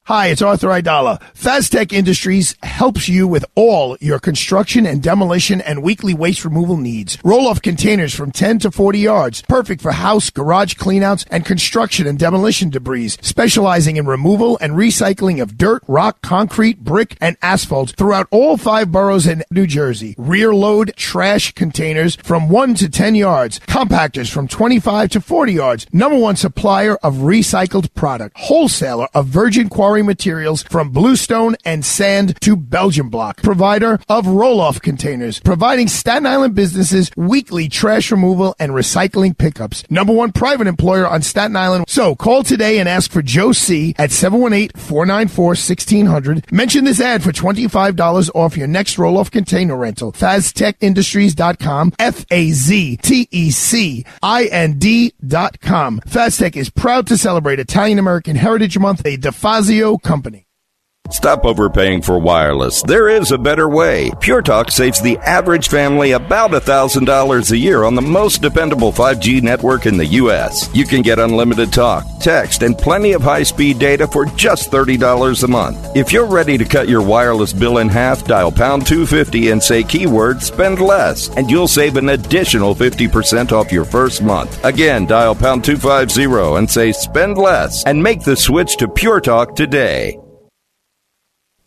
Hi, 0.07 0.27
it's 0.27 0.41
Arthur 0.41 0.67
Aidala. 0.67 1.21
Faztec 1.33 1.93
Industries 1.93 2.57
helps 2.61 3.07
you 3.07 3.25
with 3.25 3.45
all 3.55 3.95
your 4.01 4.19
construction 4.19 4.85
and 4.85 5.01
demolition 5.01 5.61
and 5.61 5.81
weekly 5.81 6.13
waste 6.13 6.43
removal 6.43 6.75
needs. 6.75 7.17
Roll 7.23 7.47
off 7.47 7.61
containers 7.61 8.13
from 8.13 8.29
10 8.33 8.59
to 8.59 8.71
40 8.71 8.99
yards, 8.99 9.43
perfect 9.43 9.81
for 9.81 9.93
house, 9.93 10.29
garage 10.29 10.73
cleanouts, 10.73 11.25
and 11.31 11.45
construction 11.45 12.05
and 12.05 12.19
demolition 12.19 12.69
debris, 12.69 13.07
specializing 13.21 13.95
in 13.95 14.05
removal 14.05 14.57
and 14.59 14.73
recycling 14.73 15.41
of 15.41 15.57
dirt, 15.57 15.81
rock, 15.87 16.21
concrete, 16.21 16.83
brick, 16.83 17.15
and 17.21 17.37
asphalt 17.41 17.95
throughout 17.95 18.27
all 18.29 18.57
five 18.57 18.91
boroughs 18.91 19.25
in 19.25 19.41
New 19.51 19.65
Jersey. 19.65 20.15
Rear 20.17 20.53
load 20.53 20.91
trash 20.97 21.53
containers 21.53 22.17
from 22.17 22.49
1 22.49 22.73
to 22.73 22.89
10 22.89 23.15
yards, 23.15 23.59
compactors 23.59 24.29
from 24.29 24.49
25 24.49 25.11
to 25.11 25.21
40 25.21 25.53
yards, 25.53 25.87
number 25.93 26.17
one 26.17 26.35
supplier 26.35 26.97
of 26.97 27.23
recycled 27.23 27.93
product, 27.93 28.35
wholesaler 28.37 29.07
of 29.13 29.27
virgin 29.27 29.69
quarry 29.69 29.92
materials 30.01 30.63
from 30.63 30.89
bluestone 30.89 31.55
and 31.65 31.85
sand 31.85 32.41
to 32.41 32.55
Belgian 32.55 33.09
block, 33.09 33.43
provider 33.43 33.99
of 34.09 34.25
roll-off 34.25 34.81
containers, 34.81 35.39
providing 35.39 35.87
Staten 35.87 36.25
Island 36.25 36.55
businesses 36.55 37.11
weekly 37.15 37.69
trash 37.69 38.11
removal 38.11 38.55
and 38.59 38.71
recycling 38.71 39.37
pickups. 39.37 39.83
Number 39.89 40.13
one 40.13 40.31
private 40.31 40.67
employer 40.67 41.07
on 41.07 41.21
Staten 41.21 41.55
Island. 41.55 41.85
So 41.87 42.15
call 42.15 42.43
today 42.43 42.79
and 42.79 42.87
ask 42.87 43.11
for 43.11 43.21
Joe 43.21 43.51
C 43.51 43.93
at 43.97 44.11
718-494-1600. 44.11 46.51
Mention 46.51 46.85
this 46.85 47.01
ad 47.01 47.21
for 47.21 47.31
$25 47.31 48.29
off 48.33 48.57
your 48.57 48.67
next 48.67 48.97
roll-off 48.97 49.29
container 49.29 49.75
rental. 49.75 50.13
FazTechIndustries.com, 50.13 51.93
F-A-Z-T-E-C-I-N-D 51.99 52.93
dot 55.27 55.59
com. 55.59 55.99
Faztec 56.01 56.55
is 56.55 56.69
proud 56.69 57.07
to 57.07 57.17
celebrate 57.17 57.59
Italian 57.59 57.99
American 57.99 58.35
Heritage 58.35 58.77
Month, 58.77 59.01
a 59.05 59.17
DeFazio 59.17 59.82
company. 59.97 60.42
Stop 61.11 61.43
overpaying 61.43 62.01
for 62.01 62.17
wireless. 62.17 62.81
There 62.81 63.09
is 63.09 63.31
a 63.31 63.37
better 63.37 63.67
way. 63.67 64.09
Pure 64.21 64.43
Talk 64.43 64.71
saves 64.71 65.01
the 65.01 65.17
average 65.17 65.67
family 65.67 66.13
about 66.13 66.51
$1,000 66.51 67.51
a 67.51 67.57
year 67.57 67.83
on 67.83 67.95
the 67.95 68.01
most 68.01 68.41
dependable 68.41 68.93
5G 68.93 69.41
network 69.41 69.85
in 69.85 69.97
the 69.97 70.05
U.S. 70.05 70.69
You 70.73 70.85
can 70.85 71.01
get 71.01 71.19
unlimited 71.19 71.73
talk, 71.73 72.05
text, 72.21 72.63
and 72.63 72.77
plenty 72.77 73.11
of 73.11 73.21
high 73.21 73.43
speed 73.43 73.79
data 73.79 74.07
for 74.07 74.25
just 74.37 74.71
$30 74.71 75.43
a 75.43 75.47
month. 75.47 75.93
If 75.93 76.13
you're 76.13 76.25
ready 76.25 76.57
to 76.57 76.63
cut 76.63 76.87
your 76.87 77.01
wireless 77.01 77.51
bill 77.51 77.79
in 77.79 77.89
half, 77.89 78.25
dial 78.25 78.51
pound 78.51 78.87
250 78.87 79.49
and 79.49 79.61
say 79.61 79.83
keyword 79.83 80.41
spend 80.41 80.79
less, 80.79 81.27
and 81.35 81.51
you'll 81.51 81.67
save 81.67 81.97
an 81.97 82.09
additional 82.09 82.73
50% 82.73 83.51
off 83.51 83.73
your 83.73 83.85
first 83.85 84.23
month. 84.23 84.63
Again, 84.63 85.05
dial 85.05 85.35
pound 85.35 85.65
250 85.65 86.57
and 86.57 86.71
say 86.71 86.93
spend 86.93 87.37
less, 87.37 87.83
and 87.85 88.01
make 88.01 88.21
the 88.21 88.37
switch 88.37 88.77
to 88.77 88.87
Pure 88.87 89.19
Talk 89.19 89.57
today. 89.57 90.17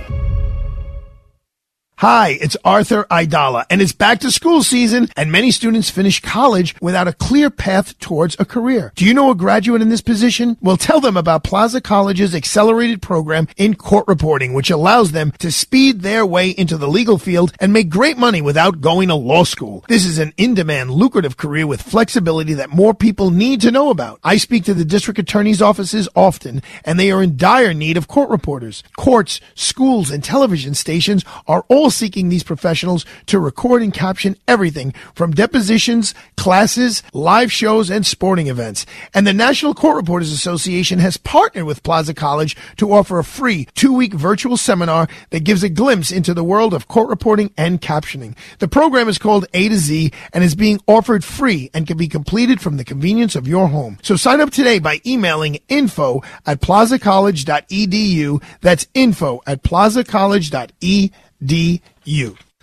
Hi, 1.96 2.36
it's 2.40 2.56
Arthur 2.64 3.04
Aidala, 3.12 3.64
and 3.70 3.80
it's 3.80 3.92
back 3.92 4.18
to 4.20 4.32
school 4.32 4.64
season, 4.64 5.08
and 5.16 5.30
many 5.30 5.52
students 5.52 5.88
finish 5.88 6.20
college 6.20 6.74
without 6.80 7.06
a 7.06 7.12
clear 7.12 7.48
path 7.48 7.96
towards 8.00 8.34
a 8.40 8.44
career. 8.44 8.92
Do 8.96 9.04
you 9.04 9.14
know 9.14 9.30
a 9.30 9.36
graduate 9.36 9.82
in 9.82 9.88
this 9.88 10.00
position? 10.00 10.56
Well, 10.60 10.76
tell 10.76 10.98
them 10.98 11.16
about 11.16 11.44
Plaza 11.44 11.80
College's 11.80 12.34
accelerated 12.34 13.02
program 13.02 13.46
in 13.56 13.76
court 13.76 14.08
reporting, 14.08 14.52
which 14.52 14.68
allows 14.68 15.12
them 15.12 15.30
to 15.38 15.52
speed 15.52 16.00
their 16.00 16.26
way 16.26 16.50
into 16.50 16.76
the 16.76 16.88
legal 16.88 17.18
field 17.18 17.52
and 17.60 17.72
make 17.72 17.88
great 17.88 18.18
money 18.18 18.42
without 18.42 18.80
going 18.80 19.06
to 19.06 19.14
law 19.14 19.44
school. 19.44 19.84
This 19.86 20.04
is 20.04 20.18
an 20.18 20.32
in-demand, 20.36 20.90
lucrative 20.90 21.36
career 21.36 21.68
with 21.68 21.82
flexibility 21.82 22.54
that 22.54 22.70
more 22.70 22.94
people 22.94 23.30
need 23.30 23.60
to 23.60 23.70
know 23.70 23.90
about. 23.90 24.18
I 24.24 24.38
speak 24.38 24.64
to 24.64 24.74
the 24.74 24.84
district 24.84 25.20
attorney's 25.20 25.62
offices 25.62 26.08
often, 26.16 26.62
and 26.84 26.98
they 26.98 27.12
are 27.12 27.22
in 27.22 27.36
dire 27.36 27.74
need 27.74 27.96
of 27.96 28.08
court 28.08 28.30
reporters. 28.30 28.82
Courts, 28.96 29.40
schools, 29.54 30.10
and 30.10 30.24
television 30.24 30.74
stations 30.74 31.24
are 31.46 31.64
all 31.68 31.81
seeking 31.90 32.28
these 32.28 32.42
professionals 32.42 33.04
to 33.26 33.38
record 33.38 33.82
and 33.82 33.92
caption 33.92 34.36
everything 34.46 34.92
from 35.14 35.32
depositions, 35.32 36.14
classes, 36.36 37.02
live 37.12 37.52
shows, 37.52 37.90
and 37.90 38.06
sporting 38.06 38.46
events. 38.48 38.86
And 39.14 39.26
the 39.26 39.32
National 39.32 39.74
Court 39.74 39.96
Reporters 39.96 40.32
Association 40.32 40.98
has 40.98 41.16
partnered 41.16 41.64
with 41.64 41.82
Plaza 41.82 42.14
College 42.14 42.56
to 42.76 42.92
offer 42.92 43.18
a 43.18 43.24
free 43.24 43.66
two-week 43.74 44.14
virtual 44.14 44.56
seminar 44.56 45.08
that 45.30 45.44
gives 45.44 45.62
a 45.62 45.68
glimpse 45.68 46.10
into 46.10 46.34
the 46.34 46.44
world 46.44 46.74
of 46.74 46.88
court 46.88 47.08
reporting 47.08 47.52
and 47.56 47.80
captioning. 47.80 48.36
The 48.58 48.68
program 48.68 49.08
is 49.08 49.18
called 49.18 49.46
A 49.54 49.68
to 49.68 49.76
Z 49.76 50.12
and 50.32 50.44
is 50.44 50.54
being 50.54 50.80
offered 50.86 51.24
free 51.24 51.70
and 51.74 51.86
can 51.86 51.96
be 51.96 52.08
completed 52.08 52.60
from 52.60 52.76
the 52.76 52.84
convenience 52.84 53.36
of 53.36 53.48
your 53.48 53.68
home. 53.68 53.98
So 54.02 54.16
sign 54.16 54.40
up 54.40 54.50
today 54.50 54.78
by 54.78 55.00
emailing 55.06 55.58
info 55.68 56.22
at 56.46 56.60
plazacollege.edu. 56.60 58.42
That's 58.60 58.86
info 58.94 59.40
at 59.46 59.62
plazacollege.edu. 59.62 61.12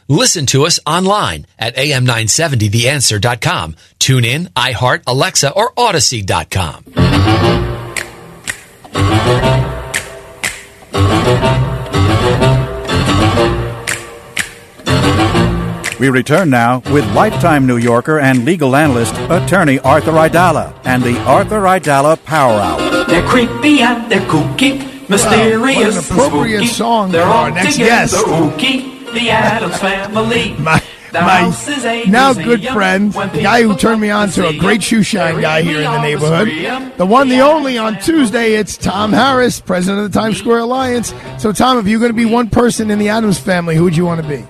Listen 0.08 0.46
to 0.48 0.66
us 0.66 0.80
online 0.86 1.46
at 1.60 1.76
am970theanswer.com. 1.76 3.76
Tune 4.00 4.26
in, 4.26 4.46
iHeart, 4.56 5.04
Alexa, 5.06 5.52
or 5.52 5.72
Audacy.com. 5.74 6.86
We 16.00 16.08
return 16.08 16.50
now 16.50 16.82
with 16.92 17.06
lifetime 17.14 17.68
New 17.68 17.76
Yorker 17.76 18.20
and 18.20 18.46
legal 18.46 18.74
analyst, 18.74 19.14
attorney 19.30 19.80
Arthur 19.80 20.14
Aidala, 20.14 20.74
and 20.86 21.04
the 21.04 21.20
Arthur 21.26 21.64
Aidala 21.64 22.24
Power 22.24 22.58
Hour. 22.58 23.04
They're 23.04 23.28
creepy 23.28 23.82
and 23.82 24.10
they're 24.10 24.22
kooky, 24.22 24.80
mysterious 25.10 26.10
an 26.10 26.16
appropriate 26.16 26.60
spooky. 26.60 26.74
song 26.74 27.12
They're 27.12 27.24
for 27.24 27.30
all 27.30 27.44
our 27.46 27.52
next 27.52 27.74
together 27.74 27.90
guest. 27.90 28.16
ooky, 28.26 29.14
the 29.14 29.30
Addams 29.30 29.78
family. 29.78 30.54
My, 30.60 30.82
my 31.12 31.20
house 31.42 31.68
is 31.68 31.84
a 31.86 32.06
now 32.06 32.34
good 32.34 32.60
museum 32.60 32.74
friend, 32.76 33.12
the 33.14 33.42
guy 33.42 33.64
who 33.64 33.76
turned 33.76 34.00
me 34.00 34.12
on 34.12 34.30
to 34.30 34.42
to 34.44 34.48
a 34.50 34.58
great 34.60 34.76
him. 34.76 34.82
shoe 34.82 35.02
shine 35.04 35.42
guy 35.42 35.64
here 35.64 35.80
in 35.82 35.92
the 35.92 36.02
neighborhood. 36.04 36.94
The 36.98 37.06
one, 37.06 37.30
the 37.30 37.40
only 37.40 37.80
on 37.80 38.00
Tuesday, 38.00 38.54
it's 38.54 38.78
Tom 38.78 39.12
Harris, 39.12 39.60
president 39.60 40.06
of 40.06 40.12
the 40.12 40.20
Times 40.20 40.38
Square 40.38 40.60
Alliance. 40.60 41.12
So, 41.40 41.52
Tom, 41.52 41.80
if 41.80 41.88
you're 41.88 42.00
going 42.00 42.12
to 42.12 42.16
be 42.16 42.26
one 42.26 42.48
person 42.48 42.92
in 42.92 43.00
the 43.00 43.10
Addams 43.10 43.40
family, 43.40 43.76
who 43.76 43.86
would 43.86 43.98
you 43.98 44.06
want 44.06 44.22
to 44.22 44.28
be? 44.28 44.46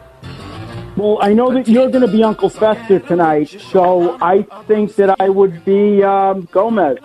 Well, 0.97 1.17
I 1.21 1.31
know 1.33 1.53
that 1.53 1.69
you're 1.69 1.89
going 1.89 2.05
to 2.05 2.11
be 2.11 2.23
Uncle 2.25 2.49
Fester 2.49 2.99
tonight, 2.99 3.47
so 3.71 4.17
I 4.21 4.41
think 4.67 4.95
that 4.95 5.15
I 5.21 5.29
would 5.29 5.63
be 5.63 6.03
um, 6.03 6.41
Gomez. 6.51 6.97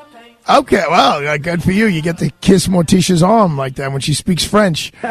Okay, 0.46 0.82
well, 0.90 1.26
uh, 1.26 1.38
good 1.38 1.62
for 1.62 1.72
you. 1.72 1.86
You 1.86 2.02
get 2.02 2.18
to 2.18 2.28
kiss 2.42 2.66
Morticia's 2.66 3.22
arm 3.22 3.56
like 3.56 3.76
that 3.76 3.90
when 3.92 4.02
she 4.02 4.12
speaks 4.14 4.44
French. 4.44 4.92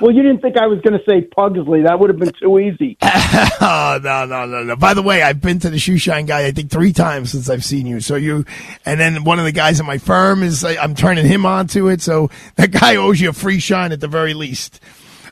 Well, 0.00 0.10
you 0.12 0.22
didn't 0.22 0.40
think 0.42 0.58
I 0.58 0.66
was 0.66 0.80
going 0.80 0.98
to 0.98 1.04
say 1.08 1.22
Pugsley. 1.22 1.82
That 1.82 1.98
would 1.98 2.10
have 2.10 2.18
been 2.18 2.32
too 2.38 2.58
easy. 2.58 2.98
oh 3.02 3.98
no 4.02 4.26
no 4.26 4.44
no 4.44 4.62
no! 4.62 4.76
By 4.76 4.92
the 4.92 5.02
way, 5.02 5.22
I've 5.22 5.40
been 5.40 5.60
to 5.60 5.70
the 5.70 5.78
shoe 5.78 5.96
shine 5.98 6.26
guy 6.26 6.44
I 6.46 6.50
think 6.50 6.70
three 6.70 6.92
times 6.92 7.30
since 7.30 7.48
I've 7.48 7.64
seen 7.64 7.86
you. 7.86 8.00
So 8.00 8.16
you, 8.16 8.44
and 8.84 8.98
then 9.00 9.24
one 9.24 9.38
of 9.38 9.44
the 9.44 9.52
guys 9.52 9.80
in 9.80 9.86
my 9.86 9.98
firm 9.98 10.42
is 10.42 10.64
uh, 10.64 10.74
I'm 10.80 10.94
turning 10.94 11.24
him 11.26 11.46
on 11.46 11.68
to 11.68 11.88
it. 11.88 12.02
So 12.02 12.28
that 12.56 12.70
guy 12.72 12.96
owes 12.96 13.20
you 13.20 13.30
a 13.30 13.32
free 13.32 13.60
shine 13.60 13.92
at 13.92 14.00
the 14.00 14.08
very 14.08 14.34
least. 14.34 14.80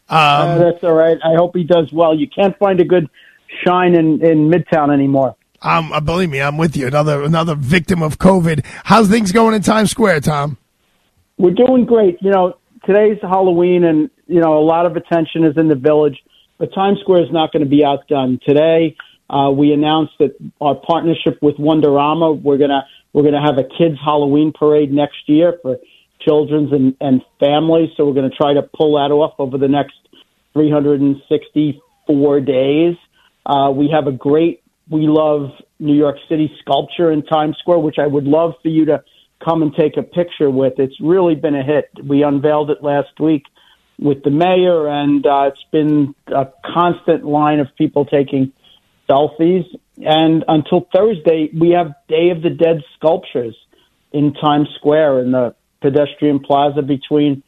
Um, 0.09 0.19
Uh, 0.19 0.59
that's 0.59 0.85
all 0.85 0.95
right. 0.95 1.19
I 1.23 1.35
hope 1.35 1.55
he 1.57 1.65
does 1.65 1.93
well. 1.93 2.15
You 2.17 2.29
can't 2.29 2.57
find 2.59 2.81
a 2.81 2.85
good 2.85 3.11
shine 3.65 3.95
in, 3.95 4.25
in 4.25 4.49
Midtown 4.51 4.93
anymore. 4.93 5.37
Um, 5.63 5.93
believe 6.05 6.31
me, 6.31 6.41
I'm 6.41 6.57
with 6.57 6.77
you. 6.77 6.87
Another 6.87 7.23
another 7.23 7.55
victim 7.55 8.03
of 8.03 8.19
COVID. 8.19 8.65
How's 8.85 9.09
things 9.09 9.33
going 9.33 9.55
in 9.55 9.63
Times 9.63 9.91
Square, 9.91 10.21
Tom? 10.21 10.59
We're 11.39 11.55
doing 11.55 11.85
great. 11.85 12.19
You 12.21 12.31
know, 12.31 12.57
today's 12.85 13.19
Halloween, 13.23 13.85
and 13.85 14.11
you 14.27 14.41
know 14.41 14.59
a 14.59 14.65
lot 14.65 14.87
of 14.87 14.97
attention 14.97 15.45
is 15.45 15.57
in 15.57 15.69
the 15.69 15.77
village, 15.77 16.19
but 16.59 16.75
Times 16.75 16.99
Square 17.01 17.25
is 17.25 17.33
not 17.33 17.53
going 17.53 17.65
to 17.65 17.69
be 17.69 17.85
outdone 17.85 18.41
today. 18.47 18.97
Uh, 19.31 19.51
we 19.51 19.73
announced 19.73 20.13
that 20.19 20.37
our 20.61 20.75
partnership 20.75 21.39
with 21.41 21.57
Wonderama, 21.57 22.43
we're 22.43 22.59
gonna 22.59 22.87
we're 23.13 23.23
gonna 23.23 23.45
have 23.45 23.59
a 23.59 23.65
kids 23.65 23.99
Halloween 24.05 24.53
parade 24.53 24.93
next 24.93 25.27
year 25.27 25.59
for 25.63 25.79
children's 26.21 26.73
and, 26.73 26.97
and 27.01 27.23
families. 27.41 27.91
So 27.97 28.07
we're 28.07 28.15
gonna 28.15 28.31
try 28.31 28.55
to 28.55 28.63
pull 28.63 28.95
that 28.97 29.13
off 29.13 29.35
over 29.39 29.59
the 29.59 29.69
next 29.69 29.95
364 30.53 32.41
days. 32.41 32.97
Uh, 33.45 33.73
we 33.75 33.89
have 33.89 34.07
a 34.07 34.13
great, 34.13 34.62
we 34.93 35.09
love 35.09 35.51
New 35.79 35.95
York 35.95 36.17
City 36.29 36.53
sculpture 36.61 37.11
in 37.11 37.25
Times 37.25 37.57
Square, 37.59 37.79
which 37.79 37.97
I 37.99 38.07
would 38.07 38.25
love 38.25 38.53
for 38.63 38.69
you 38.69 38.85
to 38.87 39.03
come 39.43 39.63
and 39.63 39.75
take 39.75 39.97
a 39.97 40.03
picture 40.03 40.51
with. 40.51 40.75
It's 40.77 41.01
really 41.01 41.35
been 41.35 41.55
a 41.55 41.65
hit. 41.65 41.91
We 42.05 42.23
unveiled 42.23 42.71
it 42.71 42.83
last 42.83 43.19
week 43.19 43.45
with 43.99 44.23
the 44.23 44.31
mayor, 44.31 44.87
and 44.89 45.27
uh, 45.27 45.49
it's 45.49 45.65
been 45.73 46.15
a 46.27 46.47
constant 46.75 47.25
line 47.25 47.59
of 47.59 47.69
people 47.77 48.05
taking 48.05 48.53
selfies. 49.09 49.65
And 49.97 50.45
until 50.47 50.87
Thursday, 50.95 51.49
we 51.59 51.71
have 51.71 51.95
Day 52.09 52.29
of 52.31 52.43
the 52.43 52.51
Dead 52.51 52.83
sculptures 52.97 53.57
in 54.13 54.35
Times 54.35 54.69
Square 54.77 55.21
in 55.21 55.33
the 55.33 55.55
pedestrian 55.81 56.39
plaza 56.41 56.83
between 56.83 57.43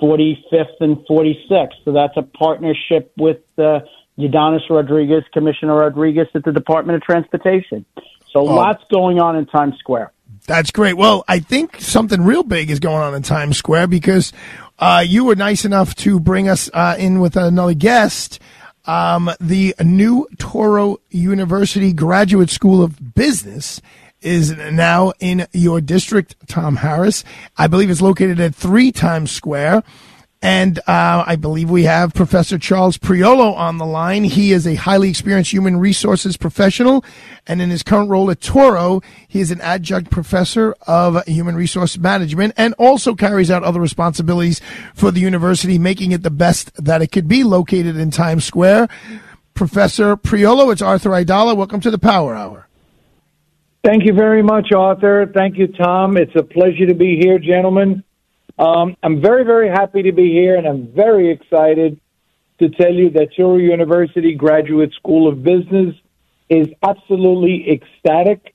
45th 0.00 0.80
and 0.80 0.96
46th. 1.10 1.72
So 1.84 1.92
that's 1.92 2.16
a 2.16 2.22
partnership 2.22 3.12
with 3.16 3.38
uh, 3.58 3.80
Ydanis 4.18 4.68
Rodriguez, 4.68 5.24
Commissioner 5.32 5.76
Rodriguez 5.76 6.26
at 6.34 6.44
the 6.44 6.52
Department 6.52 6.96
of 6.96 7.02
Transportation. 7.02 7.84
So 8.30 8.40
Oh. 8.40 8.44
lots 8.44 8.82
going 8.90 9.20
on 9.20 9.36
in 9.36 9.46
Times 9.46 9.76
Square. 9.78 10.12
That's 10.46 10.70
great. 10.70 10.94
Well, 10.96 11.24
I 11.28 11.38
think 11.40 11.80
something 11.80 12.22
real 12.22 12.42
big 12.42 12.70
is 12.70 12.80
going 12.80 13.02
on 13.02 13.14
in 13.14 13.22
Times 13.22 13.56
Square 13.58 13.88
because 13.88 14.32
uh, 14.78 15.04
you 15.06 15.24
were 15.24 15.34
nice 15.36 15.64
enough 15.64 15.94
to 15.96 16.18
bring 16.20 16.48
us 16.48 16.70
uh, 16.72 16.96
in 16.98 17.20
with 17.20 17.36
another 17.36 17.74
guest. 17.74 18.40
Um, 18.86 19.30
the 19.40 19.74
new 19.84 20.26
Touro 20.36 20.96
University 21.10 21.92
Graduate 21.92 22.48
School 22.50 22.82
of 22.82 23.14
Business 23.14 23.82
is 24.22 24.56
now 24.56 25.12
in 25.20 25.46
your 25.52 25.80
district, 25.80 26.34
Tom 26.48 26.76
Harris. 26.76 27.22
I 27.58 27.66
believe 27.66 27.90
it's 27.90 28.00
located 28.00 28.40
at 28.40 28.54
3 28.54 28.90
Times 28.92 29.30
Square. 29.30 29.82
And 30.40 30.78
uh, 30.86 31.24
I 31.26 31.34
believe 31.34 31.68
we 31.68 31.82
have 31.82 32.14
Professor 32.14 32.58
Charles 32.58 32.96
Priolo 32.96 33.56
on 33.56 33.78
the 33.78 33.86
line. 33.86 34.22
He 34.22 34.52
is 34.52 34.68
a 34.68 34.76
highly 34.76 35.10
experienced 35.10 35.52
human 35.52 35.78
resources 35.78 36.36
professional, 36.36 37.04
and 37.48 37.60
in 37.60 37.70
his 37.70 37.82
current 37.82 38.08
role 38.08 38.30
at 38.30 38.38
Touro, 38.38 39.02
he 39.26 39.40
is 39.40 39.50
an 39.50 39.60
adjunct 39.60 40.12
professor 40.12 40.76
of 40.86 41.24
human 41.24 41.56
resource 41.56 41.98
management 41.98 42.54
and 42.56 42.72
also 42.74 43.16
carries 43.16 43.50
out 43.50 43.64
other 43.64 43.80
responsibilities 43.80 44.60
for 44.94 45.10
the 45.10 45.20
university, 45.20 45.76
making 45.76 46.12
it 46.12 46.22
the 46.22 46.30
best 46.30 46.72
that 46.84 47.02
it 47.02 47.08
could 47.08 47.26
be 47.26 47.42
located 47.42 47.96
in 47.96 48.12
Times 48.12 48.44
Square. 48.44 48.88
Professor 49.54 50.16
Priolo, 50.16 50.72
it's 50.72 50.82
Arthur 50.82 51.10
Aidala. 51.10 51.56
Welcome 51.56 51.80
to 51.80 51.90
the 51.90 51.98
Power 51.98 52.36
Hour. 52.36 52.68
Thank 53.82 54.04
you 54.04 54.12
very 54.12 54.42
much, 54.44 54.70
Arthur. 54.70 55.30
Thank 55.34 55.56
you, 55.56 55.66
Tom. 55.66 56.16
It's 56.16 56.36
a 56.36 56.44
pleasure 56.44 56.86
to 56.86 56.94
be 56.94 57.16
here, 57.16 57.40
gentlemen. 57.40 58.04
Um, 58.58 58.96
I'm 59.02 59.20
very, 59.20 59.44
very 59.44 59.68
happy 59.68 60.02
to 60.02 60.12
be 60.12 60.32
here, 60.32 60.56
and 60.56 60.66
I'm 60.66 60.88
very 60.92 61.30
excited 61.30 62.00
to 62.58 62.68
tell 62.68 62.92
you 62.92 63.10
that 63.10 63.28
Touro 63.38 63.62
University 63.62 64.34
Graduate 64.34 64.92
School 64.94 65.28
of 65.28 65.44
Business 65.44 65.94
is 66.50 66.66
absolutely 66.82 67.70
ecstatic 67.70 68.54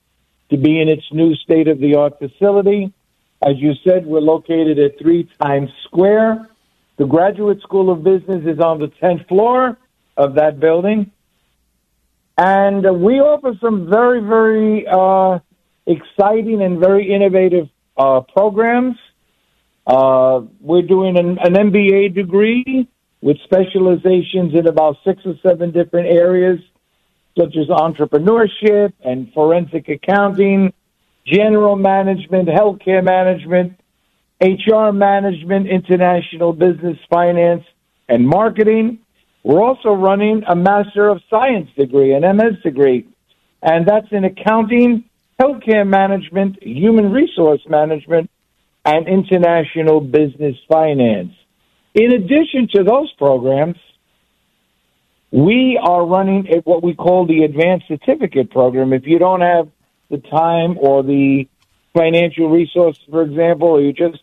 to 0.49 0.57
be 0.57 0.81
in 0.81 0.89
its 0.89 1.03
new 1.11 1.35
state 1.35 1.69
of 1.69 1.79
the 1.79 1.95
art 1.95 2.19
facility. 2.19 2.91
As 3.41 3.57
you 3.57 3.73
said, 3.83 4.05
we're 4.05 4.19
located 4.19 4.77
at 4.77 4.99
3 4.99 5.29
Times 5.41 5.69
Square. 5.85 6.49
The 6.97 7.05
Graduate 7.05 7.61
School 7.61 7.89
of 7.89 8.03
Business 8.03 8.45
is 8.45 8.59
on 8.59 8.79
the 8.79 8.87
10th 9.01 9.27
floor 9.29 9.77
of 10.17 10.35
that 10.35 10.59
building. 10.59 11.11
And 12.37 13.01
we 13.01 13.19
offer 13.19 13.53
some 13.61 13.89
very, 13.89 14.19
very 14.19 14.85
uh, 14.85 15.39
exciting 15.85 16.61
and 16.61 16.79
very 16.79 17.13
innovative 17.13 17.69
uh, 17.97 18.21
programs. 18.21 18.97
Uh, 19.86 20.41
we're 20.61 20.81
doing 20.81 21.17
an, 21.17 21.38
an 21.39 21.53
MBA 21.53 22.15
degree 22.15 22.88
with 23.21 23.38
specializations 23.43 24.53
in 24.53 24.67
about 24.67 24.97
six 25.05 25.21
or 25.25 25.36
seven 25.41 25.71
different 25.71 26.07
areas, 26.07 26.59
such 27.38 27.55
as 27.57 27.67
entrepreneurship 27.67 28.93
and 29.03 29.31
forensic 29.34 29.89
accounting, 29.89 30.73
general 31.25 31.75
management, 31.75 32.47
healthcare 32.49 33.03
management, 33.03 33.79
HR 34.41 34.91
management, 34.91 35.67
international 35.67 36.53
business 36.53 36.97
finance, 37.09 37.63
and 38.09 38.27
marketing. 38.27 38.99
We're 39.43 39.63
also 39.63 39.93
running 39.93 40.43
a 40.47 40.55
Master 40.55 41.07
of 41.09 41.21
Science 41.29 41.69
degree, 41.77 42.13
an 42.13 42.21
MS 42.21 42.61
degree, 42.63 43.07
and 43.61 43.86
that's 43.86 44.07
in 44.11 44.25
accounting, 44.25 45.05
healthcare 45.41 45.88
management, 45.88 46.61
human 46.61 47.11
resource 47.11 47.61
management, 47.67 48.29
and 48.86 49.07
international 49.07 50.01
business 50.01 50.55
finance. 50.67 51.34
In 51.93 52.11
addition 52.11 52.67
to 52.75 52.84
those 52.84 53.11
programs, 53.13 53.77
we 55.31 55.79
are 55.81 56.05
running 56.05 56.47
what 56.63 56.84
we 56.84 56.93
call 56.93 57.25
the 57.25 57.43
Advanced 57.43 57.88
Certificate 57.88 58.51
Program. 58.51 58.93
If 58.93 59.05
you 59.05 59.19
don't 59.19 59.41
have 59.41 59.69
the 60.09 60.17
time 60.17 60.77
or 60.79 61.01
the 61.01 61.47
financial 61.93 62.49
resources, 62.49 63.01
for 63.09 63.21
example, 63.23 63.69
or 63.69 63.81
you 63.81 63.93
just 63.93 64.21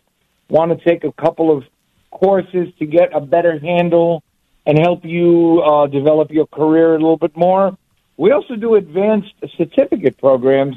want 0.49 0.77
to 0.77 0.85
take 0.85 1.03
a 1.03 1.11
couple 1.13 1.55
of 1.55 1.63
courses 2.11 2.67
to 2.79 2.85
get 2.85 3.15
a 3.15 3.21
better 3.21 3.57
handle 3.59 4.23
and 4.65 4.77
help 4.77 5.03
you 5.03 5.61
uh, 5.61 5.87
develop 5.87 6.29
your 6.31 6.45
career 6.47 6.91
a 6.91 6.99
little 6.99 7.17
bit 7.17 7.35
more, 7.35 7.77
we 8.17 8.31
also 8.31 8.55
do 8.55 8.75
advanced 8.75 9.33
certificate 9.57 10.17
programs 10.17 10.75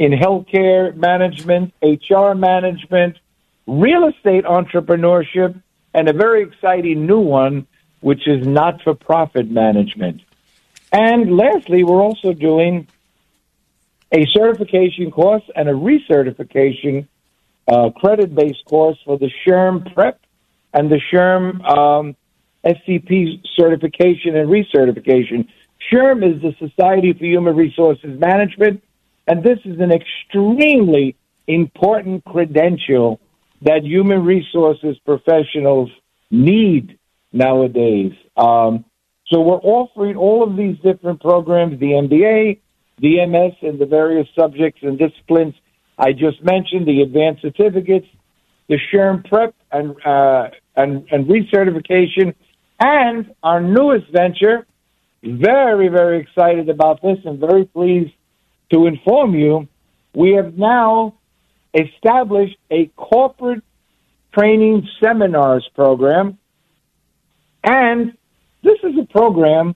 in 0.00 0.12
healthcare 0.12 0.96
management, 0.96 1.74
HR 1.82 2.32
management, 2.32 3.18
real 3.66 4.08
estate 4.08 4.44
entrepreneurship, 4.44 5.62
and 5.92 6.08
a 6.08 6.14
very 6.14 6.42
exciting 6.42 7.06
new 7.06 7.20
one, 7.20 7.66
which 8.00 8.26
is 8.26 8.46
not 8.46 8.80
for 8.80 8.94
profit 8.94 9.50
management. 9.50 10.22
And 10.90 11.36
lastly, 11.36 11.84
we're 11.84 12.00
also 12.00 12.32
doing 12.32 12.88
a 14.10 14.24
certification 14.32 15.10
course 15.10 15.42
and 15.54 15.68
a 15.68 15.74
recertification 15.74 17.06
uh, 17.68 17.90
credit 17.90 18.34
based 18.34 18.64
course 18.64 18.96
for 19.04 19.18
the 19.18 19.30
SHRM 19.46 19.92
Prep 19.92 20.18
and 20.72 20.90
the 20.90 20.98
SHRM 21.12 21.62
um, 21.68 22.16
SCP 22.64 23.42
certification 23.54 24.34
and 24.34 24.48
recertification. 24.48 25.46
SHRM 25.92 26.24
is 26.24 26.40
the 26.40 26.54
Society 26.58 27.12
for 27.12 27.26
Human 27.26 27.54
Resources 27.54 28.18
Management, 28.18 28.82
and 29.30 29.44
this 29.44 29.60
is 29.64 29.78
an 29.78 29.92
extremely 29.92 31.14
important 31.46 32.24
credential 32.24 33.20
that 33.62 33.84
human 33.84 34.24
resources 34.24 34.96
professionals 35.06 35.88
need 36.32 36.98
nowadays. 37.32 38.12
Um, 38.36 38.84
so 39.26 39.40
we're 39.40 39.60
offering 39.60 40.16
all 40.16 40.42
of 40.42 40.56
these 40.56 40.76
different 40.82 41.20
programs, 41.20 41.78
the 41.78 41.92
MBA, 41.92 42.58
the 42.98 43.24
MS, 43.24 43.52
and 43.62 43.78
the 43.78 43.86
various 43.86 44.26
subjects 44.36 44.80
and 44.82 44.98
disciplines 44.98 45.54
I 45.96 46.10
just 46.10 46.42
mentioned, 46.42 46.88
the 46.88 47.02
advanced 47.02 47.42
certificates, 47.42 48.08
the 48.68 48.78
SHRM 48.92 49.28
prep 49.28 49.54
and, 49.70 49.94
uh, 50.04 50.48
and, 50.74 51.06
and 51.12 51.26
recertification, 51.26 52.34
and 52.80 53.32
our 53.44 53.60
newest 53.60 54.10
venture. 54.10 54.66
Very, 55.22 55.86
very 55.86 56.20
excited 56.20 56.68
about 56.68 57.00
this 57.00 57.18
and 57.24 57.38
very 57.38 57.64
pleased 57.66 58.12
to 58.70 58.86
inform 58.86 59.34
you 59.34 59.68
we 60.14 60.32
have 60.32 60.56
now 60.56 61.14
established 61.74 62.56
a 62.70 62.86
corporate 62.96 63.62
training 64.32 64.88
seminars 65.02 65.68
program. 65.74 66.38
And 67.62 68.16
this 68.62 68.78
is 68.82 68.98
a 68.98 69.06
program 69.06 69.74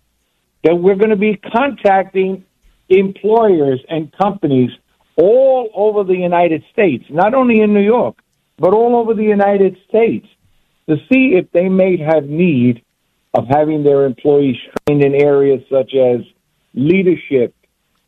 that 0.63 0.75
we're 0.75 0.97
going 0.97 1.11
to 1.11 1.17
be 1.17 1.37
contacting 1.37 2.45
employers 2.89 3.81
and 3.89 4.13
companies 4.13 4.71
all 5.17 5.71
over 5.75 6.05
the 6.05 6.17
United 6.17 6.65
States, 6.73 7.05
not 7.09 7.35
only 7.35 7.61
in 7.61 7.73
New 7.73 7.85
York, 7.85 8.17
but 8.59 8.75
all 8.75 8.97
over 8.97 9.15
the 9.15 9.25
United 9.25 9.77
States 9.89 10.27
to 10.89 10.97
see 11.11 11.35
if 11.35 11.51
they 11.53 11.69
may 11.69 11.97
have 11.97 12.25
need 12.25 12.83
of 13.33 13.47
having 13.49 13.83
their 13.83 14.05
employees 14.05 14.57
trained 14.87 15.05
in 15.05 15.15
areas 15.15 15.63
such 15.71 15.95
as 15.95 16.21
leadership, 16.75 17.55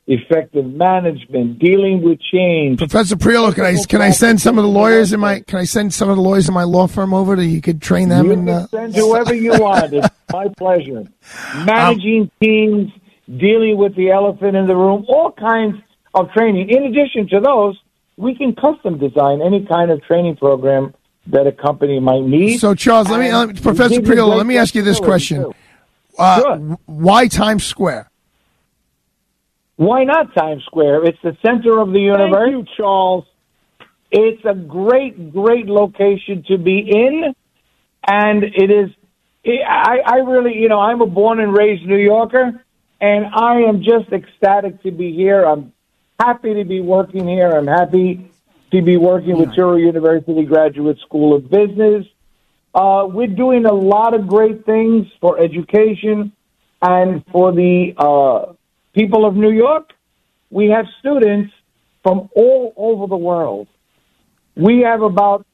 effective 0.06 0.64
management, 0.64 1.58
dealing 1.58 2.02
with 2.02 2.20
change. 2.20 2.78
Professor 2.78 3.16
Priolo, 3.16 3.54
can 3.54 3.64
I 3.64 3.76
can 3.88 4.00
I 4.00 4.10
send 4.10 4.40
some 4.40 4.58
of 4.58 4.62
the 4.62 4.70
lawyers 4.70 5.12
in 5.12 5.20
my 5.20 5.40
can 5.40 5.58
I 5.58 5.64
send 5.64 5.92
some 5.92 6.08
of 6.08 6.16
the 6.16 6.22
lawyers 6.22 6.48
in 6.48 6.54
my 6.54 6.62
law 6.62 6.86
firm 6.86 7.12
over 7.12 7.34
to 7.36 7.44
you 7.44 7.60
could 7.60 7.82
train 7.82 8.08
them 8.08 8.26
You 8.26 8.32
in 8.32 8.46
can 8.46 8.48
uh, 8.48 8.66
send 8.68 8.94
whoever 8.94 9.34
you 9.34 9.50
want. 9.58 9.92
It's 9.92 10.08
my 10.32 10.48
pleasure. 10.56 11.04
Managing 11.64 12.30
teams, 12.40 12.92
dealing 13.36 13.76
with 13.76 13.96
the 13.96 14.10
elephant 14.10 14.56
in 14.56 14.66
the 14.66 14.76
room, 14.76 15.04
all 15.08 15.32
kinds 15.32 15.76
of 16.14 16.30
training. 16.32 16.70
In 16.70 16.84
addition 16.84 17.28
to 17.30 17.40
those, 17.40 17.76
we 18.16 18.34
can 18.34 18.54
custom 18.54 18.98
design 18.98 19.42
any 19.42 19.66
kind 19.66 19.90
of 19.90 20.02
training 20.04 20.36
program 20.36 20.94
that 21.26 21.46
a 21.48 21.52
company 21.52 21.98
might 21.98 22.22
need. 22.22 22.58
So 22.58 22.74
Charles, 22.74 23.08
let 23.08 23.18
me 23.18 23.28
And 23.28 23.58
uh, 23.58 23.60
Professor 23.60 23.96
we 23.96 23.96
give 23.98 24.08
you 24.08 24.14
Priolo, 24.14 24.36
let 24.36 24.46
me 24.46 24.56
ask 24.56 24.74
you 24.76 24.82
this 24.82 25.00
question: 25.00 25.52
uh, 26.16 26.58
Why 26.86 27.26
Times 27.26 27.64
Square? 27.64 28.08
Why 29.76 30.04
not 30.04 30.34
Times 30.34 30.64
Square? 30.64 31.04
It's 31.04 31.18
the 31.22 31.36
center 31.44 31.78
of 31.78 31.92
the 31.92 32.00
universe. 32.00 32.50
Thank 32.50 32.68
you, 32.68 32.74
Charles. 32.76 33.24
It's 34.10 34.44
a 34.44 34.54
great, 34.54 35.32
great 35.32 35.66
location 35.66 36.44
to 36.48 36.56
be 36.56 36.78
in, 36.78 37.34
and 38.06 38.42
it 38.42 38.70
is. 38.70 38.90
I, 39.46 39.98
I 40.04 40.16
really, 40.16 40.54
you 40.54 40.68
know, 40.68 40.80
I'm 40.80 41.00
a 41.02 41.06
born 41.06 41.40
and 41.40 41.56
raised 41.56 41.84
New 41.84 41.98
Yorker, 41.98 42.64
and 43.00 43.26
I 43.26 43.60
am 43.62 43.82
just 43.82 44.10
ecstatic 44.12 44.82
to 44.82 44.90
be 44.90 45.12
here. 45.12 45.44
I'm 45.44 45.72
happy 46.18 46.54
to 46.54 46.64
be 46.64 46.80
working 46.80 47.28
here. 47.28 47.50
I'm 47.50 47.66
happy 47.66 48.30
to 48.72 48.82
be 48.82 48.96
working 48.96 49.36
with 49.38 49.50
Touro 49.50 49.78
University 49.78 50.44
Graduate 50.44 50.98
School 51.00 51.36
of 51.36 51.50
Business. 51.50 52.06
Uh, 52.74 53.06
we're 53.08 53.26
doing 53.26 53.66
a 53.66 53.72
lot 53.72 54.14
of 54.14 54.26
great 54.26 54.64
things 54.66 55.06
for 55.20 55.38
education 55.38 56.32
and 56.82 57.24
for 57.32 57.52
the 57.52 57.94
uh, 57.96 58.52
people 58.96 59.24
of 59.26 59.36
New 59.36 59.50
York. 59.52 59.92
We 60.50 60.68
have 60.70 60.86
students 61.00 61.52
from 62.02 62.28
all 62.34 62.72
over 62.76 63.06
the 63.06 63.16
world. 63.16 63.68
We 64.56 64.80
have 64.80 65.02
about 65.02 65.46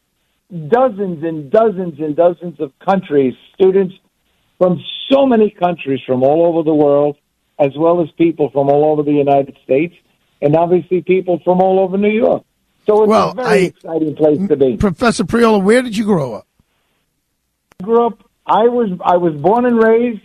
dozens 0.69 1.25
and 1.25 1.51
dozens 1.51 1.99
and 1.99 2.15
dozens 2.15 2.61
of 2.61 2.73
countries, 2.79 3.35
students 3.55 3.95
from 4.59 4.81
so 5.11 5.27
many 5.27 5.51
countries 5.51 6.01
from 6.07 6.23
all 6.23 6.47
over 6.47 6.63
the 6.63 6.75
world, 6.75 7.17
as 7.59 7.73
well 7.77 8.01
as 8.01 8.09
people 8.13 8.49
from 8.51 8.69
all 8.69 8.93
over 8.93 9.03
the 9.03 9.13
United 9.13 9.57
States, 9.65 9.95
and 10.41 10.55
obviously 10.55 11.03
people 11.03 11.41
from 11.45 11.61
all 11.61 11.81
over 11.81 11.99
New 11.99 12.11
York. 12.11 12.45
So 12.87 13.03
it's 13.03 13.09
Well, 13.11 13.31
a 13.31 13.35
very 13.35 13.49
I- 13.49 13.57
exciting 13.73 14.15
place 14.15 14.39
to 14.49 14.57
be. 14.57 14.77
Professor 14.77 15.25
Priolo, 15.25 15.63
where 15.63 15.83
did 15.83 15.97
you 15.97 16.05
grow 16.05 16.35
up? 16.35 16.47
I 17.81 17.85
grew 17.85 18.07
up. 18.07 18.19
I 18.47 18.65
was 18.69 18.91
I 19.05 19.17
was 19.17 19.35
born 19.35 19.67
and 19.67 19.79
raised. 19.83 20.21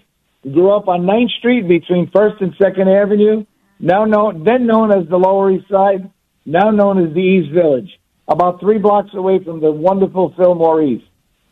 Grew 0.52 0.72
up 0.72 0.88
on 0.88 1.02
9th 1.02 1.32
Street 1.40 1.68
between 1.68 2.10
First 2.12 2.42
and 2.42 2.54
Second 2.62 2.90
Avenue. 2.90 3.46
Now 3.80 4.06
known 4.06 4.44
then 4.44 4.66
known 4.66 4.92
as 4.92 5.08
the 5.08 5.18
Lower 5.18 5.52
East 5.52 5.70
Side. 5.70 6.10
Now 6.46 6.72
known 6.72 7.06
as 7.06 7.14
the 7.14 7.22
East 7.22 7.54
Village. 7.54 8.00
About 8.28 8.60
three 8.60 8.78
blocks 8.78 9.14
away 9.14 9.44
from 9.44 9.62
the 9.62 9.72
wonderful 9.72 10.34
Fillmore 10.36 10.82
East. 10.82 11.06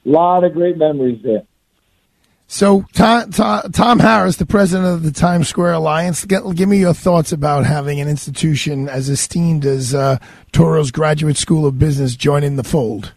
A 0.05 0.09
lot 0.09 0.43
of 0.43 0.53
great 0.53 0.77
memories 0.77 1.21
there. 1.23 1.43
So, 2.47 2.85
Tom, 2.93 3.31
Tom, 3.31 3.71
Tom 3.71 3.99
Harris, 3.99 4.35
the 4.35 4.45
president 4.45 4.87
of 4.87 5.03
the 5.03 5.11
Times 5.11 5.49
Square 5.49 5.73
Alliance, 5.73 6.25
get, 6.25 6.43
give 6.55 6.69
me 6.69 6.77
your 6.77 6.93
thoughts 6.93 7.31
about 7.31 7.65
having 7.65 7.99
an 7.99 8.07
institution 8.07 8.87
as 8.87 9.09
esteemed 9.09 9.65
as 9.65 9.95
uh, 9.95 10.19
Touro's 10.51 10.91
Graduate 10.91 11.37
School 11.37 11.65
of 11.65 11.79
Business 11.79 12.15
join 12.15 12.43
in 12.43 12.55
the 12.55 12.63
fold. 12.63 13.13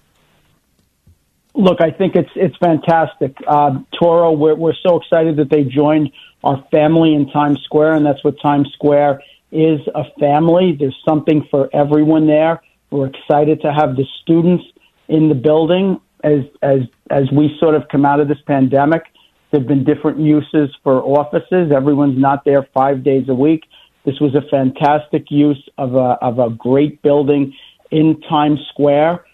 Look, 1.59 1.81
I 1.81 1.91
think 1.91 2.15
it's 2.15 2.31
it's 2.37 2.57
fantastic. 2.59 3.37
Uh, 3.45 3.81
Touro, 4.01 4.39
we're, 4.39 4.55
we're 4.55 4.77
so 4.81 5.01
excited 5.01 5.37
that 5.39 5.51
they 5.51 5.65
joined 5.65 6.13
our 6.45 6.65
family 6.71 7.15
in 7.15 7.29
Times 7.31 7.61
Square, 7.65 7.95
and 7.95 8.07
that's 8.07 8.23
what 8.23 8.41
Times 8.41 8.71
Square 8.75 9.25
is 9.51 9.81
a 9.93 10.05
family. 10.21 10.77
There's 10.79 10.97
something 11.05 11.49
for 11.51 11.69
everyone 11.75 12.29
there. 12.29 12.63
We're 12.93 13.09
excited 13.09 13.61
to 13.63 13.73
have 13.73 13.97
the 13.97 14.05
students 14.23 14.63
in 15.09 15.29
the 15.29 15.35
building 15.35 16.01
as 16.23 16.45
as 16.63 16.83
as 17.11 17.25
we 17.33 17.57
sort 17.59 17.75
of 17.75 17.89
come 17.89 18.05
out 18.05 18.21
of 18.21 18.29
this 18.29 18.41
pandemic. 18.47 19.03
There've 19.51 19.67
been 19.67 19.83
different 19.83 20.21
uses 20.21 20.71
for 20.85 21.03
offices. 21.03 21.73
Everyone's 21.75 22.21
not 22.21 22.45
there 22.45 22.69
five 22.73 23.03
days 23.03 23.29
a 23.29 23.35
week. 23.35 23.65
This 24.05 24.21
was 24.21 24.33
a 24.37 24.43
fantastic 24.49 25.25
use 25.29 25.69
of 25.77 25.97
a 25.97 26.19
of 26.23 26.39
a 26.39 26.51
great 26.51 27.03
building 27.03 27.53
in 27.91 28.21
Times 28.29 28.61
Square 28.69 29.25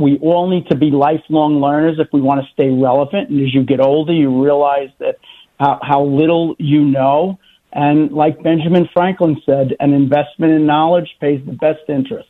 we 0.00 0.18
all 0.18 0.48
need 0.48 0.68
to 0.68 0.76
be 0.76 0.90
lifelong 0.90 1.60
learners 1.60 1.98
if 1.98 2.08
we 2.12 2.20
want 2.20 2.44
to 2.44 2.52
stay 2.52 2.70
relevant. 2.70 3.30
And 3.30 3.46
as 3.46 3.54
you 3.54 3.62
get 3.64 3.80
older, 3.80 4.12
you 4.12 4.42
realize 4.42 4.90
that 4.98 5.18
how, 5.58 5.78
how 5.82 6.02
little 6.04 6.56
you 6.58 6.84
know. 6.84 7.38
And 7.72 8.10
like 8.10 8.42
Benjamin 8.42 8.88
Franklin 8.92 9.40
said, 9.46 9.76
an 9.78 9.92
investment 9.92 10.52
in 10.52 10.66
knowledge 10.66 11.08
pays 11.20 11.44
the 11.46 11.52
best 11.52 11.88
interest. 11.88 12.28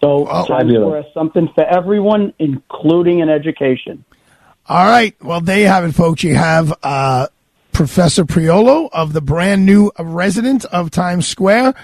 So. 0.00 0.24
Square 0.84 1.04
something 1.12 1.48
for 1.54 1.64
everyone, 1.64 2.32
including 2.38 3.20
an 3.20 3.28
education. 3.28 4.04
All 4.66 4.86
right. 4.86 5.14
Well, 5.22 5.40
there 5.40 5.58
you 5.58 5.66
have 5.66 5.84
it, 5.84 5.92
folks. 5.92 6.22
You 6.22 6.36
have 6.36 6.72
uh, 6.82 7.26
Professor 7.72 8.24
Priolo 8.24 8.88
of 8.92 9.12
the 9.12 9.20
brand 9.20 9.66
new 9.66 9.90
resident 9.98 10.64
of 10.66 10.90
Times 10.90 11.26
Square, 11.26 11.74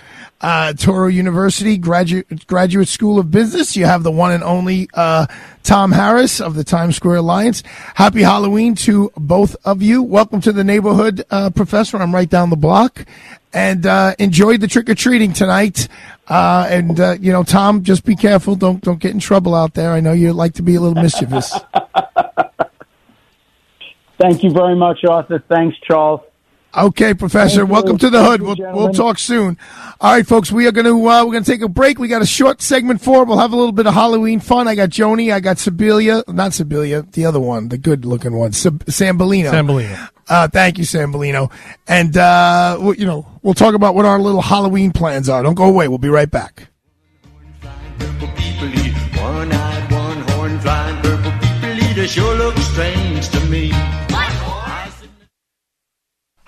uh, 0.40 0.72
Touro 0.76 1.12
University 1.12 1.76
Graduate 1.76 2.46
Graduate 2.46 2.88
School 2.88 3.18
of 3.18 3.30
Business. 3.30 3.76
You 3.76 3.86
have 3.86 4.02
the 4.02 4.10
one 4.10 4.32
and 4.32 4.44
only 4.44 4.88
uh, 4.94 5.26
Tom 5.62 5.90
Harris 5.92 6.40
of 6.40 6.54
the 6.54 6.62
Times 6.62 6.96
Square 6.96 7.16
Alliance. 7.16 7.62
Happy 7.94 8.22
Halloween 8.22 8.74
to 8.76 9.10
both 9.16 9.56
of 9.64 9.82
you. 9.82 10.02
Welcome 10.02 10.40
to 10.42 10.52
the 10.52 10.62
neighborhood, 10.62 11.24
uh, 11.30 11.50
Professor. 11.50 11.96
I'm 11.96 12.14
right 12.14 12.28
down 12.28 12.50
the 12.50 12.56
block. 12.56 13.04
And 13.52 13.86
uh, 13.86 14.14
enjoy 14.18 14.58
the 14.58 14.68
trick 14.68 14.90
or 14.90 14.94
treating 14.94 15.32
tonight. 15.32 15.88
Uh, 16.28 16.66
and 16.68 17.00
uh, 17.00 17.16
you 17.18 17.32
know, 17.32 17.42
Tom, 17.42 17.82
just 17.82 18.04
be 18.04 18.14
careful. 18.14 18.54
Don't 18.56 18.82
don't 18.82 19.00
get 19.00 19.12
in 19.12 19.20
trouble 19.20 19.54
out 19.54 19.72
there. 19.72 19.92
I 19.92 20.00
know 20.00 20.12
you 20.12 20.34
like 20.34 20.54
to 20.54 20.62
be 20.62 20.74
a 20.74 20.80
little 20.80 21.02
mischievous. 21.02 21.58
Thank 24.20 24.42
you 24.42 24.50
very 24.50 24.74
much, 24.74 25.04
Arthur. 25.04 25.42
Thanks, 25.48 25.76
Charles. 25.86 26.20
Okay, 26.76 27.14
Professor. 27.14 27.60
Thank 27.60 27.68
you. 27.68 27.72
Welcome 27.72 27.98
to 27.98 28.10
the 28.10 28.18
Thank 28.18 28.40
hood. 28.42 28.58
you, 28.58 28.64
We'll, 28.64 28.72
we'll 28.74 28.92
talk 28.92 29.18
soon. 29.18 29.56
All 30.00 30.12
right, 30.12 30.26
folks. 30.26 30.52
We 30.52 30.66
are 30.66 30.72
going 30.72 30.84
to 30.84 31.08
uh, 31.08 31.24
we're 31.24 31.32
going 31.32 31.44
to 31.44 31.50
take 31.50 31.62
a 31.62 31.68
break. 31.68 31.98
We 31.98 32.08
got 32.08 32.20
a 32.20 32.26
short 32.26 32.60
segment 32.60 33.00
for. 33.00 33.22
it. 33.22 33.28
We'll 33.28 33.38
have 33.38 33.52
a 33.52 33.56
little 33.56 33.72
bit 33.72 33.86
of 33.86 33.94
Halloween 33.94 34.38
fun. 34.40 34.68
I 34.68 34.74
got 34.74 34.90
Joni. 34.90 35.32
I 35.32 35.40
got 35.40 35.56
Sibilia. 35.56 36.26
Not 36.28 36.50
Sibilia. 36.52 37.10
The 37.12 37.24
other 37.24 37.40
one, 37.40 37.68
the 37.68 37.78
good 37.78 38.04
looking 38.04 38.34
one, 38.34 38.52
Sib- 38.52 38.84
Sambolino. 38.84 39.50
Sambolino. 39.50 40.10
Uh, 40.28 40.46
thank 40.48 40.76
you, 40.78 40.84
Sambolino. 40.84 41.50
And 41.86 42.16
uh, 42.16 42.76
we- 42.80 42.98
you 42.98 43.06
know, 43.06 43.26
we'll 43.42 43.54
talk 43.54 43.74
about 43.74 43.94
what 43.94 44.04
our 44.04 44.18
little 44.18 44.42
Halloween 44.42 44.92
plans 44.92 45.28
are. 45.30 45.42
Don't 45.42 45.54
go 45.54 45.64
away. 45.64 45.88
We'll 45.88 45.96
be 45.98 46.10
right 46.10 46.30
back. 46.30 46.68
One-eyed, 49.18 49.90
one-horn, 49.90 50.60
flying 50.60 51.02
purple 51.02 51.32
people 51.32 51.90
eater 51.90 52.06
sure 52.06 52.34
looks 52.36 52.60
strange 52.66 53.28
to 53.30 53.40
me. 53.46 53.72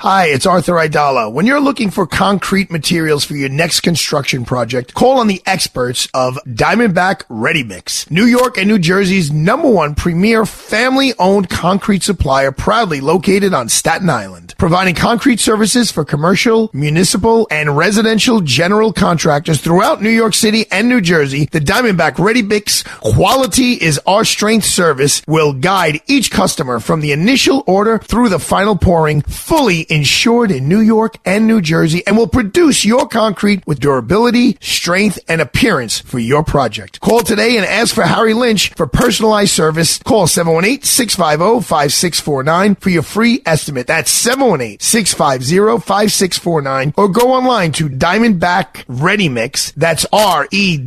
Hi, 0.03 0.29
it's 0.29 0.47
Arthur 0.47 0.77
Aidala. 0.77 1.31
When 1.31 1.45
you're 1.45 1.61
looking 1.61 1.91
for 1.91 2.07
concrete 2.07 2.71
materials 2.71 3.23
for 3.23 3.35
your 3.35 3.51
next 3.51 3.81
construction 3.81 4.47
project, 4.47 4.95
call 4.95 5.19
on 5.19 5.27
the 5.27 5.43
experts 5.45 6.09
of 6.15 6.39
Diamondback 6.47 7.25
Ready 7.29 7.63
Mix, 7.63 8.11
New 8.11 8.25
York 8.25 8.57
and 8.57 8.67
New 8.67 8.79
Jersey's 8.79 9.31
number 9.31 9.69
one 9.69 9.95
premier 9.95 10.47
family 10.47 11.13
owned 11.19 11.51
concrete 11.51 12.03
supplier, 12.03 12.51
proudly 12.51 13.03
located 13.03 13.53
on 13.53 13.69
Staten 13.69 14.09
Island, 14.09 14.55
providing 14.57 14.95
concrete 14.95 15.39
services 15.39 15.93
for 15.93 16.03
commercial, 16.03 16.71
municipal, 16.73 17.47
and 17.51 17.77
residential 17.77 18.41
general 18.41 18.95
contractors 18.95 19.61
throughout 19.61 20.01
New 20.01 20.09
York 20.09 20.33
City 20.33 20.65
and 20.71 20.89
New 20.89 21.03
Jersey. 21.03 21.45
The 21.45 21.61
Diamondback 21.61 22.19
Ready 22.19 22.41
Mix 22.41 22.85
quality 22.85 23.75
is 23.75 24.01
our 24.07 24.25
strength 24.25 24.65
service 24.65 25.21
will 25.29 25.53
guide 25.53 26.01
each 26.07 26.31
customer 26.31 26.81
from 26.81 27.03
the 27.03 27.13
initial 27.13 27.63
order 27.67 27.99
through 27.99 28.31
the 28.31 28.39
final 28.39 28.77
pouring, 28.77 29.21
fully 29.21 29.90
insured 29.91 30.51
in 30.51 30.69
New 30.69 30.81
York 30.81 31.19
and 31.25 31.47
New 31.47 31.61
Jersey, 31.61 32.07
and 32.07 32.17
will 32.17 32.29
produce 32.29 32.85
your 32.85 33.07
concrete 33.09 33.67
with 33.67 33.81
durability, 33.81 34.57
strength, 34.61 35.19
and 35.29 35.41
appearance 35.41 36.01
for 36.01 36.19
your 36.19 36.45
project. 36.45 37.01
Call 37.01 37.21
today 37.21 37.57
and 37.57 37.65
ask 37.67 37.95
for 37.95 38.05
Harry 38.05 38.35
Lynch 38.35 38.73
for 38.75 38.87
personalized 38.87 39.53
service. 39.53 39.99
Call 39.99 40.27
718-650-5649 40.27 42.81
for 42.81 42.91
your 42.91 43.03
free 43.03 43.43
estimate. 43.45 43.87
That's 43.87 44.27
718-650-5649 44.27 46.95
or 46.97 47.09
go 47.09 47.33
online 47.33 47.73
to 47.73 47.89
Diamondback 47.89 48.85
Ready 48.87 49.29
Mix. 49.29 49.73
That's 49.73 50.07
R-E-D-I-M-I-X 50.13 50.81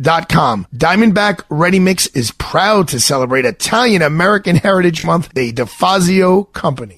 dot 0.00 0.28
com. 0.28 0.66
Diamondback 0.74 1.44
Ready 1.48 1.78
Mix 1.78 2.08
is 2.08 2.32
proud 2.32 2.88
to 2.88 2.98
celebrate 3.00 3.44
Italian 3.44 4.02
American 4.02 4.56
Heritage 4.56 5.04
Month, 5.04 5.30
the 5.34 5.52
DeFazio 5.52 6.52
Company. 6.52 6.97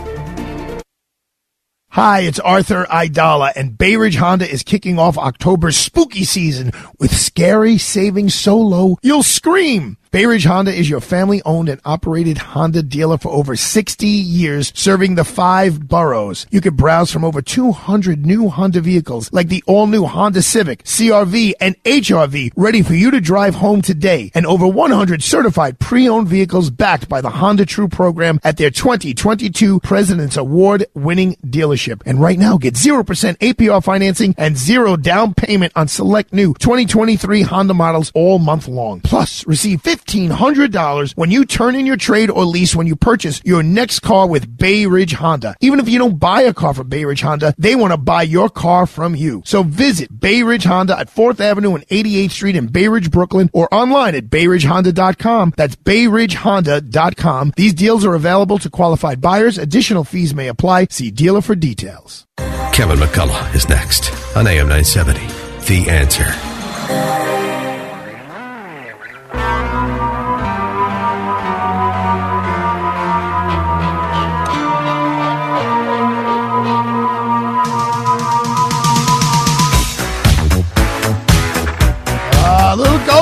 Hi, 1.95 2.21
it's 2.21 2.39
Arthur 2.39 2.85
Aidala, 2.85 3.51
and 3.53 3.77
Bay 3.77 3.97
Ridge 3.97 4.15
Honda 4.15 4.49
is 4.49 4.63
kicking 4.63 4.97
off 4.97 5.17
October's 5.17 5.75
spooky 5.75 6.23
season 6.23 6.71
with 6.99 7.13
scary 7.13 7.77
savings 7.77 8.33
so 8.33 8.57
low 8.57 8.97
you'll 9.01 9.23
scream. 9.23 9.97
Bay 10.11 10.25
Ridge 10.25 10.43
Honda 10.43 10.73
is 10.73 10.89
your 10.89 10.99
family 10.99 11.41
owned 11.45 11.69
and 11.69 11.79
operated 11.85 12.37
Honda 12.37 12.83
dealer 12.83 13.17
for 13.17 13.29
over 13.29 13.55
60 13.55 14.05
years, 14.05 14.73
serving 14.75 15.15
the 15.15 15.23
five 15.23 15.87
boroughs. 15.87 16.45
You 16.51 16.59
can 16.59 16.75
browse 16.75 17.09
from 17.09 17.23
over 17.23 17.41
200 17.41 18.25
new 18.25 18.49
Honda 18.49 18.81
vehicles 18.81 19.31
like 19.31 19.47
the 19.47 19.63
all 19.67 19.87
new 19.87 20.03
Honda 20.03 20.41
Civic, 20.41 20.83
CRV, 20.83 21.53
and 21.61 21.81
HRV 21.85 22.51
ready 22.57 22.81
for 22.81 22.93
you 22.93 23.09
to 23.09 23.21
drive 23.21 23.55
home 23.55 23.81
today, 23.81 24.31
and 24.33 24.45
over 24.45 24.67
100 24.67 25.23
certified 25.23 25.79
pre 25.79 26.09
owned 26.09 26.27
vehicles 26.27 26.71
backed 26.71 27.07
by 27.07 27.21
the 27.21 27.29
Honda 27.29 27.65
True 27.65 27.87
program 27.87 28.37
at 28.43 28.57
their 28.57 28.69
2022 28.69 29.79
President's 29.79 30.35
Award 30.35 30.87
winning 30.93 31.37
dealership. 31.37 32.01
And 32.05 32.19
right 32.19 32.37
now, 32.37 32.57
get 32.57 32.73
0% 32.73 33.05
APR 33.37 33.81
financing 33.81 34.35
and 34.37 34.57
zero 34.57 34.97
down 34.97 35.33
payment 35.35 35.71
on 35.73 35.87
select 35.87 36.33
new 36.33 36.53
2023 36.55 37.43
Honda 37.43 37.73
models 37.73 38.11
all 38.13 38.39
month 38.39 38.67
long. 38.67 38.99
Plus, 38.99 39.47
receive 39.47 39.81
$1,500 40.05 41.13
when 41.17 41.31
you 41.31 41.45
turn 41.45 41.75
in 41.75 41.85
your 41.85 41.97
trade 41.97 42.29
or 42.29 42.45
lease 42.45 42.75
when 42.75 42.87
you 42.87 42.95
purchase 42.95 43.41
your 43.43 43.63
next 43.63 43.99
car 43.99 44.27
with 44.27 44.57
Bay 44.57 44.85
Ridge 44.85 45.13
Honda. 45.13 45.55
Even 45.61 45.79
if 45.79 45.89
you 45.89 45.99
don't 45.99 46.19
buy 46.19 46.41
a 46.41 46.53
car 46.53 46.73
from 46.73 46.89
Bay 46.89 47.05
Ridge 47.05 47.21
Honda, 47.21 47.53
they 47.57 47.75
want 47.75 47.91
to 47.91 47.97
buy 47.97 48.23
your 48.23 48.49
car 48.49 48.85
from 48.85 49.15
you. 49.15 49.41
So 49.45 49.63
visit 49.63 50.19
Bay 50.19 50.43
Ridge 50.43 50.63
Honda 50.63 50.97
at 50.97 51.13
4th 51.13 51.39
Avenue 51.39 51.75
and 51.75 51.87
88th 51.87 52.31
Street 52.31 52.55
in 52.55 52.67
Bay 52.67 52.87
Ridge, 52.87 53.11
Brooklyn, 53.11 53.49
or 53.53 53.73
online 53.73 54.15
at 54.15 54.25
bayridgehonda.com. 54.25 55.53
That's 55.57 55.75
bayridgehonda.com. 55.75 57.53
These 57.55 57.73
deals 57.73 58.05
are 58.05 58.13
available 58.15 58.57
to 58.59 58.69
qualified 58.69 59.21
buyers. 59.21 59.57
Additional 59.57 60.03
fees 60.03 60.33
may 60.33 60.47
apply. 60.47 60.87
See 60.89 61.11
dealer 61.11 61.41
for 61.41 61.55
details. 61.55 62.25
Kevin 62.73 62.97
McCullough 62.97 63.53
is 63.53 63.67
next 63.69 64.11
on 64.35 64.47
AM 64.47 64.67
970. 64.67 65.19
The 65.67 65.89
answer. 65.89 67.40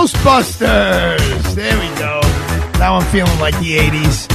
Ghostbusters. 0.10 1.53
There 1.53 1.78
we 1.78 1.99
go. 1.99 2.20
Now 2.80 2.95
I'm 2.95 3.05
feeling 3.12 3.39
like 3.39 3.53
the 3.60 3.78
80s. 3.78 4.28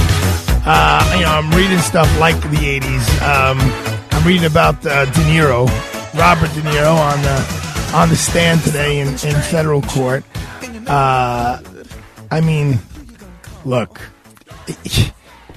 Uh, 0.65 1.15
you 1.17 1.23
know, 1.23 1.31
I'm 1.31 1.51
reading 1.51 1.79
stuff 1.79 2.07
like 2.19 2.39
the 2.43 2.79
80s. 2.79 3.21
Um, 3.21 3.57
I'm 4.11 4.25
reading 4.25 4.45
about 4.45 4.85
uh, 4.85 5.05
De 5.05 5.19
Niro, 5.21 5.67
Robert 6.17 6.53
De 6.53 6.61
Niro, 6.61 6.95
on 6.95 7.21
the 7.21 7.91
on 7.93 8.09
the 8.09 8.15
stand 8.15 8.61
today 8.61 8.99
in, 8.99 9.09
in 9.09 9.41
federal 9.49 9.81
court. 9.81 10.23
Uh, 10.87 11.61
I 12.31 12.41
mean, 12.41 12.79
look, 13.65 14.01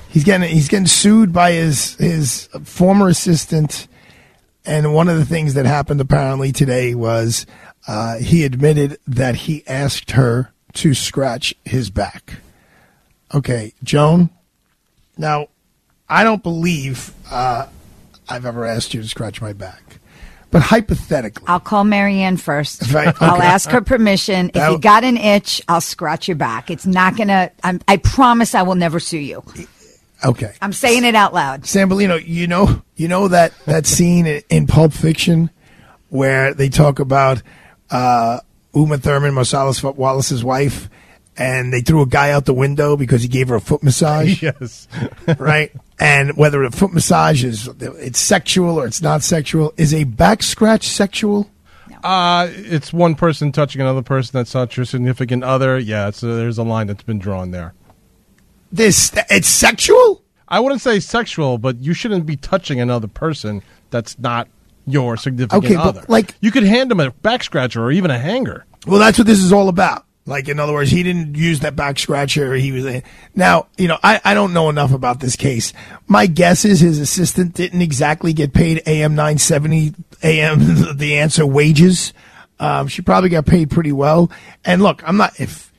he's 0.09 0.25
getting 0.25 0.49
he's 0.51 0.69
getting 0.69 0.89
sued 0.89 1.33
by 1.33 1.53
his 1.53 1.95
his 1.95 2.49
former 2.65 3.09
assistant, 3.09 3.87
and 4.65 4.95
one 4.95 5.09
of 5.09 5.17
the 5.17 5.25
things 5.25 5.55
that 5.55 5.65
happened 5.65 6.01
apparently 6.01 6.51
today 6.51 6.95
was 6.95 7.47
uh, 7.89 8.19
he 8.19 8.45
admitted 8.45 8.99
that 9.07 9.35
he 9.35 9.67
asked 9.67 10.13
her 10.13 10.53
to 10.75 10.93
scratch 10.93 11.55
his 11.65 11.89
back. 11.89 12.35
Okay, 13.35 13.73
Joan. 13.83 14.29
Now, 15.17 15.49
I 16.09 16.23
don't 16.23 16.43
believe 16.43 17.13
uh, 17.31 17.67
I've 18.29 18.45
ever 18.45 18.67
asked 18.67 18.93
you 18.93 19.01
to 19.03 19.09
scratch 19.09 19.41
my 19.41 19.55
back, 19.55 20.01
but 20.51 20.63
hypothetically, 20.63 21.45
I'll 21.49 21.61
call 21.61 21.85
Marianne 21.85 22.37
first. 22.37 22.93
Right, 22.93 23.15
I'll 23.21 23.43
ask 23.43 23.71
her 23.71 23.81
permission. 23.81 24.51
That 24.53 24.69
if 24.69 24.73
you 24.73 24.79
got 24.79 25.03
an 25.05 25.17
itch, 25.17 25.63
I'll 25.67 25.81
scratch 25.81 26.29
your 26.29 26.37
back. 26.37 26.71
It's 26.71 26.87
not 26.87 27.17
gonna. 27.17 27.51
I'm, 27.65 27.81
I 27.89 27.97
promise 27.97 28.55
I 28.55 28.63
will 28.63 28.75
never 28.75 29.01
sue 29.01 29.19
you. 29.19 29.43
okay. 30.25 30.53
I'm 30.61 30.73
saying 30.75 31.05
it 31.05 31.15
out 31.15 31.33
loud. 31.35 31.63
Sambolino, 31.63 32.23
you 32.25 32.47
know, 32.47 32.83
you 32.97 33.09
know 33.09 33.29
that 33.29 33.53
that 33.65 33.87
scene 33.87 34.27
in 34.27 34.67
Pulp 34.67 34.93
Fiction 34.93 35.51
where 36.11 36.55
they 36.55 36.69
talk 36.69 36.99
about 36.99 37.43
uh, 37.91 38.41
Uma 38.75 38.99
Thurman, 38.99 39.35
Marsellus 39.35 39.83
Wallace's 39.83 40.45
wife, 40.45 40.89
and 41.37 41.73
they 41.73 41.81
threw 41.81 42.03
a 42.03 42.07
guy 42.07 42.33
out 42.33 42.45
the 42.45 42.55
window 42.55 42.97
because 42.97 43.23
he 43.23 43.29
gave 43.29 43.49
her 43.49 43.57
a 43.57 43.61
foot 43.61 43.83
massage. 43.83 44.43
yes. 44.43 44.89
right? 45.39 45.73
And 45.99 46.37
whether 46.37 46.63
a 46.65 46.71
foot 46.71 46.93
massage 46.93 47.45
is 47.45 47.69
it's 47.81 48.19
sexual 48.19 48.81
or 48.81 48.87
it's 48.87 49.03
not 49.03 49.23
sexual, 49.23 49.73
is 49.77 49.95
a 49.95 50.05
back 50.05 50.43
scratch 50.43 50.89
sexual? 50.89 51.51
Uh, 52.05 52.49
it's 52.51 52.93
one 52.93 53.15
person 53.15 53.51
touching 53.51 53.81
another 53.81 54.03
person 54.03 54.31
that's 54.33 54.55
not 54.55 54.77
your 54.77 54.87
significant 54.87 55.43
other. 55.43 55.79
Yeah, 55.79 56.09
it's, 56.09 56.23
uh, 56.23 56.37
there's 56.37 56.59
a 56.59 56.63
line 56.63 56.87
that's 56.87 57.03
been 57.03 57.19
drawn 57.19 57.51
there. 57.51 57.75
This 58.71 59.13
it's 59.31 59.49
sexual. 59.49 60.23
I 60.47 60.61
wouldn't 60.61 60.81
say 60.81 61.01
sexual, 61.01 61.59
but 61.59 61.79
you 61.79 61.95
shouldn't 61.95 62.27
be 62.27 62.37
touching 62.37 62.81
another 62.81 63.09
person 63.09 63.63
that's 63.91 64.19
not 64.19 64.49
your 64.91 65.17
significant 65.17 65.65
Okay, 65.65 65.77
but, 65.77 65.87
other. 65.87 66.05
like- 66.09 66.35
you 66.41 66.51
could 66.51 66.65
hand 66.65 66.91
him 66.91 67.01
a 67.01 67.11
back 67.11 67.43
scratcher 67.45 67.83
or 67.85 67.93
even 67.93 68.11
a 68.11 68.19
hanger. 68.19 68.65
Well, 68.87 68.99
that's 69.01 69.19
what 69.19 69.27
this 69.27 69.43
is 69.43 69.53
all 69.53 69.69
about. 69.69 70.05
Like, 70.27 70.49
in 70.49 70.61
other 70.61 70.75
words, 70.75 70.91
he 70.91 71.03
didn't 71.03 71.37
use 71.37 71.61
that 71.61 71.75
back 71.75 71.99
scratcher. 71.99 72.53
He 72.55 72.71
was 72.71 73.03
now, 73.35 73.69
you 73.79 73.89
know, 73.89 73.97
I, 74.03 74.21
I 74.23 74.35
don't 74.35 74.53
know 74.53 74.69
enough 74.69 74.93
about 74.93 75.21
this 75.21 75.37
case. 75.37 75.73
My 76.07 76.27
guess 76.27 76.67
is 76.67 76.81
his 76.81 76.99
assistant 76.99 77.55
didn't 77.55 77.81
exactly 77.81 78.35
get 78.35 78.53
paid 78.53 78.83
AM 78.87 79.15
nine 79.15 79.39
seventy 79.39 79.95
AM 80.23 80.59
the 80.99 81.17
answer 81.17 81.47
wages. 81.47 82.13
Um, 82.61 82.89
she 82.89 83.01
probably 83.01 83.31
got 83.31 83.47
paid 83.47 83.71
pretty 83.71 83.93
well. 83.93 84.31
And 84.67 84.83
look, 84.83 85.03
I'm 85.09 85.17
not 85.17 85.41
if, 85.41 85.73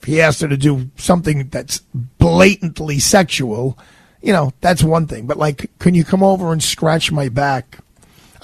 if 0.00 0.04
he 0.04 0.20
asked 0.20 0.42
her 0.42 0.48
to 0.48 0.58
do 0.58 0.90
something 0.96 1.48
that's 1.48 1.80
blatantly 1.94 2.98
sexual, 2.98 3.78
you 4.20 4.32
know, 4.32 4.52
that's 4.60 4.82
one 4.82 5.06
thing. 5.06 5.26
But 5.26 5.38
like, 5.38 5.70
can 5.78 5.94
you 5.94 6.04
come 6.04 6.22
over 6.22 6.52
and 6.52 6.62
scratch 6.62 7.10
my 7.10 7.30
back? 7.30 7.78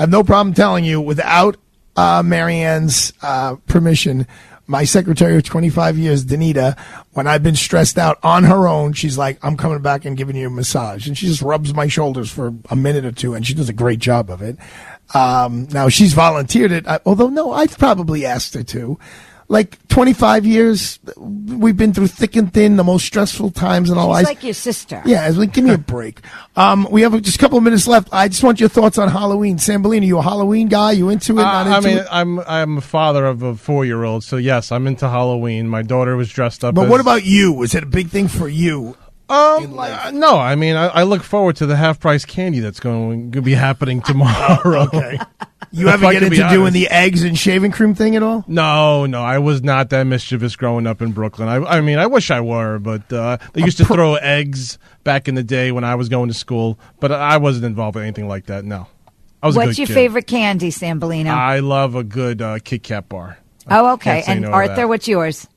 I 0.02 0.04
have 0.04 0.10
no 0.10 0.24
problem 0.24 0.52
telling 0.52 0.84
you 0.84 1.00
without 1.00 1.56
uh, 1.94 2.24
Marianne's 2.24 3.12
uh, 3.22 3.54
permission. 3.68 4.26
My 4.66 4.82
secretary 4.82 5.36
of 5.36 5.44
25 5.44 5.96
years, 5.96 6.24
Danita, 6.24 6.76
when 7.12 7.28
I've 7.28 7.44
been 7.44 7.54
stressed 7.54 7.98
out 7.98 8.18
on 8.24 8.42
her 8.42 8.66
own, 8.66 8.94
she's 8.94 9.16
like, 9.16 9.38
I'm 9.44 9.56
coming 9.56 9.80
back 9.80 10.04
and 10.04 10.16
giving 10.16 10.34
you 10.34 10.48
a 10.48 10.50
massage. 10.50 11.06
And 11.06 11.16
she 11.16 11.26
just 11.26 11.40
rubs 11.40 11.72
my 11.72 11.86
shoulders 11.86 12.32
for 12.32 12.52
a 12.68 12.74
minute 12.74 13.04
or 13.04 13.12
two, 13.12 13.34
and 13.34 13.46
she 13.46 13.54
does 13.54 13.68
a 13.68 13.72
great 13.72 14.00
job 14.00 14.28
of 14.28 14.42
it. 14.42 14.56
Um, 15.14 15.68
now, 15.70 15.88
she's 15.88 16.14
volunteered 16.14 16.72
it, 16.72 16.84
although, 17.06 17.28
no, 17.28 17.52
I've 17.52 17.78
probably 17.78 18.26
asked 18.26 18.54
her 18.54 18.64
to. 18.64 18.98
Like 19.52 19.86
25 19.88 20.46
years, 20.46 20.98
we've 21.18 21.76
been 21.76 21.92
through 21.92 22.06
thick 22.06 22.36
and 22.36 22.50
thin, 22.50 22.76
the 22.76 22.84
most 22.84 23.04
stressful 23.04 23.50
times 23.50 23.90
in 23.90 23.98
our 23.98 24.04
She's 24.04 24.08
lives. 24.08 24.28
like 24.28 24.44
your 24.44 24.54
sister. 24.54 25.02
Yeah, 25.04 25.28
it's 25.28 25.36
like, 25.36 25.52
give 25.52 25.64
me 25.64 25.74
a 25.74 25.78
break. 25.96 26.20
Um, 26.56 26.88
we 26.90 27.02
have 27.02 27.20
just 27.20 27.36
a 27.36 27.38
couple 27.38 27.58
of 27.58 27.64
minutes 27.64 27.86
left. 27.86 28.08
I 28.12 28.28
just 28.28 28.42
want 28.42 28.60
your 28.60 28.70
thoughts 28.70 28.96
on 28.96 29.10
Halloween. 29.10 29.58
Sambolino, 29.58 30.06
you 30.06 30.16
a 30.16 30.22
Halloween 30.22 30.68
guy? 30.68 30.92
You 30.92 31.10
into 31.10 31.32
it? 31.34 31.42
Not 31.42 31.66
Uh, 31.66 31.70
I 31.70 31.76
into 31.76 31.88
mean, 31.88 31.98
it? 31.98 32.06
I'm 32.10 32.38
I'm 32.40 32.78
a 32.78 32.80
father 32.80 33.26
of 33.26 33.42
a 33.42 33.54
four 33.54 33.84
year 33.84 34.04
old, 34.04 34.24
so 34.24 34.38
yes, 34.38 34.72
I'm 34.72 34.86
into 34.86 35.06
Halloween. 35.06 35.68
My 35.68 35.82
daughter 35.82 36.16
was 36.16 36.30
dressed 36.30 36.64
up. 36.64 36.74
But 36.74 36.84
as, 36.86 36.90
what 36.90 37.00
about 37.02 37.26
you? 37.26 37.52
Was 37.52 37.74
it 37.74 37.82
a 37.82 37.86
big 37.86 38.08
thing 38.08 38.28
for 38.28 38.48
you? 38.48 38.96
Um, 39.28 39.78
uh, 39.78 40.10
no, 40.14 40.38
I 40.38 40.54
mean, 40.56 40.76
I, 40.76 40.86
I 40.88 41.02
look 41.04 41.22
forward 41.22 41.56
to 41.56 41.66
the 41.66 41.76
half 41.76 42.00
price 42.00 42.24
candy 42.24 42.60
that's 42.60 42.80
going 42.80 43.32
to 43.32 43.42
be 43.42 43.52
happening 43.52 44.00
tomorrow. 44.10 44.82
okay. 44.94 45.18
You 45.74 45.88
If 45.88 45.94
ever 45.94 46.06
I 46.06 46.12
get 46.12 46.22
into 46.24 46.48
doing 46.50 46.72
the 46.74 46.88
eggs 46.88 47.22
and 47.22 47.36
shaving 47.38 47.72
cream 47.72 47.94
thing 47.94 48.14
at 48.14 48.22
all? 48.22 48.44
No, 48.46 49.06
no, 49.06 49.22
I 49.22 49.38
was 49.38 49.62
not 49.62 49.88
that 49.90 50.04
mischievous 50.04 50.54
growing 50.54 50.86
up 50.86 51.00
in 51.00 51.12
Brooklyn. 51.12 51.48
I, 51.48 51.56
I 51.56 51.80
mean, 51.80 51.98
I 51.98 52.06
wish 52.06 52.30
I 52.30 52.42
were, 52.42 52.78
but 52.78 53.10
uh, 53.10 53.38
they 53.54 53.62
used 53.62 53.78
to 53.78 53.86
throw 53.86 54.14
eggs 54.16 54.78
back 55.02 55.28
in 55.28 55.34
the 55.34 55.42
day 55.42 55.72
when 55.72 55.82
I 55.82 55.94
was 55.94 56.10
going 56.10 56.28
to 56.28 56.34
school, 56.34 56.78
but 57.00 57.10
I 57.10 57.38
wasn't 57.38 57.64
involved 57.64 57.96
in 57.96 58.02
anything 58.02 58.28
like 58.28 58.46
that. 58.46 58.66
No, 58.66 58.86
I 59.42 59.46
was. 59.46 59.56
a 59.56 59.60
What's 59.60 59.70
good 59.70 59.78
your 59.78 59.86
kid. 59.86 59.94
favorite 59.94 60.26
candy, 60.26 60.68
Sambolino? 60.70 61.28
I 61.30 61.60
love 61.60 61.94
a 61.94 62.04
good 62.04 62.42
uh, 62.42 62.58
Kit 62.62 62.82
Kat 62.82 63.08
bar. 63.08 63.38
oh, 63.70 63.94
okay. 63.94 64.22
And 64.26 64.42
no 64.42 64.50
Arthur, 64.50 64.86
what's 64.86 65.08
yours? 65.08 65.48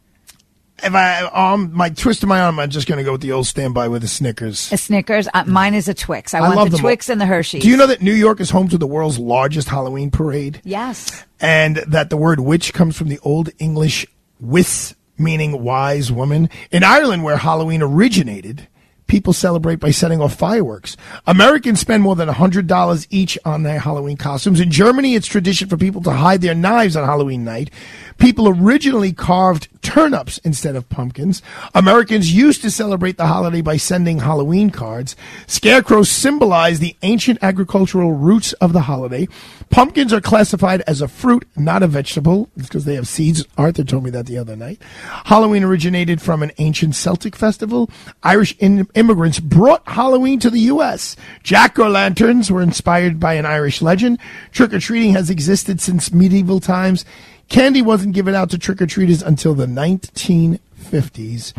If 0.83 0.93
I 0.93 1.21
um 1.23 1.71
my 1.73 1.89
twist 1.89 2.21
of 2.23 2.29
my 2.29 2.41
arm, 2.41 2.59
I'm 2.59 2.69
just 2.69 2.87
going 2.87 2.97
to 2.97 3.03
go 3.03 3.13
with 3.13 3.21
the 3.21 3.31
old 3.31 3.47
standby 3.47 3.87
with 3.87 4.01
the 4.01 4.07
Snickers. 4.07 4.71
A 4.73 4.77
Snickers. 4.77 5.27
Uh, 5.33 5.43
mine 5.47 5.73
is 5.73 5.87
a 5.87 5.93
Twix. 5.93 6.33
I, 6.33 6.39
I 6.39 6.41
want 6.41 6.55
love 6.57 6.65
the 6.71 6.77
them 6.77 6.85
all. 6.85 6.89
Twix 6.89 7.09
and 7.09 7.19
the 7.21 7.25
Hershey's. 7.25 7.63
Do 7.63 7.69
you 7.69 7.77
know 7.77 7.87
that 7.87 8.01
New 8.01 8.13
York 8.13 8.39
is 8.41 8.49
home 8.49 8.67
to 8.69 8.77
the 8.77 8.85
world's 8.87 9.17
largest 9.17 9.69
Halloween 9.69 10.11
parade? 10.11 10.61
Yes. 10.63 11.23
and 11.39 11.77
that 11.77 12.09
the 12.09 12.17
word 12.17 12.39
witch 12.41 12.73
comes 12.73 12.97
from 12.97 13.07
the 13.07 13.19
Old 13.23 13.49
English 13.57 14.05
wis, 14.39 14.95
meaning 15.17 15.63
wise 15.63 16.11
woman. 16.11 16.49
In 16.71 16.83
Ireland, 16.83 17.23
where 17.23 17.37
Halloween 17.37 17.81
originated, 17.81 18.67
people 19.07 19.31
celebrate 19.33 19.79
by 19.79 19.91
setting 19.91 20.19
off 20.19 20.35
fireworks. 20.35 20.97
Americans 21.25 21.79
spend 21.79 22.03
more 22.03 22.15
than 22.17 22.27
$100 22.27 23.07
each 23.11 23.37
on 23.45 23.63
their 23.63 23.79
Halloween 23.79 24.17
costumes. 24.17 24.59
In 24.59 24.71
Germany, 24.71 25.15
it's 25.15 25.27
tradition 25.27 25.69
for 25.69 25.77
people 25.77 26.01
to 26.03 26.11
hide 26.11 26.41
their 26.41 26.55
knives 26.55 26.95
on 26.97 27.05
Halloween 27.05 27.43
night 27.45 27.69
People 28.17 28.47
originally 28.47 29.11
carved 29.11 29.67
turnips 29.81 30.39
instead 30.39 30.75
of 30.75 30.89
pumpkins. 30.89 31.41
Americans 31.73 32.33
used 32.33 32.61
to 32.61 32.71
celebrate 32.71 33.17
the 33.17 33.27
holiday 33.27 33.61
by 33.61 33.77
sending 33.77 34.19
Halloween 34.19 34.71
cards. 34.71 35.15
Scarecrows 35.47 36.09
symbolize 36.09 36.79
the 36.79 36.95
ancient 37.03 37.39
agricultural 37.41 38.13
roots 38.13 38.53
of 38.53 38.73
the 38.73 38.81
holiday. 38.81 39.27
Pumpkins 39.69 40.11
are 40.11 40.21
classified 40.21 40.81
as 40.81 41.01
a 41.01 41.07
fruit, 41.07 41.47
not 41.55 41.83
a 41.83 41.87
vegetable, 41.87 42.49
because 42.57 42.85
they 42.85 42.95
have 42.95 43.07
seeds. 43.07 43.45
Arthur 43.57 43.83
told 43.83 44.03
me 44.03 44.09
that 44.09 44.25
the 44.25 44.37
other 44.37 44.55
night. 44.55 44.81
Halloween 45.25 45.63
originated 45.63 46.21
from 46.21 46.41
an 46.41 46.51
ancient 46.57 46.95
Celtic 46.95 47.35
festival. 47.35 47.89
Irish 48.23 48.55
in- 48.59 48.87
immigrants 48.95 49.39
brought 49.39 49.87
Halloween 49.87 50.39
to 50.39 50.49
the 50.49 50.61
U.S. 50.61 51.15
Jack 51.43 51.77
o' 51.77 51.87
lanterns 51.87 52.49
were 52.49 52.61
inspired 52.61 53.19
by 53.19 53.33
an 53.33 53.45
Irish 53.45 53.81
legend. 53.81 54.19
Trick 54.51 54.73
or 54.73 54.79
treating 54.79 55.13
has 55.13 55.29
existed 55.29 55.79
since 55.79 56.11
medieval 56.11 56.59
times. 56.59 57.05
Candy 57.49 57.81
wasn't 57.81 58.13
given 58.15 58.33
out 58.35 58.49
to 58.51 58.57
trick 58.57 58.81
or 58.81 58.87
treaters 58.87 59.21
until 59.21 59.53
the 59.53 59.65
1950s. 59.67 61.53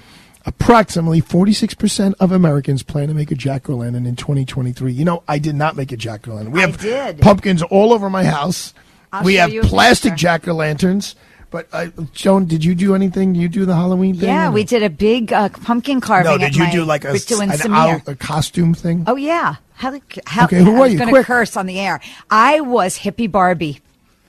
Approximately 0.44 1.22
46% 1.22 2.14
of 2.20 2.30
Americans 2.30 2.82
plan 2.84 3.08
to 3.08 3.14
make 3.14 3.30
a 3.32 3.34
jack 3.34 3.68
o' 3.68 3.74
lantern 3.76 4.06
in 4.06 4.14
2023. 4.14 4.92
You 4.92 5.04
know, 5.04 5.22
I 5.26 5.38
did 5.38 5.56
not 5.56 5.74
make 5.76 5.90
a 5.90 5.96
jack 5.96 6.28
o' 6.28 6.34
lantern. 6.34 6.52
We 6.52 6.60
have 6.60 7.20
pumpkins 7.20 7.62
all 7.62 7.92
over 7.92 8.08
my 8.08 8.24
house. 8.24 8.72
I'll 9.12 9.24
we 9.24 9.34
have 9.36 9.50
plastic 9.62 10.14
jack 10.14 10.46
o' 10.46 10.54
lanterns. 10.54 11.16
But, 11.50 11.68
uh, 11.72 11.86
Joan, 12.12 12.46
did 12.46 12.64
you 12.64 12.74
do 12.74 12.94
anything? 12.94 13.32
Did 13.32 13.40
you 13.40 13.48
do 13.48 13.64
the 13.64 13.74
Halloween 13.74 14.14
thing? 14.16 14.28
Yeah, 14.28 14.50
we 14.50 14.62
did 14.64 14.82
a 14.82 14.90
big 14.90 15.32
uh, 15.32 15.48
pumpkin 15.48 16.00
carving. 16.00 16.30
No, 16.32 16.38
did 16.38 16.56
you 16.56 16.64
my 16.64 16.70
do 16.70 16.84
like 16.84 17.04
a, 17.04 17.08
Ritu 17.12 17.40
an 17.40 17.72
owl- 17.72 18.02
a 18.06 18.14
costume 18.16 18.74
thing? 18.74 19.04
Oh 19.06 19.16
yeah. 19.16 19.56
How, 19.74 19.98
how, 20.26 20.44
Okay, 20.46 20.62
who 20.62 20.76
I 20.76 20.80
was 20.80 20.92
you? 20.92 20.98
going 20.98 21.14
to 21.14 21.22
curse 21.22 21.56
on 21.56 21.66
the 21.66 21.78
air. 21.78 22.00
I 22.30 22.60
was 22.60 22.98
hippie 22.98 23.30
Barbie 23.30 23.80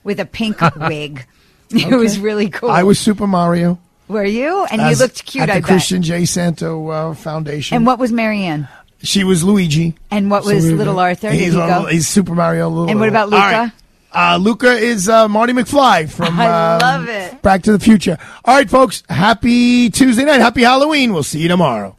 with 0.04 0.20
a 0.20 0.26
pink 0.26 0.58
wig. 0.76 1.26
It 1.92 1.94
was 1.94 2.18
really 2.18 2.48
cool. 2.50 2.70
I 2.70 2.82
was 2.82 2.98
Super 2.98 3.26
Mario. 3.26 3.78
Were 4.08 4.24
you? 4.24 4.64
And 4.70 4.80
As- 4.80 4.98
you 4.98 5.04
looked 5.04 5.24
cute. 5.26 5.42
at 5.42 5.46
the 5.46 5.52
I 5.52 5.60
bet. 5.60 5.64
Christian 5.64 6.02
J. 6.02 6.24
Santo 6.24 6.88
uh, 6.88 7.14
Foundation. 7.14 7.76
And 7.76 7.86
what 7.86 7.98
was 7.98 8.10
Marianne? 8.10 8.68
She 9.02 9.22
was 9.22 9.44
Luigi. 9.44 9.94
And 10.10 10.30
what 10.30 10.44
was 10.44 10.64
we- 10.64 10.72
little 10.72 10.98
Arthur? 10.98 11.30
He's, 11.30 11.52
he 11.52 11.58
little- 11.58 11.86
he's 11.86 12.08
Super 12.08 12.34
Mario. 12.34 12.68
Little, 12.68 12.88
And 12.90 12.98
what 12.98 13.08
about 13.10 13.32
All 13.32 13.38
right. 13.38 13.62
Luca? 13.64 13.74
Uh, 14.10 14.38
Luca 14.40 14.72
is 14.72 15.06
uh, 15.08 15.28
Marty 15.28 15.52
McFly 15.52 16.10
from 16.10 16.40
I 16.40 16.46
um, 16.76 16.80
love 16.80 17.08
it. 17.08 17.42
Back 17.42 17.62
to 17.64 17.72
the 17.72 17.78
Future. 17.78 18.16
All 18.46 18.54
right, 18.56 18.68
folks. 18.68 19.02
Happy 19.10 19.90
Tuesday 19.90 20.24
night. 20.24 20.40
Happy 20.40 20.62
Halloween. 20.62 21.12
We'll 21.12 21.22
see 21.22 21.40
you 21.40 21.48
tomorrow. 21.48 21.94